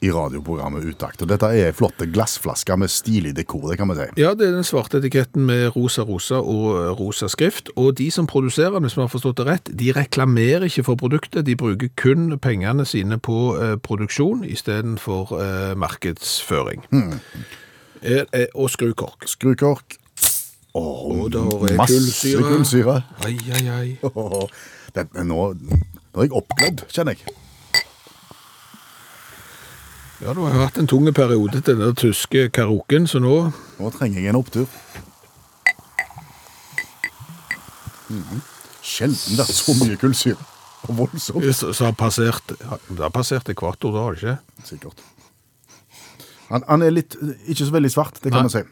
i 0.00 0.10
radioprogrammet 0.14 0.84
Utakt. 0.86 1.22
Og 1.22 1.30
dette 1.30 1.48
er 1.58 1.74
flotte 1.76 2.06
glassflasker 2.10 2.78
med 2.78 2.90
stilig 2.92 3.34
dekor, 3.36 3.68
det 3.70 3.78
kan 3.80 3.90
vi 3.90 3.98
si. 3.98 4.06
Ja, 4.22 4.34
det 4.38 4.48
er 4.48 4.56
den 4.58 4.66
svarte 4.66 5.00
etiketten 5.00 5.46
med 5.48 5.72
rosa 5.74 6.04
rosa 6.06 6.38
og 6.38 6.66
eh, 6.78 6.90
rosa 6.98 7.28
skrift. 7.30 7.72
Og 7.76 7.96
de 7.98 8.10
som 8.14 8.28
produserer 8.30 8.76
den, 8.76 8.86
hvis 8.86 8.96
vi 8.98 9.02
har 9.02 9.12
forstått 9.12 9.40
det 9.40 9.48
rett, 9.48 9.72
de 9.80 9.92
reklamerer 9.96 10.68
ikke 10.68 10.86
for 10.86 11.00
produktet. 11.00 11.46
De 11.46 11.56
bruker 11.58 11.90
kun 11.98 12.30
pengene 12.42 12.86
sine 12.86 13.18
på 13.18 13.56
eh, 13.58 13.76
produksjon 13.82 14.44
istedenfor 14.46 15.34
eh, 15.42 15.72
markedsføring. 15.78 16.86
Eh, 18.02 18.22
eh, 18.22 18.46
og 18.54 18.70
skrukork. 18.70 19.26
Skrukork. 19.26 19.98
Da 20.74 21.42
er 21.68 21.76
Masse 21.76 21.94
kullsyre. 21.96 22.42
kullsyre. 22.44 22.96
Ai, 23.24 23.38
ai, 23.54 23.68
ai. 23.68 23.98
Oh, 24.14 24.46
det, 24.94 25.06
nå, 25.24 25.52
nå 25.54 26.22
er 26.22 26.26
jeg 26.28 26.32
oppglødd, 26.38 26.84
kjenner 26.92 27.16
jeg. 27.16 27.34
Ja, 30.18 30.32
du 30.34 30.40
har 30.42 30.56
hatt 30.64 30.78
en 30.80 30.88
tung 30.90 31.06
periode 31.14 31.60
til 31.62 31.78
den 31.78 31.94
tyske 31.98 32.48
karaoken, 32.50 33.06
så 33.06 33.20
nå 33.22 33.34
Nå 33.78 33.90
trenger 33.94 34.20
jeg 34.24 34.32
en 34.32 34.38
opptur. 34.40 34.66
Mhm. 38.08 38.40
Sjelden 38.82 39.40
er 39.42 39.50
så 39.52 39.74
mye 39.82 39.96
kullsyre. 40.00 40.38
Og 40.88 40.96
voldsomt. 40.96 41.44
så, 41.54 41.72
så 41.74 41.84
har 41.88 41.92
passert, 41.98 42.52
det 42.88 42.98
har 43.02 43.10
passert 43.12 43.48
ekvator 43.52 43.92
da, 43.92 44.02
har 44.06 44.14
det 44.14 44.22
ikke? 44.22 44.64
Sikkert. 44.64 45.00
Han, 46.48 46.62
han 46.68 46.82
er 46.86 46.94
litt, 46.94 47.16
ikke 47.50 47.66
så 47.66 47.74
veldig 47.74 47.90
svart, 47.92 48.20
det 48.22 48.30
kan 48.32 48.38
Nei. 48.40 48.48
man 48.48 48.54
si. 48.54 48.62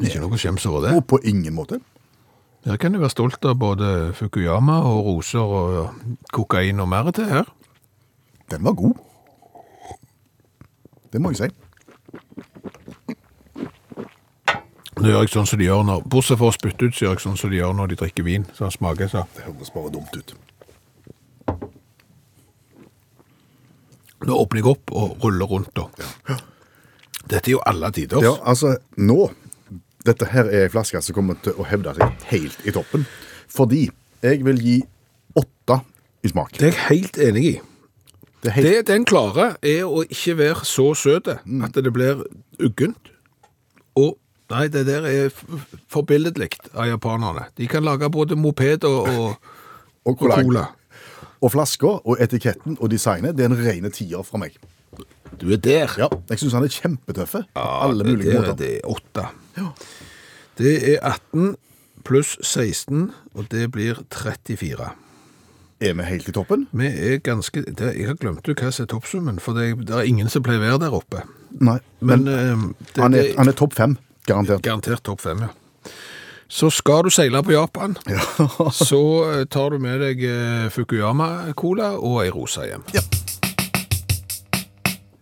Ikke 0.00 0.22
noe 0.22 0.38
skjems 0.40 0.66
over 0.70 0.86
det. 0.86 0.96
Og 0.96 1.06
på 1.06 1.20
ingen 1.28 1.54
måte. 1.54 1.80
Her 2.64 2.76
kan 2.76 2.92
du 2.92 3.00
være 3.00 3.12
stolt 3.12 3.44
av 3.48 3.56
både 3.60 4.12
Fukuyama 4.16 4.82
og 4.84 5.04
roser 5.06 5.40
og 5.40 5.94
kokain 6.32 6.80
og 6.80 6.88
mer 6.92 7.08
til 7.16 7.28
her. 7.30 7.48
Den 8.52 8.64
var 8.64 8.76
god. 8.76 8.98
Det 11.12 11.20
må 11.22 11.32
jeg 11.32 11.36
si. 11.36 11.50
Nå 15.00 15.08
gjør 15.08 15.22
jeg 15.24 15.32
sånn 15.32 15.48
som 15.48 15.60
de 15.60 15.64
gjør 15.64 15.84
når, 15.88 16.02
bortsett 16.12 16.36
fra 16.36 16.50
å 16.50 16.52
spytte 16.52 16.84
ut, 16.84 16.92
så 16.92 17.06
gjør 17.06 17.14
jeg 17.14 17.24
sånn 17.24 17.38
som 17.40 17.50
de 17.52 17.56
gjør 17.56 17.72
når 17.78 17.92
de 17.92 17.96
drikker 18.02 18.26
vin. 18.26 18.44
Så 18.52 18.66
han 18.66 18.74
smaker 18.74 19.08
så. 19.08 19.24
Det 19.36 19.46
høres 19.46 19.72
bare 19.72 19.92
dumt 19.94 20.12
ut. 20.12 20.34
Nå 24.28 24.36
åpner 24.36 24.60
jeg 24.60 24.68
opp 24.68 24.92
og 24.92 25.24
ruller 25.24 25.48
rundt 25.48 25.72
da. 25.78 25.86
Dette 27.30 27.46
er 27.46 27.54
jo 27.54 27.62
alle 27.64 27.88
tider. 27.96 28.20
Ja, 28.26 28.34
altså, 28.44 28.74
nå 29.00 29.30
Dette 30.06 30.28
her 30.32 30.48
er 30.48 30.66
ei 30.66 30.70
flaske 30.72 31.00
som 31.04 31.16
kommer 31.16 31.36
til 31.44 31.56
å 31.60 31.66
hevde 31.68 31.92
seg 31.98 32.28
helt 32.30 32.62
i 32.64 32.72
toppen. 32.72 33.04
Fordi 33.50 33.88
jeg 34.24 34.44
vil 34.46 34.60
gi 34.64 34.78
åtte 35.36 35.80
i 36.24 36.30
smak. 36.32 36.56
Det 36.56 36.70
er 36.70 36.72
jeg 36.72 36.86
helt 36.88 37.20
enig 37.28 37.44
i. 37.50 37.54
Det 38.40 38.54
helt, 38.56 38.66
Det 38.66 38.86
den 38.88 39.04
klarer 39.04 39.56
er 39.60 39.84
å 39.84 40.00
ikke 40.06 40.38
være 40.38 40.64
så 40.64 40.90
søte 40.96 41.38
at 41.44 41.76
det 41.76 41.92
blir 41.92 42.22
uggent. 42.58 43.10
Og 44.00 44.14
nei, 44.50 44.66
det 44.72 44.86
der 44.88 45.04
er 45.04 45.28
forbilledlig 45.92 46.54
av 46.72 46.88
japanerne. 46.88 47.50
De 47.58 47.68
kan 47.68 47.84
lage 47.84 48.08
både 48.10 48.38
moped 48.40 48.86
og, 48.88 49.08
og, 49.08 49.50
og, 50.08 50.16
cola. 50.18 50.40
cola. 50.40 50.64
og 51.42 51.52
flaska 51.52 51.92
og 52.00 52.16
etiketten 52.20 52.78
og 52.80 52.88
designet, 52.90 53.36
det 53.36 53.44
er 53.44 53.52
en 53.52 53.60
rene 53.60 53.92
tier 53.92 54.24
fra 54.24 54.40
meg. 54.40 54.56
Du 55.40 55.46
er 55.52 55.60
der. 55.62 55.92
Ja, 56.00 56.08
Jeg 56.30 56.40
syns 56.40 56.56
han 56.56 56.64
er 56.66 56.72
kjempetøffe. 56.72 57.44
Ja, 57.54 57.66
alle 57.86 58.04
mulige 58.04 58.40
der 58.40 58.56
Det 58.58 58.72
er 58.80 58.88
åtte. 58.88 59.28
Det 60.60 60.76
er 60.94 60.98
18 61.00 61.54
pluss 62.04 62.38
16, 62.42 63.10
og 63.34 63.46
det 63.52 63.70
blir 63.72 64.02
34. 64.10 64.90
Er 65.80 65.94
vi 65.96 66.04
helt 66.04 66.28
i 66.28 66.32
toppen? 66.36 66.66
Vi 66.76 66.86
er 66.86 67.20
ganske 67.24 67.62
det, 67.64 67.94
Jeg 67.96 68.06
har 68.10 68.16
glemt 68.20 68.48
jo 68.48 68.52
hva 68.52 68.68
som 68.68 68.84
er 68.84 68.90
toppsummen, 68.92 69.38
for 69.40 69.56
det, 69.56 69.86
det 69.88 69.96
er 69.96 70.08
ingen 70.08 70.28
som 70.28 70.44
pleier 70.44 70.60
å 70.60 70.66
være 70.66 70.80
der 70.82 70.96
oppe. 70.96 71.22
Nei. 71.56 71.78
Men, 72.00 72.26
Men, 72.26 72.34
eh, 72.34 72.66
det, 72.92 73.00
han 73.00 73.16
er, 73.16 73.30
han 73.38 73.48
er 73.48 73.56
topp 73.56 73.78
fem, 73.78 73.96
garantert. 74.28 74.60
Garantert 74.66 75.04
topp 75.08 75.24
fem, 75.24 75.46
ja. 75.46 75.94
Så 76.50 76.68
skal 76.74 77.06
du 77.06 77.10
seile 77.14 77.40
på 77.46 77.54
Japan, 77.54 77.96
så 78.90 79.00
eh, 79.30 79.46
tar 79.48 79.72
du 79.72 79.80
med 79.80 80.02
deg 80.04 80.20
eh, 80.26 80.68
Fukuyama-cola 80.74 81.94
og 81.96 82.20
ei 82.26 82.28
rosa 82.34 82.68
hjem. 82.68 82.84
Ja. 82.92 83.04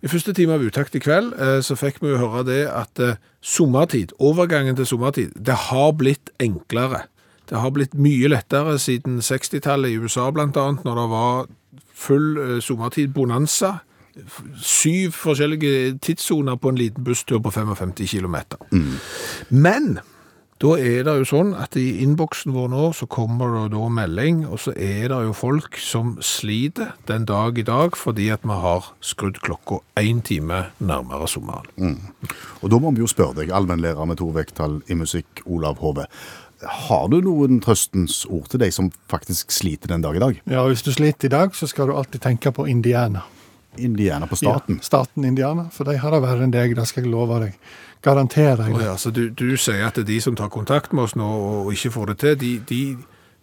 I 0.03 0.11
første 0.11 0.35
time 0.35 0.55
av 0.55 0.63
Utakt 0.63 0.95
i 0.95 0.99
kveld 1.03 1.33
så 1.63 1.75
fikk 1.75 1.97
vi 1.99 2.13
jo 2.13 2.19
høre 2.21 2.45
det 2.47 2.61
at 2.71 3.01
sommertid, 3.41 4.13
overgangen 4.19 4.75
til 4.75 4.85
sommertid, 4.85 5.31
det 5.35 5.55
har 5.69 5.91
blitt 5.97 6.31
enklere. 6.39 7.05
Det 7.49 7.57
har 7.57 7.71
blitt 7.73 7.95
mye 7.97 8.29
lettere 8.29 8.77
siden 8.79 9.19
60-tallet 9.25 9.89
i 9.93 9.97
USA 9.97 10.27
annet, 10.29 10.83
når 10.85 10.95
det 10.95 11.07
var 11.09 11.47
full 11.93 12.37
eh, 12.37 12.59
sommertid 12.61 13.13
bonanza. 13.13 13.79
Syv 14.61 15.11
forskjellige 15.15 15.97
tidssoner 16.03 16.55
på 16.55 16.69
en 16.69 16.77
liten 16.77 17.03
busstur 17.03 17.39
på 17.39 17.51
55 17.51 17.93
km. 18.07 18.35
Men 19.49 19.99
Da 20.59 20.73
er 20.75 21.05
det 21.07 21.13
jo 21.21 21.27
sånn 21.29 21.53
at 21.55 21.77
i 21.79 22.01
innboksen 22.03 22.51
vår 22.51 22.67
nå 22.73 22.89
så 22.97 23.05
kommer 23.07 23.53
det 23.53 23.77
da 23.77 23.85
melding, 23.95 24.41
og 24.43 24.59
så 24.59 24.73
er 24.75 25.05
det 25.07 25.19
jo 25.23 25.31
folk 25.37 25.77
som 25.79 26.17
sliter 26.19 26.97
den 27.07 27.23
dag 27.29 27.55
i 27.61 27.63
dag 27.63 27.95
fordi 27.95 28.25
at 28.35 28.43
vi 28.43 28.57
har 28.65 28.89
skrudd 28.99 29.39
klokka 29.45 29.79
én 30.03 30.19
time 30.19 30.65
nærmere 30.83 31.31
sommeren. 31.31 31.95
Og 32.59 32.75
da 32.75 32.81
må 32.83 32.91
vi 32.91 33.05
jo 33.05 33.07
spørre 33.07 33.39
deg, 33.39 33.55
allmennlærer 33.55 34.11
med 34.11 34.19
to 34.19 34.27
vekttall 34.35 34.81
i 34.91 34.99
musikk, 34.99 35.45
Olav 35.47 35.79
Hove. 35.79 36.09
Har 36.89 37.07
du 37.07 37.21
noen 37.23 37.63
trøstens 37.63 38.25
ord 38.27 38.51
til 38.51 38.59
deg 38.59 38.75
som 38.75 38.91
faktisk 39.07 39.55
sliter 39.55 39.95
den 39.95 40.03
dag 40.03 40.19
i 40.19 40.25
dag? 40.27 40.41
Ja, 40.43 40.67
Hvis 40.67 40.83
du 40.83 40.91
sliter 40.91 41.31
i 41.31 41.35
dag, 41.39 41.55
så 41.55 41.71
skal 41.71 41.87
du 41.87 41.95
alltid 41.95 42.19
tenke 42.27 42.51
på 42.51 42.67
Indiana. 42.67 43.23
Indiana 43.79 44.27
på 44.27 44.35
staten? 44.35 44.83
Ja, 44.83 44.91
staten 44.91 45.23
Indiana, 45.23 45.69
for 45.71 45.87
de 45.87 45.95
har 46.03 46.11
det 46.11 46.25
verre 46.25 46.43
enn 46.43 46.51
deg, 46.51 46.75
det 46.75 46.83
skal 46.89 47.05
jeg 47.05 47.13
love 47.13 47.39
deg. 47.45 47.55
Garanterer 48.05 48.63
jeg 48.63 48.75
Oh, 48.77 48.83
ja, 48.83 48.95
så 48.97 49.11
du, 49.11 49.27
du 49.29 49.57
sier 49.59 49.83
at 49.89 49.99
de 50.07 50.19
som 50.23 50.35
tar 50.39 50.51
kontakt 50.53 50.93
med 50.95 51.03
oss 51.09 51.15
nå 51.19 51.27
og 51.27 51.73
ikke 51.75 51.91
får 51.97 52.13
det 52.13 52.17
til, 52.21 52.37
de, 52.39 52.51
de, 52.69 52.81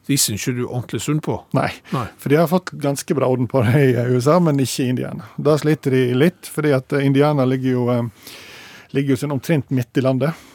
de 0.08 0.18
syns 0.20 0.46
ikke 0.46 0.56
du 0.56 0.62
er 0.64 0.70
ordentlig 0.70 1.02
sunn 1.04 1.20
på. 1.24 1.36
Nei. 1.56 1.68
Nei. 1.92 2.06
For 2.22 2.32
de 2.32 2.40
har 2.40 2.48
fått 2.50 2.72
ganske 2.80 3.16
bra 3.18 3.28
orden 3.28 3.50
på 3.52 3.62
det 3.66 3.82
i 3.90 4.06
USA, 4.14 4.38
men 4.40 4.60
ikke 4.62 4.86
i 4.86 4.90
Indiana. 4.94 5.28
Da 5.36 5.58
sliter 5.60 5.92
de 5.92 6.02
litt, 6.16 6.48
fordi 6.52 6.72
at 6.76 6.96
eh, 6.96 7.04
Indiana 7.04 7.44
ligger 7.48 7.76
jo, 7.76 7.88
eh, 7.92 8.36
ligger 8.96 9.16
jo 9.16 9.22
sånn 9.24 9.36
omtrent 9.36 9.72
midt 9.76 10.00
i 10.00 10.04
landet. 10.06 10.46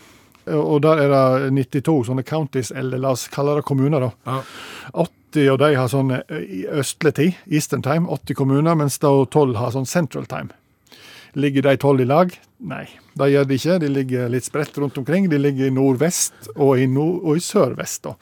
Og 0.51 0.79
der 0.81 1.03
er 1.03 1.11
det 1.13 1.51
92 1.53 2.07
sånne 2.07 2.23
counties, 2.25 2.71
eller 2.73 2.97
la 2.97 3.11
oss 3.13 3.27
kalle 3.29 3.59
det 3.59 3.67
kommuner, 3.67 4.07
da. 4.07 4.11
Ja. 4.25 4.39
80 5.31 5.51
av 5.53 5.59
de 5.61 5.69
har 5.77 5.91
sånn 5.91 6.15
eh, 6.17 6.47
østlig 6.81 7.13
tid, 7.19 7.37
Eastern 7.45 7.85
Time, 7.85 8.09
80 8.09 8.39
kommuner, 8.41 8.75
mens 8.75 8.97
da 9.03 9.13
12 9.13 9.53
har 9.61 9.75
sånn 9.77 9.85
Central 9.85 10.25
Time. 10.31 10.49
Ligger 11.33 11.61
de 11.61 11.77
12 11.77 12.01
i 12.01 12.05
lag? 12.05 12.33
Nei, 12.59 12.85
de 13.17 13.27
gjør 13.31 13.45
de 13.47 13.57
ikke. 13.57 13.77
De 13.81 13.89
ligger 13.89 14.31
litt 14.31 14.45
spredt 14.45 14.77
rundt 14.77 14.97
omkring. 14.99 15.29
De 15.31 15.39
ligger 15.39 15.69
i 15.69 15.73
nordvest 15.73 16.51
og 16.55 16.79
i, 16.79 16.87
nord 16.91 17.21
og 17.23 17.39
i 17.39 17.43
sørvest. 17.43 18.03
da. 18.03 18.15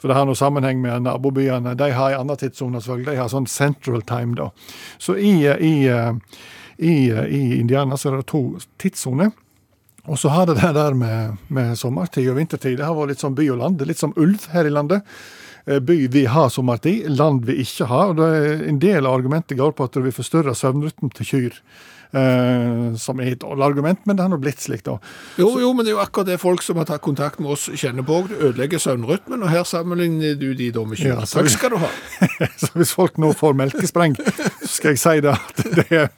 For 0.00 0.08
det 0.08 0.16
har 0.16 0.28
noe 0.28 0.38
sammenheng 0.38 0.80
med 0.80 1.04
nabobyene. 1.04 1.74
De 1.76 1.90
har 1.92 2.14
en 2.14 2.22
annen 2.24 2.40
tidssone, 2.40 2.80
selvfølgelig. 2.80 3.12
De 3.12 3.20
har 3.20 3.32
sånn 3.32 3.48
Central 3.50 4.04
Time, 4.08 4.36
da. 4.38 4.50
Så 5.00 5.16
i, 5.16 5.34
i, 5.44 5.74
i, 6.80 6.94
i 7.10 7.42
Indiana 7.58 7.98
så 8.00 8.12
er 8.12 8.20
det 8.20 8.28
to 8.32 8.44
tidssoner. 8.80 9.32
Og 10.08 10.16
så 10.18 10.32
har 10.32 10.48
det 10.48 10.56
det 10.62 10.72
der 10.76 10.96
med, 10.96 11.36
med 11.52 11.76
sommertid 11.78 12.30
og 12.32 12.38
vintertid. 12.40 12.78
Det 12.80 12.86
har 12.88 12.96
vært 12.96 13.14
litt 13.14 13.22
som 13.24 13.36
by 13.36 13.46
og 13.52 13.60
land. 13.60 13.76
Det 13.78 13.84
er 13.86 13.92
litt 13.92 14.00
som 14.00 14.16
ulv 14.16 14.48
her 14.54 14.68
i 14.68 14.72
landet. 14.72 15.04
Eh, 15.66 15.80
By 15.84 16.06
vi 16.08 16.24
har 16.26 16.48
sommertid, 16.48 17.08
land 17.12 17.44
vi 17.44 17.60
ikke 17.60 17.88
har. 17.90 18.14
og 18.14 18.16
det 18.16 18.68
En 18.68 18.80
del 18.80 19.06
av 19.06 19.14
argumentet 19.18 19.58
går 19.58 19.76
på 19.76 19.84
at 19.84 19.96
vi 20.00 20.14
forstyrrer 20.14 20.56
søvnrytmen 20.56 21.12
til 21.14 21.26
kyr. 21.26 21.60
Eh, 22.12 22.94
som 22.98 23.20
er 23.22 23.32
et 23.32 23.38
dårlig 23.38 23.62
argument, 23.62 24.00
men 24.04 24.16
det 24.18 24.24
har 24.24 24.30
nå 24.32 24.38
blitt 24.42 24.58
slik, 24.58 24.82
da. 24.82 24.96
Jo, 25.38 25.52
jo, 25.62 25.68
men 25.76 25.86
det 25.86 25.92
er 25.92 25.94
jo 25.94 26.02
akkurat 26.02 26.26
det 26.26 26.40
folk 26.42 26.64
som 26.66 26.80
har 26.80 26.88
tatt 26.88 27.04
kontakt 27.04 27.38
med 27.38 27.52
oss 27.54 27.68
kjenner 27.70 28.02
på. 28.06 28.24
Det 28.26 28.40
ødelegger 28.48 28.82
søvnrytmen, 28.82 29.44
og 29.46 29.52
her 29.52 29.62
sammenligner 29.68 30.34
du 30.40 30.48
de 30.58 30.70
da 30.74 30.82
med 30.88 30.98
kyr. 30.98 31.12
Ja, 31.12 31.26
Takk 31.30 31.50
skal 31.52 31.76
du 31.76 31.78
ha. 31.84 31.90
Så 32.60 32.72
hvis 32.74 32.94
folk 32.96 33.20
nå 33.22 33.30
får 33.38 33.54
melkespreng, 33.60 34.16
så 34.18 34.70
skal 34.72 34.96
jeg 34.96 35.02
si 35.02 35.14
det 35.22 35.36
at 35.36 35.62
det 35.76 35.86
er, 35.94 36.10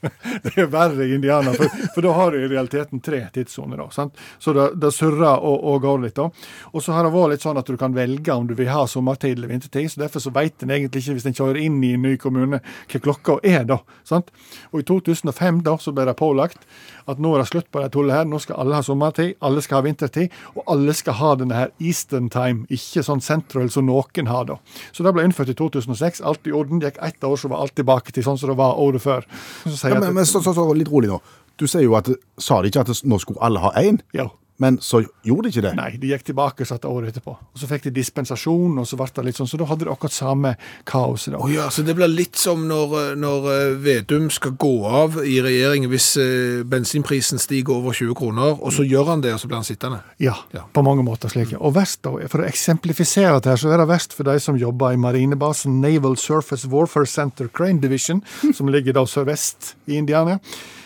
det 0.46 0.54
er 0.64 0.70
verre 0.72 1.04
i 1.04 1.12
Indiana. 1.18 1.52
For, 1.58 1.76
for 1.92 2.06
da 2.06 2.14
har 2.16 2.32
du 2.32 2.40
i 2.40 2.48
realiteten 2.48 3.04
tre 3.04 3.26
tidssoner. 3.34 3.82
da, 3.82 3.90
sant? 3.92 4.16
Så 4.40 4.56
det, 4.56 4.70
det 4.80 4.94
surrer 4.96 5.44
og, 5.44 5.58
og 5.74 5.84
går 5.84 6.02
litt. 6.06 6.16
da. 6.16 6.30
Og 6.72 6.84
så 6.84 6.96
har 6.96 7.04
det 7.04 7.12
vært 7.12 7.34
litt 7.34 7.44
sånn 7.44 7.60
at 7.60 7.68
du 7.68 7.76
kan 7.80 7.92
velge 7.96 8.32
om 8.32 8.48
du 8.48 8.56
vil 8.56 8.72
ha 8.72 8.86
sommertid 8.88 9.36
eller 9.36 9.52
vintertid. 9.52 9.92
så 9.92 10.06
Derfor 10.06 10.24
så 10.24 10.32
vet 10.32 10.64
en 10.64 10.72
egentlig 10.72 11.04
ikke, 11.04 11.18
hvis 11.20 11.28
en 11.28 11.36
kjører 11.36 11.60
inn 11.66 11.78
i 11.84 11.92
en 11.98 12.08
ny 12.08 12.16
kommune, 12.20 12.62
hva 12.88 13.04
klokka 13.04 13.38
er 13.44 13.68
da. 13.68 13.82
sant? 14.08 14.32
Og 14.72 14.80
i 14.80 14.88
2005 14.88 15.60
da, 15.68 15.76
så 15.82 15.92
ble 15.94 16.06
det 16.08 16.16
pålagt 16.18 16.66
at 17.10 17.20
nå 17.22 17.32
er 17.34 17.42
det 17.42 17.48
slutt 17.50 17.68
på 17.74 17.82
det 17.82 17.90
tullet 17.94 18.14
her. 18.14 18.28
Nå 18.28 18.38
skal 18.42 18.60
alle 18.62 18.78
ha 18.78 18.86
sommertid, 18.86 19.34
alle 19.42 19.62
skal 19.64 19.80
ha 19.80 19.86
vintertid, 19.86 20.34
og 20.54 20.66
alle 20.70 20.94
skal 20.96 21.18
ha 21.18 21.32
denne 21.40 21.58
her 21.58 21.72
Eastern 21.82 22.28
time, 22.32 22.66
ikke 22.72 23.04
sånn 23.06 23.22
central 23.24 23.70
som 23.74 23.88
noen 23.88 24.30
har 24.30 24.46
da. 24.48 24.58
Så 24.94 25.06
det 25.06 25.14
ble 25.16 25.26
innført 25.26 25.52
i 25.52 25.58
2006. 25.58 26.22
Alt 26.26 26.46
i 26.46 26.54
orden. 26.54 26.82
Det 26.82 26.92
gikk 26.92 27.02
ett 27.08 27.26
år, 27.26 27.36
så 27.40 27.50
var 27.52 27.64
alt 27.64 27.74
tilbake 27.78 28.14
til 28.14 28.26
sånn 28.26 28.38
som 28.40 28.52
det 28.52 28.58
var 28.60 28.78
året 28.80 29.02
før. 29.02 29.26
Så 29.66 29.90
Ja, 29.90 29.98
men, 29.98 30.14
men 30.14 30.28
så, 30.28 30.40
så, 30.44 30.54
så, 30.54 30.68
litt 30.76 30.90
rolig 30.92 31.10
nå. 31.10 31.18
Du 31.60 31.66
sier 31.68 31.84
jo 31.84 31.98
at 31.98 32.08
Sa 32.40 32.62
de 32.62 32.70
ikke 32.70 32.86
at 32.86 33.02
nå 33.06 33.18
skulle 33.20 33.42
alle 33.44 33.60
ha 33.62 33.74
én? 33.78 34.00
Ja. 34.16 34.30
Men 34.62 34.76
så 34.84 35.00
gjorde 35.26 35.48
de 35.48 35.52
ikke 35.56 35.64
det? 35.66 35.72
Nei, 35.78 35.88
de 35.98 36.12
gikk 36.12 36.24
tilbake 36.28 36.62
og 36.62 36.68
satte 36.70 36.90
året 36.90 37.10
etterpå. 37.12 37.34
Og 37.34 37.58
Så 37.58 37.66
fikk 37.70 37.88
de 37.88 37.92
dispensasjon, 37.96 38.76
og 38.78 38.86
så 38.86 38.98
ble 39.00 39.08
det 39.16 39.24
litt 39.26 39.40
sånn, 39.40 39.48
så 39.50 39.58
da 39.60 39.66
hadde 39.70 39.88
de 39.88 39.90
akkurat 39.92 40.14
samme 40.14 40.54
kaoset. 40.88 41.34
Oh, 41.38 41.48
ja, 41.50 41.66
så 41.74 41.82
det 41.86 41.96
blir 41.98 42.10
litt 42.12 42.38
som 42.38 42.62
når, 42.70 42.94
eh, 43.00 43.14
når 43.18 43.48
eh, 43.52 43.74
Vedum 43.82 44.28
skal 44.32 44.54
gå 44.60 44.72
av 44.86 45.18
i 45.26 45.40
regjeringen 45.44 45.90
hvis 45.90 46.08
eh, 46.22 46.62
bensinprisen 46.68 47.40
stiger 47.42 47.80
over 47.80 47.96
20 47.96 48.14
kroner, 48.18 48.54
og 48.62 48.72
så 48.76 48.86
gjør 48.86 49.10
han 49.14 49.24
det, 49.24 49.34
og 49.34 49.42
så 49.42 49.50
blir 49.50 49.58
han 49.60 49.66
sittende. 49.68 50.02
Ja, 50.22 50.36
Ja. 50.54 50.62
på 50.72 50.84
mange 50.86 51.02
måter 51.04 51.28
slik. 51.32 51.54
Og 51.60 51.74
verst 51.74 52.02
da, 52.06 52.12
For 52.28 52.42
å 52.44 52.46
eksemplifisere 52.48 53.40
dette, 53.40 53.56
så 53.58 53.72
er 53.72 53.78
det 53.82 53.88
verst 53.90 54.12
for 54.14 54.24
de 54.28 54.38
som 54.40 54.56
jobber 54.60 54.92
i 54.94 55.00
marinebasen 55.00 55.80
Naval 55.82 56.16
Surface 56.16 56.68
Warfare 56.70 57.06
Center 57.06 57.48
Crane 57.48 57.80
Division, 57.80 58.22
som 58.54 58.68
ligger 58.70 58.92
da 58.94 59.02
sørvest 59.08 59.74
i 59.88 59.96
Indiana. 59.98 60.38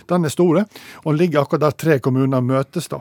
Den 0.09 0.25
er 0.25 0.33
store, 0.33 0.65
og 1.05 1.17
ligger 1.19 1.43
akkurat 1.43 1.67
der 1.67 1.77
tre 1.77 1.99
kommuner 1.99 2.41
møtes. 2.45 2.89
da. 2.89 3.01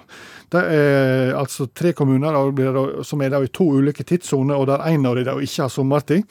Det 0.52 0.62
er 0.62 1.36
altså 1.38 1.68
tre 1.74 1.94
kommuner 1.94 3.04
som 3.04 3.22
er 3.22 3.30
da 3.30 3.42
i 3.44 3.48
to 3.48 3.68
ulike 3.80 4.04
tidssoner, 4.04 4.56
og 4.56 4.68
der 4.68 4.86
én 4.90 5.06
av 5.08 5.16
dem 5.16 5.42
ikke 5.42 5.62
har 5.64 5.70
sommertid. 5.70 6.24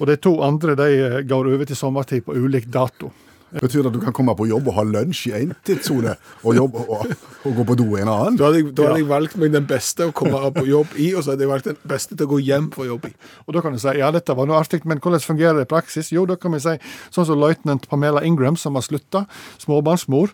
Og 0.00 0.06
de 0.06 0.16
to 0.16 0.40
andre 0.42 0.74
de 0.76 1.22
går 1.28 1.52
over 1.52 1.64
til 1.64 1.76
sommertid 1.76 2.24
på 2.24 2.34
ulik 2.34 2.66
dato. 2.72 3.12
Betyr 3.60 3.82
det 3.82 3.90
at 3.90 3.96
du 3.96 4.00
kan 4.00 4.14
komme 4.16 4.34
på 4.36 4.46
jobb 4.48 4.70
og 4.70 4.76
ha 4.78 4.84
lunsj 4.86 5.26
i 5.28 5.34
én 5.42 5.52
tidssone, 5.66 6.14
og, 6.42 6.60
og, 6.72 7.12
og 7.44 7.58
gå 7.58 7.66
på 7.68 7.76
do 7.78 7.86
i 7.96 8.00
en 8.00 8.10
annen? 8.12 8.38
Da 8.40 8.48
hadde, 8.48 8.62
jeg, 8.62 8.72
da 8.78 8.88
hadde 8.88 9.02
jeg 9.02 9.08
valgt 9.10 9.36
meg 9.40 9.52
den 9.52 9.66
beste 9.68 10.08
å 10.08 10.14
komme 10.16 10.40
på 10.56 10.64
jobb 10.68 10.96
i, 10.96 11.10
og 11.12 11.24
så 11.24 11.34
hadde 11.34 11.44
jeg 11.44 11.52
valgt 11.52 11.68
den 11.68 11.80
beste 11.92 12.16
til 12.16 12.28
å 12.28 12.32
gå 12.32 12.40
hjem 12.46 12.70
fra 12.72 12.88
jobb 12.88 13.08
i. 13.10 13.14
Og 13.46 13.56
da 13.56 13.64
kan 13.64 13.76
du 13.76 13.82
si 13.82 13.96
ja, 13.98 14.10
dette 14.14 14.36
var 14.38 14.48
noe 14.48 14.60
artig, 14.62 14.82
men 14.88 15.02
hvordan 15.02 15.24
fungerer 15.24 15.60
det 15.60 15.66
i 15.68 15.72
praksis? 15.74 16.12
Jo, 16.14 16.24
da 16.28 16.38
kan 16.40 16.56
vi 16.56 16.62
si 16.64 16.78
sånn 17.12 17.28
som 17.28 17.40
løytnant 17.42 17.88
Pamela 17.90 18.24
Ingram, 18.24 18.56
som 18.56 18.78
har 18.78 18.86
slutta, 18.86 19.26
småbarnsmor. 19.62 20.32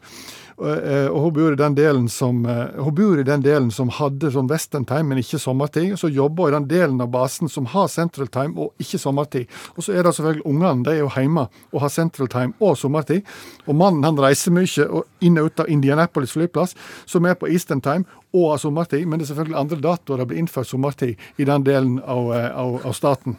Eh, 0.67 1.07
Og 1.07 1.21
hun 1.23 1.33
bor 1.37 1.53
i 1.53 1.59
den 1.59 1.75
delen 1.77 2.09
som 2.09 2.45
eh, 2.47 2.75
hun 2.77 2.95
bor 2.95 3.21
i 3.21 3.27
den 3.27 3.43
delen 3.45 3.71
som 3.75 3.91
hadde 3.95 4.31
sånn 4.35 4.49
western 4.51 4.87
time, 4.89 5.11
men 5.11 5.23
ikke 5.23 5.41
sommertid. 5.43 5.93
Og 5.95 6.01
så 6.03 6.11
jobber 6.13 6.49
hun 6.49 6.53
i 6.53 6.57
den 6.57 6.69
delen 6.71 7.01
av 7.05 7.11
basen 7.15 7.51
som 7.53 7.69
har 7.73 7.89
central 7.93 8.31
time 8.33 8.59
og 8.59 8.83
ikke 8.83 9.01
sommertid. 9.01 9.49
Og 9.77 9.87
så 9.87 9.95
er 9.95 10.07
det 10.07 10.15
selvfølgelig 10.17 10.47
ungene, 10.49 10.85
de 10.87 10.95
er 10.97 11.03
jo 11.03 11.11
hjemme 11.15 11.49
og 11.73 11.83
har 11.85 11.93
central 11.95 12.31
time 12.33 12.57
og 12.61 12.79
sommertid. 12.81 13.27
Og 13.67 13.79
mannen 13.79 14.07
han 14.07 14.19
reiser 14.21 14.55
mye 14.55 14.89
og 14.89 15.25
inn 15.25 15.39
og 15.39 15.51
ut 15.51 15.65
av 15.65 15.73
Indianapolis 15.73 16.35
flyplass, 16.37 16.77
som 17.07 17.27
er 17.27 17.39
på 17.39 17.51
eastern 17.53 17.85
time 17.85 18.07
og 18.35 18.53
har 18.53 18.63
sommertid. 18.63 19.07
Men 19.07 19.21
det 19.21 19.29
er 19.29 19.35
selvfølgelig 19.35 19.61
andre 19.63 19.83
datoer 19.85 20.23
det 20.23 20.31
blir 20.33 20.43
innført 20.43 20.71
sommertid 20.71 21.15
i 21.39 21.49
den 21.49 21.67
delen 21.67 22.01
av, 22.05 22.33
eh, 22.35 22.51
av, 22.51 22.81
av 22.87 22.97
staten. 22.97 23.39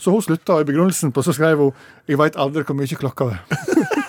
Så 0.00 0.14
hun 0.14 0.22
slutta, 0.24 0.56
og 0.56 0.64
i 0.64 0.70
begrunnelsen 0.72 1.12
på 1.12 1.22
så 1.22 1.34
skrev 1.36 1.58
hun 1.58 1.72
'Jeg 2.08 2.18
veit 2.18 2.36
aldri 2.36 2.64
hvor 2.64 2.74
mye 2.74 2.96
klokka 2.96 3.24
er'. 3.36 3.96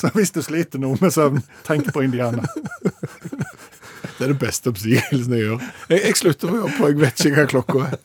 så 0.00 0.10
hvis 0.16 0.32
du 0.34 0.40
sliter 0.42 0.80
noe 0.82 0.96
med 1.00 1.12
søvn, 1.14 1.42
tenk 1.68 1.90
på 1.94 2.02
Indiana. 2.06 2.44
Det 2.82 4.26
er 4.26 4.32
den 4.34 4.40
beste 4.40 4.72
oppsigelsen 4.72 5.32
jeg 5.36 5.46
gjør. 5.46 5.66
Jeg, 5.92 6.00
jeg 6.08 6.16
slutter 6.20 6.50
å 6.54 6.58
jobbe, 6.64 6.76
på, 6.78 6.88
jeg 6.90 6.98
vet 7.04 7.26
ikke 7.26 7.36
hva 7.38 7.50
klokka 7.54 7.84
er. 7.90 8.00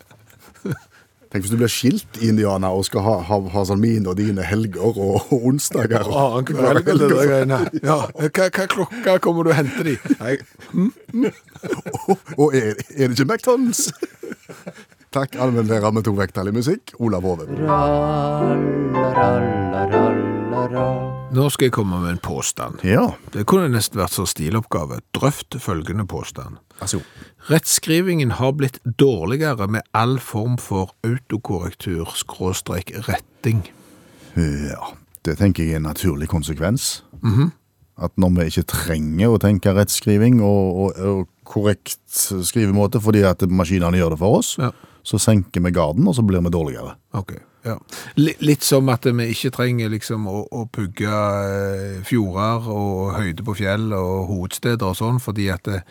Tenk 1.34 1.44
hvis 1.44 1.52
du 1.52 1.58
blir 1.60 1.72
skilt 1.74 2.20
i 2.24 2.30
Indiana 2.32 2.70
og 2.72 2.86
skal 2.88 3.04
ha, 3.04 3.16
ha, 3.28 3.38
ha 3.52 3.64
sånn 3.68 3.82
mine 3.84 4.08
og 4.08 4.16
dine 4.16 4.44
helger 4.48 4.86
og, 4.88 5.00
og 5.34 5.44
onsdager. 5.50 6.06
og- 6.08 6.16
Annen 6.22 6.46
kveld, 6.48 6.88
eller 6.88 7.02
det 7.02 7.10
der 7.12 7.32
greiene. 7.32 7.60
Ja, 7.84 7.98
hva, 8.14 8.48
hva 8.56 8.68
klokka 8.72 9.18
kommer 9.26 9.44
du 9.44 9.52
og 9.52 9.58
henter 9.60 9.90
de? 9.90 9.98
Nei, 10.22 10.38
Og 12.40 12.56
er, 12.56 12.80
er 12.96 13.10
det 13.10 13.18
ikke 13.18 13.28
McDonald's? 13.34 13.90
Takk, 15.16 15.36
allmennlærer 15.40 15.92
med 15.96 16.04
to 16.08 16.12
vekttall 16.16 16.52
i 16.52 16.56
musikk, 16.56 16.92
Olav 17.00 17.24
Hove. 17.28 17.48
Nå 20.70 21.46
skal 21.52 21.68
jeg 21.68 21.74
komme 21.76 22.00
med 22.02 22.12
en 22.16 22.22
påstand. 22.24 22.80
Ja, 22.84 23.12
Det 23.34 23.46
kunne 23.46 23.70
nesten 23.70 24.00
vært 24.00 24.14
så 24.16 24.26
stiloppgave. 24.26 25.02
Drøft 25.14 25.58
følgende 25.62 26.06
påstand. 26.08 26.58
altså. 26.82 27.02
Rettskrivingen 27.50 28.32
har 28.32 28.52
blitt 28.54 28.80
dårligere 28.98 29.68
med 29.68 29.82
all 29.94 30.18
form 30.20 30.58
for 30.58 30.94
autokorrektur, 31.06 32.06
skråstrek 32.16 32.92
retting. 33.08 33.64
Ja, 34.36 34.94
det 35.26 35.38
tenker 35.38 35.64
jeg 35.64 35.74
er 35.74 35.78
en 35.78 35.84
naturlig 35.90 36.28
konsekvens. 36.28 37.04
At 37.98 38.12
når 38.18 38.30
vi 38.36 38.46
ikke 38.50 38.66
trenger 38.68 39.30
å 39.32 39.40
tenke 39.40 39.72
rettskriving 39.74 40.42
og, 40.44 40.76
og, 40.76 40.98
og 41.00 41.28
korrekt 41.48 42.00
skrivemåte 42.44 43.00
fordi 43.00 43.22
at 43.24 43.46
maskinene 43.48 43.98
gjør 44.02 44.10
det 44.16 44.20
for 44.20 44.40
oss, 44.42 44.58
Ja. 44.60 44.72
så 45.04 45.18
senker 45.22 45.62
vi 45.64 45.72
garden, 45.72 46.08
og 46.08 46.16
så 46.16 46.26
blir 46.26 46.42
vi 46.44 46.50
dårligere. 46.50 46.96
Ok, 47.14 47.38
ja. 47.66 47.76
Litt 48.16 48.66
som 48.66 48.90
at 48.94 49.08
vi 49.10 49.28
ikke 49.34 49.52
trenger 49.56 49.90
liksom 49.94 50.28
å, 50.30 50.44
å 50.54 50.66
pugge 50.72 51.12
eh, 51.12 52.02
fjorder 52.06 52.68
og 52.72 53.16
høyde 53.18 53.46
på 53.46 53.58
fjell 53.62 53.90
og 53.98 54.28
hovedsteder 54.30 54.92
og 54.92 55.00
sånn, 55.00 55.22
fordi 55.24 55.50
at 55.54 55.70
eh, 55.72 55.86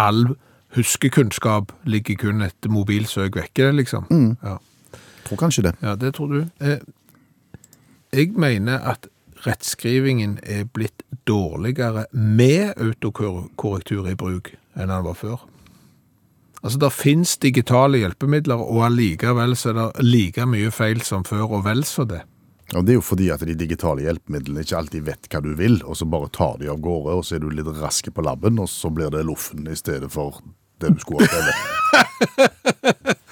all 0.00 0.32
huskekunnskap 0.76 1.72
ligger 1.90 2.18
kun 2.18 2.46
et 2.46 2.70
mobilsøk 2.70 3.38
vekke, 3.40 3.70
liksom. 3.78 4.10
Ja. 4.42 4.58
Tror 5.26 5.38
kanskje 5.38 5.68
det. 5.68 5.74
ja, 5.82 5.94
det 5.98 6.14
tror 6.18 6.34
du. 6.34 6.40
Eh, 6.60 6.78
jeg 8.12 8.34
mener 8.38 8.82
at 8.90 9.06
rettskrivingen 9.46 10.38
er 10.42 10.66
blitt 10.66 11.04
dårligere 11.26 12.06
med 12.12 12.74
autokorrektur 12.76 14.10
i 14.10 14.18
bruk 14.18 14.52
enn 14.76 14.90
den 14.90 15.06
var 15.06 15.16
før. 15.18 15.46
Altså, 16.60 16.78
det 16.82 16.90
finnes 16.92 17.38
digitale 17.40 18.02
hjelpemidler, 18.02 18.60
og 18.60 18.82
allikevel 18.90 19.56
så 19.56 19.70
er 19.72 19.78
det 19.78 20.04
like 20.04 20.44
mye 20.48 20.70
feil 20.74 21.00
som 21.04 21.24
før, 21.24 21.46
og 21.56 21.64
vel 21.64 21.84
så 21.88 22.04
det. 22.08 22.20
Og 22.76 22.84
det 22.86 22.92
er 22.94 23.00
jo 23.00 23.02
fordi 23.02 23.30
at 23.34 23.42
de 23.48 23.56
digitale 23.58 24.04
hjelpemidlene 24.04 24.62
ikke 24.62 24.76
alltid 24.78 25.06
vet 25.08 25.26
hva 25.32 25.40
du 25.42 25.54
vil, 25.58 25.80
og 25.82 25.96
så 25.98 26.06
bare 26.06 26.30
tar 26.36 26.60
de 26.60 26.68
av 26.70 26.78
gårde, 26.84 27.16
og 27.16 27.24
så 27.26 27.38
er 27.38 27.42
du 27.42 27.48
litt 27.50 27.70
rask 27.80 28.12
på 28.14 28.22
labben, 28.22 28.60
og 28.62 28.68
så 28.70 28.92
blir 28.94 29.10
det 29.10 29.24
loffen 29.26 29.66
i 29.66 29.76
stedet 29.78 30.12
for 30.12 30.38
det 30.80 30.92
du 30.94 31.02
skulle 31.02 31.26
ha 31.26 31.32
skrevet. 31.32 33.16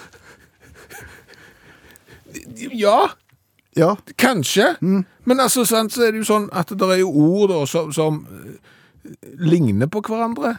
Ja, 2.59 3.11
Ja, 3.79 3.97
kanskje. 4.19 4.75
Men 4.81 5.41
altså, 5.41 5.63
sant, 5.65 5.93
så 5.95 6.03
er 6.03 6.13
det 6.13 6.25
jo 6.25 6.27
sånn 6.27 6.49
at 6.57 6.73
det 6.75 6.87
er 6.91 6.99
jo 7.05 7.13
ord 7.15 7.53
da, 7.53 7.59
som, 7.71 7.93
som 7.95 8.25
eh, 8.27 8.57
ligner 9.39 9.87
på 9.87 10.03
hverandre. 10.03 10.57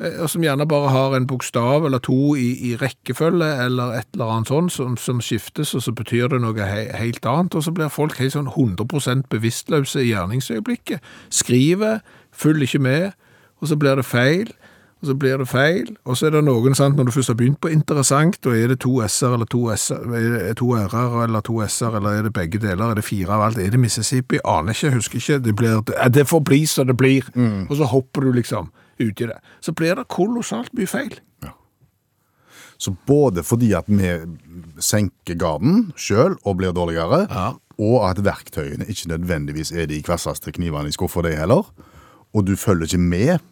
Eh, 0.00 0.22
Og 0.22 0.30
som 0.30 0.42
gjerne 0.44 0.66
bare 0.68 0.90
har 0.90 1.16
en 1.16 1.26
bokstav 1.26 1.86
eller 1.86 1.98
to 1.98 2.34
i, 2.36 2.50
i 2.70 2.76
rekkefølge, 2.80 3.50
eller 3.64 3.98
et 3.98 4.08
eller 4.14 4.32
annet 4.34 4.48
sånt, 4.48 4.72
som, 4.72 4.96
som 4.96 5.20
skiftes, 5.20 5.74
og 5.74 5.82
så 5.82 5.92
betyr 5.92 6.28
det 6.28 6.40
noe 6.42 6.66
he, 6.66 6.88
helt 6.96 7.26
annet. 7.26 7.54
Og 7.54 7.64
så 7.64 7.74
blir 7.74 7.92
folk 7.92 8.18
helt 8.18 8.36
sånn 8.36 8.50
100% 8.50 9.28
bevisstløse 9.30 10.02
i 10.02 10.10
gjerningsøyeblikket. 10.12 11.04
Skriver, 11.30 12.00
følger 12.32 12.68
ikke 12.68 12.84
med, 12.88 13.12
og 13.60 13.68
så 13.68 13.76
blir 13.76 14.00
det 14.00 14.08
feil. 14.08 14.52
Og 15.00 15.08
så 15.08 15.14
blir 15.16 15.38
det 15.40 15.46
feil, 15.48 15.94
og 16.04 16.16
så 16.16 16.26
er 16.26 16.34
det 16.34 16.42
noen, 16.44 16.74
sant, 16.76 16.98
når 16.98 17.08
du 17.08 17.12
først 17.14 17.30
har 17.32 17.36
begynt 17.40 17.56
på 17.64 17.70
interessant, 17.72 18.36
da 18.44 18.52
er 18.52 18.68
det 18.68 18.82
to 18.84 18.98
s-er 19.00 19.32
eller 19.32 19.48
to 19.48 19.62
s-er, 19.72 20.02
er 20.50 20.58
to 20.60 20.74
r-er 20.76 21.14
eller 21.24 21.40
to 21.40 21.56
s-er, 21.64 21.96
eller 21.96 22.18
er 22.18 22.26
det 22.26 22.34
begge 22.36 22.60
deler, 22.60 22.90
er 22.90 23.00
det 23.00 23.06
fire 23.06 23.32
av 23.32 23.46
alt, 23.46 23.58
er 23.58 23.72
det 23.72 23.80
Mississippi, 23.80 24.42
aner 24.44 24.76
ikke, 24.76 24.90
husker 24.98 25.16
ikke, 25.16 25.38
det 25.46 25.54
blir, 25.56 25.80
det 26.12 26.26
får 26.28 26.44
bli 26.44 26.60
så 26.68 26.84
det 26.84 26.98
blir, 27.00 27.24
og 27.70 27.72
så 27.80 27.88
hopper 27.88 28.28
du 28.28 28.34
liksom 28.36 28.68
ut 29.00 29.20
i 29.20 29.28
det. 29.32 29.40
Så 29.60 29.74
blir 29.76 29.96
det 29.98 30.08
kolossalt 30.12 30.72
mye 30.76 30.90
feil. 30.90 31.18
Så 32.80 32.94
både 33.06 33.42
fordi 33.44 33.74
at 33.76 33.88
vi 33.92 34.14
senker 34.80 35.36
garden 35.36 35.90
sjøl 36.00 36.38
og 36.48 36.56
blir 36.62 36.72
dårligere, 36.72 37.26
og 37.80 37.96
at 38.08 38.22
verktøyene 38.24 38.88
ikke 38.88 39.10
nødvendigvis 39.12 39.72
er 39.76 39.88
de 39.90 40.00
kvasseste 40.04 40.52
knivene 40.56 40.88
i 40.88 40.96
skuffa 40.96 41.24
de 41.26 41.34
heller, 41.36 41.68
og 42.32 42.46
du 42.46 42.54
følger 42.56 42.88
ikke 42.88 43.02
med 43.04 43.50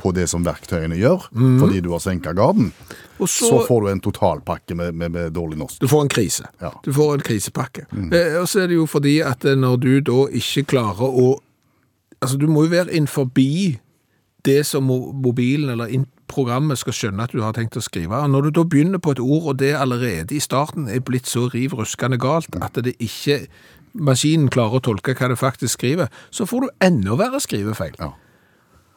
på 0.00 0.12
det 0.16 0.28
som 0.30 0.44
verktøyene 0.46 0.96
gjør, 0.96 1.26
fordi 1.60 1.82
du 1.84 1.90
har 1.92 2.00
senka 2.00 2.32
garden, 2.36 2.70
så... 3.18 3.26
så, 3.26 3.58
får 3.66 3.82
du 3.82 3.88
en 3.90 4.00
totalpakke 4.00 4.74
med, 4.74 4.94
med, 4.94 5.12
med 5.12 5.34
dårlig 5.36 5.58
norsk. 5.60 5.80
du 5.80 5.88
får 5.88 6.06
en 6.06 6.12
krise. 6.14 6.46
Ja. 6.62 6.70
Du 6.84 6.92
får 6.96 7.18
en 7.18 7.24
krisepakke. 7.26 7.84
Eh, 7.92 8.38
og 8.40 8.48
så 8.48 8.62
er 8.62 8.70
det 8.70 8.78
jo 8.78 8.86
fordi 8.88 9.18
at 9.26 9.44
eh, 9.44 9.58
når 9.58 9.76
du 9.82 9.90
da 10.06 10.22
ikke 10.40 10.64
klarer 10.72 11.04
å, 11.04 11.34
altså 12.20 12.40
du 12.40 12.46
må 12.48 12.64
jo 12.64 12.72
være 12.72 12.94
innenfor 12.94 13.28
det 14.44 14.62
som 14.66 14.86
mobilen 14.86 15.72
eller 15.72 16.04
programmet 16.30 16.78
skal 16.78 16.94
skjønne 16.94 17.26
at 17.26 17.34
du 17.34 17.42
har 17.42 17.54
tenkt 17.56 17.78
å 17.78 17.82
skrive. 17.84 18.14
Og 18.16 18.30
når 18.30 18.48
du 18.48 18.50
da 18.60 18.64
begynner 18.64 19.02
på 19.02 19.14
et 19.16 19.22
ord, 19.22 19.50
og 19.52 19.58
det 19.62 19.74
allerede 19.76 20.36
i 20.36 20.42
starten 20.42 20.88
er 20.88 21.02
blitt 21.04 21.28
så 21.28 21.48
riv 21.52 21.74
ruskende 21.78 22.20
galt 22.20 22.54
at 22.62 22.78
det 22.84 22.94
ikke 23.02 23.42
maskinen 23.92 24.50
klarer 24.52 24.78
å 24.78 24.84
tolke 24.86 25.16
hva 25.18 25.30
det 25.32 25.38
faktisk 25.40 25.80
skriver, 25.80 26.10
så 26.30 26.46
får 26.46 26.66
du 26.66 26.84
enda 26.86 27.16
verre 27.18 27.40
skrivefeil. 27.42 27.96
Ja. 27.98 28.12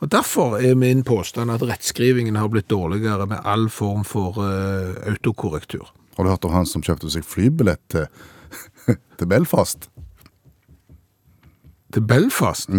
Og 0.04 0.12
Derfor 0.12 0.58
er 0.60 0.76
min 0.76 1.04
påstand 1.08 1.52
at 1.54 1.64
rettskrivingen 1.64 2.36
har 2.36 2.50
blitt 2.52 2.70
dårligere 2.70 3.26
med 3.26 3.40
all 3.48 3.70
form 3.72 4.04
for 4.04 4.36
uh, 4.38 4.94
autokorrektur. 5.08 5.88
Har 6.18 6.24
du 6.24 6.30
hørt 6.30 6.46
om 6.46 6.54
han 6.54 6.68
som 6.70 6.84
kjøpte 6.84 7.10
seg 7.10 7.26
flybillett 7.26 7.82
til, 7.90 8.10
til 9.18 9.30
Belfast? 9.32 9.88
Til 11.94 12.04
Belfast. 12.10 12.70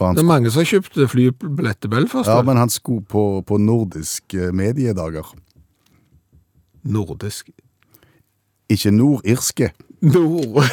For 0.00 0.08
han 0.08 0.16
Det 0.16 0.22
er 0.22 0.28
mange 0.30 0.48
som 0.48 0.62
har 0.62 0.68
kjøpt 0.70 0.94
flybillett 1.12 1.76
til 1.84 1.90
Belfast. 1.92 2.24
Ja, 2.32 2.40
men 2.40 2.56
han 2.56 2.70
skulle 2.72 3.04
på, 3.04 3.42
på 3.44 3.58
nordiske 3.60 4.46
mediedager. 4.56 5.28
Nordisk. 6.88 7.50
Ikke 8.72 8.90
nordirske. 8.96 9.68
Nord. 10.00 10.64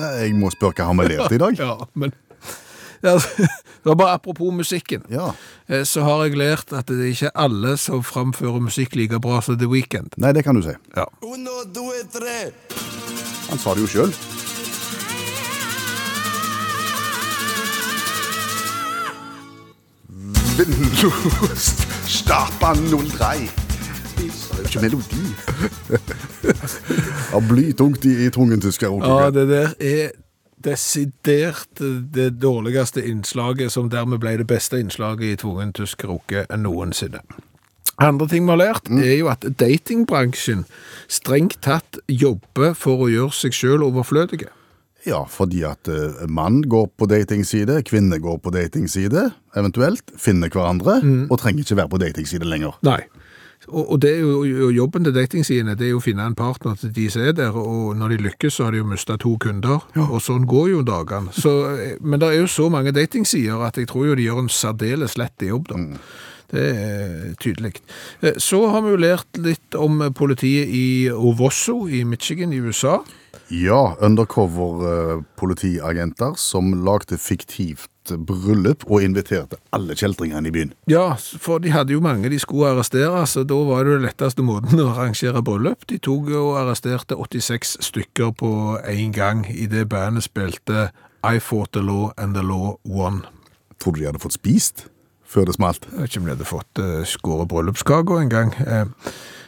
Nei, 0.00 0.08
jeg 0.22 0.32
må 0.36 0.48
spørre 0.52 0.76
hva 0.80 0.86
han 0.90 1.00
har 1.02 1.08
lært 1.12 1.36
i 1.36 1.40
dag? 1.40 1.60
ja, 1.66 1.76
men 1.92 2.12
ja, 3.04 3.12
det 3.84 3.90
var 3.90 3.98
bare 4.00 4.14
apropos 4.16 4.48
musikken. 4.56 5.04
Ja. 5.12 5.28
Eh, 5.68 5.84
Så 5.84 6.00
har 6.08 6.24
jeg 6.24 6.38
lært 6.40 6.72
at 6.72 6.88
det 6.88 6.96
er 7.04 7.12
ikke 7.12 7.34
alle 7.36 7.76
som 7.80 8.00
framfører 8.00 8.64
musikk 8.64 8.96
like 8.96 9.20
bra 9.20 9.42
som 9.44 9.58
The 9.60 9.68
Weeknd. 9.68 10.16
Nei, 10.16 10.32
det 10.32 10.44
kan 10.48 10.56
du 10.56 10.64
si. 10.64 10.72
Ja. 10.96 11.04
Uno, 11.20 11.60
due, 11.68 12.00
tre. 12.16 12.38
Han 13.52 13.60
sa 13.60 13.76
det 13.76 13.84
jo 13.84 13.92
sjøl. 13.92 14.16
Vindlust, 20.56 21.82
stapa 22.08 22.74
03. 22.74 23.50
Det 24.16 24.24
er 24.24 24.58
jo 24.58 24.64
ikke 24.64 24.80
melodi. 24.80 25.24
Ja, 27.32 27.40
blytungt 27.48 28.04
i, 28.04 28.14
i 28.26 28.30
tungen 28.30 28.60
tysker. 28.60 28.88
ja, 29.04 29.30
det 29.30 29.48
der 29.48 29.74
er 29.80 30.10
desidert 30.64 31.82
det 32.14 32.42
dårligste 32.42 33.04
innslaget, 33.04 33.72
som 33.72 33.90
dermed 33.90 34.18
ble 34.18 34.38
det 34.40 34.46
beste 34.46 34.80
innslaget 34.80 35.22
i 35.22 35.36
tvungen 35.36 35.72
tysk 35.76 36.04
roke 36.08 36.46
noensinne. 36.56 37.20
Andre 37.98 38.28
ting 38.28 38.44
vi 38.44 38.50
har 38.50 38.56
lært, 38.56 38.88
er 38.88 39.16
jo 39.18 39.28
at 39.28 39.44
datingbransjen 39.60 40.64
strengt 41.08 41.60
tatt 41.60 42.00
jobber 42.08 42.72
for 42.72 43.04
å 43.04 43.12
gjøre 43.12 43.32
seg 43.44 43.52
selv 43.54 43.90
overflødige. 43.90 44.48
Ja, 45.06 45.22
fordi 45.30 45.62
at 45.68 45.88
eh, 45.92 46.24
mann 46.28 46.62
går 46.66 46.88
på 46.98 47.06
datingside, 47.10 47.78
kvinne 47.86 48.18
går 48.22 48.40
på 48.42 48.50
datingside, 48.54 49.28
eventuelt, 49.56 50.02
finner 50.18 50.50
hverandre, 50.50 50.98
og 51.30 51.38
trenger 51.38 51.62
ikke 51.62 51.78
være 51.78 51.92
på 51.94 52.00
datingside 52.02 52.48
lenger. 52.48 52.74
Nei. 52.86 53.04
Og, 53.68 53.92
og 53.94 54.00
det 54.02 54.10
er 54.12 54.20
jo 54.20 54.42
jo 54.44 54.68
jobben 54.70 55.06
til 55.06 55.14
datingsidene, 55.16 55.74
det 55.78 55.86
er 55.88 55.94
jo 55.94 55.98
å 55.98 56.04
finne 56.04 56.26
en 56.28 56.34
partner 56.38 56.76
til 56.78 56.92
de 56.94 57.06
som 57.10 57.22
er 57.24 57.32
der, 57.38 57.56
og 57.56 57.96
når 57.98 58.12
de 58.12 58.18
lykkes 58.28 58.58
så 58.58 58.66
har 58.66 58.74
de 58.76 58.82
jo 58.82 58.86
mistet 58.90 59.22
to 59.24 59.32
kunder, 59.42 59.80
og 59.96 60.20
sånn 60.22 60.44
går 60.46 60.68
jo 60.74 60.82
dagene. 60.86 61.32
Så, 61.34 61.54
eh, 61.74 61.96
men 62.00 62.20
det 62.22 62.28
er 62.34 62.40
jo 62.42 62.50
så 62.52 62.68
mange 62.70 62.92
datingsider 62.94 63.64
at 63.66 63.78
jeg 63.80 63.88
tror 63.90 64.10
jo 64.10 64.14
de 64.18 64.26
gjør 64.28 64.42
en 64.44 64.52
særdeles 64.52 65.16
lett 65.18 65.46
jobb 65.48 65.70
da. 65.72 65.80
Det 66.46 66.62
er 66.62 67.32
tydelig. 67.42 67.72
Eh, 68.22 68.36
Så 68.38 68.60
har 68.70 68.82
vi 68.84 68.92
jo 68.92 69.00
lært 69.02 69.40
litt 69.42 69.74
om 69.74 69.98
politiet 70.14 70.68
i 70.70 71.08
Ovosso 71.10 71.88
i 71.88 72.04
Michigan 72.06 72.52
i 72.54 72.60
USA. 72.62 73.00
Ja, 73.52 73.96
undercover 74.00 74.86
eh, 74.90 75.20
politiagenter 75.38 76.34
som 76.40 76.72
lagde 76.86 77.18
fiktivt 77.20 77.90
bryllup 78.14 78.84
og 78.86 79.02
inviterte 79.02 79.58
alle 79.74 79.96
kjeltringene 79.98 80.48
i 80.48 80.54
byen. 80.54 80.72
Ja, 80.90 81.16
for 81.18 81.62
de 81.62 81.72
hadde 81.74 81.94
jo 81.94 82.02
mange 82.04 82.30
de 82.30 82.38
skulle 82.38 82.70
arrestere, 82.70 83.24
så 83.26 83.42
da 83.42 83.58
var 83.66 83.84
det 83.84 83.96
den 83.96 84.06
letteste 84.06 84.44
måten 84.46 84.82
å 84.82 84.90
arrangere 84.92 85.42
bryllup. 85.46 85.86
De 85.90 85.98
tok 85.98 86.30
og 86.30 86.58
arresterte 86.60 87.18
86 87.18 87.76
stykker 87.86 88.34
på 88.38 88.50
en 88.82 89.14
gang 89.16 89.46
i 89.50 89.66
det 89.70 89.88
bandet 89.90 90.26
spilte 90.26 90.90
I 91.26 91.40
fought 91.42 91.72
the 91.72 91.82
law 91.82 92.12
and 92.16 92.34
the 92.34 92.44
law 92.46 92.76
won. 92.84 93.24
Tror 93.82 93.96
du 93.96 94.00
de 94.00 94.10
hadde 94.10 94.22
fått 94.22 94.38
spist 94.38 94.86
før 95.26 95.48
det 95.48 95.56
smalt? 95.58 95.88
Jeg 95.90 95.98
vet 95.98 96.12
ikke 96.12 96.22
om 96.22 96.28
de 96.28 96.36
hadde 96.36 96.52
fått 96.52 96.82
uh, 96.82 97.00
skåret 97.08 97.50
bryllupskaka 97.50 98.20
en 98.22 98.30
gang. 98.32 98.54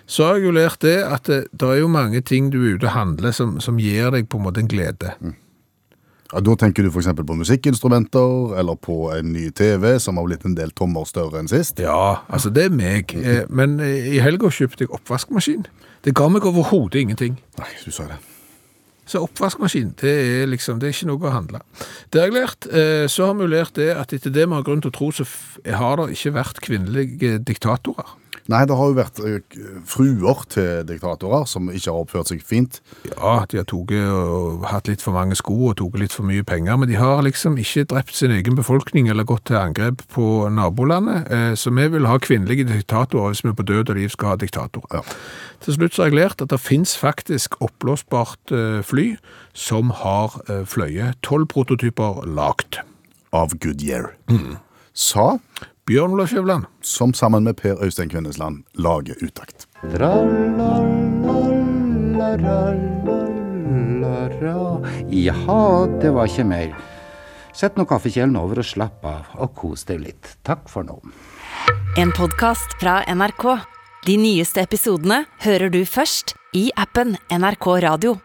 Eh, 0.08 0.14
så 0.14 0.24
har 0.24 0.38
jeg 0.38 0.44
jo 0.48 0.54
lært 0.56 0.80
det 0.80 0.96
at 1.04 1.28
det, 1.28 1.42
det 1.52 1.68
er 1.68 1.82
jo 1.82 1.88
mange 1.92 2.20
ting 2.24 2.48
du 2.50 2.62
er 2.64 2.78
ute 2.78 2.88
og 2.88 2.94
handler 2.96 3.32
som, 3.36 3.58
som 3.60 3.78
gir 3.78 4.10
deg 4.14 4.28
på 4.32 4.38
en 4.40 4.46
måte 4.48 4.60
en 4.64 4.68
glede. 4.70 5.12
Ja, 6.32 6.40
da 6.44 6.54
tenker 6.60 6.84
du 6.84 6.90
f.eks. 6.92 7.06
på 7.16 7.36
musikkinstrumenter, 7.40 8.56
eller 8.60 8.76
på 8.76 9.10
en 9.16 9.30
ny 9.32 9.46
TV 9.56 9.94
som 10.00 10.18
har 10.20 10.26
blitt 10.28 10.44
en 10.44 10.56
del 10.58 10.72
tommer 10.76 11.06
større 11.08 11.40
enn 11.40 11.48
sist. 11.48 11.78
Ja, 11.80 12.22
altså 12.28 12.50
det 12.52 12.66
er 12.68 12.74
meg. 12.74 13.14
Eh, 13.16 13.44
men 13.48 13.78
eh, 13.80 14.10
i 14.16 14.18
helga 14.20 14.50
kjøpte 14.52 14.84
jeg 14.84 14.92
oppvaskmaskin. 14.92 15.64
Det 16.04 16.12
ga 16.16 16.28
meg 16.32 16.44
overhodet 16.48 17.00
ingenting. 17.00 17.38
Nei, 17.60 17.70
du 17.84 17.92
sa 17.92 18.08
det. 18.10 18.18
Så 19.08 19.22
oppvaskmaskin, 19.24 19.94
det 20.02 20.12
er 20.12 20.48
liksom, 20.52 20.80
det 20.82 20.90
er 20.90 20.92
ikke 20.92 21.08
noe 21.08 21.30
å 21.30 21.32
handle. 21.32 21.62
Det 22.12 22.20
har 22.20 22.28
jeg 22.28 22.36
lært. 22.36 22.66
Eh, 22.68 23.06
Så 23.08 23.24
har 23.30 23.36
vi 23.38 23.48
lært 23.48 23.72
det 23.80 23.88
at 23.96 24.12
etter 24.12 24.28
det 24.32 24.44
vi 24.44 24.52
har 24.58 24.64
grunn 24.68 24.84
til 24.84 24.92
å 24.92 24.96
tro, 24.98 25.08
så 25.16 25.24
har 25.64 25.96
det 26.02 26.10
ikke 26.12 26.34
vært 26.36 26.60
kvinnelige 26.60 27.38
diktatorer. 27.40 28.16
Nei, 28.48 28.62
det 28.64 28.76
har 28.78 28.88
jo 28.88 28.94
vært 28.96 29.18
eh, 29.28 29.56
fruer 29.84 30.38
til 30.48 30.84
diktatorer 30.88 31.44
som 31.50 31.66
ikke 31.68 31.90
har 31.92 31.98
oppført 32.00 32.30
seg 32.30 32.40
fint. 32.48 32.78
Ja, 33.10 33.34
de 33.50 33.58
har 33.60 33.66
toget 33.68 34.06
og 34.08 34.64
hatt 34.70 34.88
litt 34.88 35.04
for 35.04 35.12
mange 35.12 35.36
sko 35.36 35.56
og 35.68 35.74
tatt 35.76 35.98
litt 36.00 36.14
for 36.16 36.24
mye 36.24 36.46
penger, 36.48 36.78
men 36.80 36.88
de 36.88 36.96
har 36.96 37.20
liksom 37.26 37.58
ikke 37.60 37.84
drept 37.92 38.14
sin 38.16 38.32
egen 38.32 38.56
befolkning 38.56 39.10
eller 39.12 39.28
gått 39.28 39.44
til 39.50 39.58
angrep 39.60 40.00
på 40.14 40.48
nabolandet. 40.56 41.28
Eh, 41.28 41.52
Så 41.60 41.70
vi 41.76 41.88
vil 41.92 42.08
ha 42.08 42.16
kvinnelige 42.18 42.64
diktatorer 42.70 43.34
hvis 43.34 43.44
vi 43.44 43.52
på 43.52 43.66
død 43.68 43.90
og 43.92 44.00
liv 44.00 44.08
skal 44.16 44.32
ha 44.32 44.40
diktatorer. 44.40 44.96
Ja. 44.96 45.02
Til 45.60 45.74
slutt 45.76 45.96
har 46.00 46.08
jeg 46.08 46.16
lært 46.16 46.40
at 46.40 46.48
det 46.54 46.60
finnes 46.62 46.96
faktisk 46.96 47.58
oppblåsbart 47.60 48.52
eh, 48.56 48.80
fly 48.86 49.10
som 49.52 49.90
har 50.00 50.40
eh, 50.48 50.64
fløyet 50.64 51.20
tolv 51.26 51.50
prototyper 51.52 52.24
lagt. 52.32 52.80
Av 53.36 53.52
Goodyear. 53.60 54.14
Sa, 54.96 55.34
Bjørn 55.88 56.12
Olav 56.12 56.26
Skjævland. 56.28 56.64
som 56.82 57.14
sammen 57.14 57.44
med 57.44 57.56
Per 57.56 57.82
Øystein 57.84 58.10
Kvindesland 58.10 58.64
lager 58.74 59.14
utakt. 59.24 59.66
Jaha, 65.08 65.86
det 66.02 66.12
var 66.14 66.28
ikke 66.28 66.44
mer. 66.44 66.76
Sett 67.56 67.80
nå 67.80 67.88
kaffekjelen 67.88 68.36
over 68.36 68.60
og 68.60 68.68
slapp 68.68 69.04
av, 69.08 69.32
og 69.40 69.54
kos 69.56 69.88
deg 69.88 70.04
litt. 70.04 70.36
Takk 70.44 70.68
for 70.68 70.84
nå. 70.84 71.00
En 71.96 72.12
podkast 72.12 72.76
fra 72.82 73.00
NRK. 73.08 73.48
De 74.04 74.20
nyeste 74.20 74.60
episodene 74.60 75.24
hører 75.40 75.72
du 75.72 75.86
først 75.88 76.36
i 76.52 76.68
appen 76.76 77.16
NRK 77.32 77.66
Radio. 77.88 78.18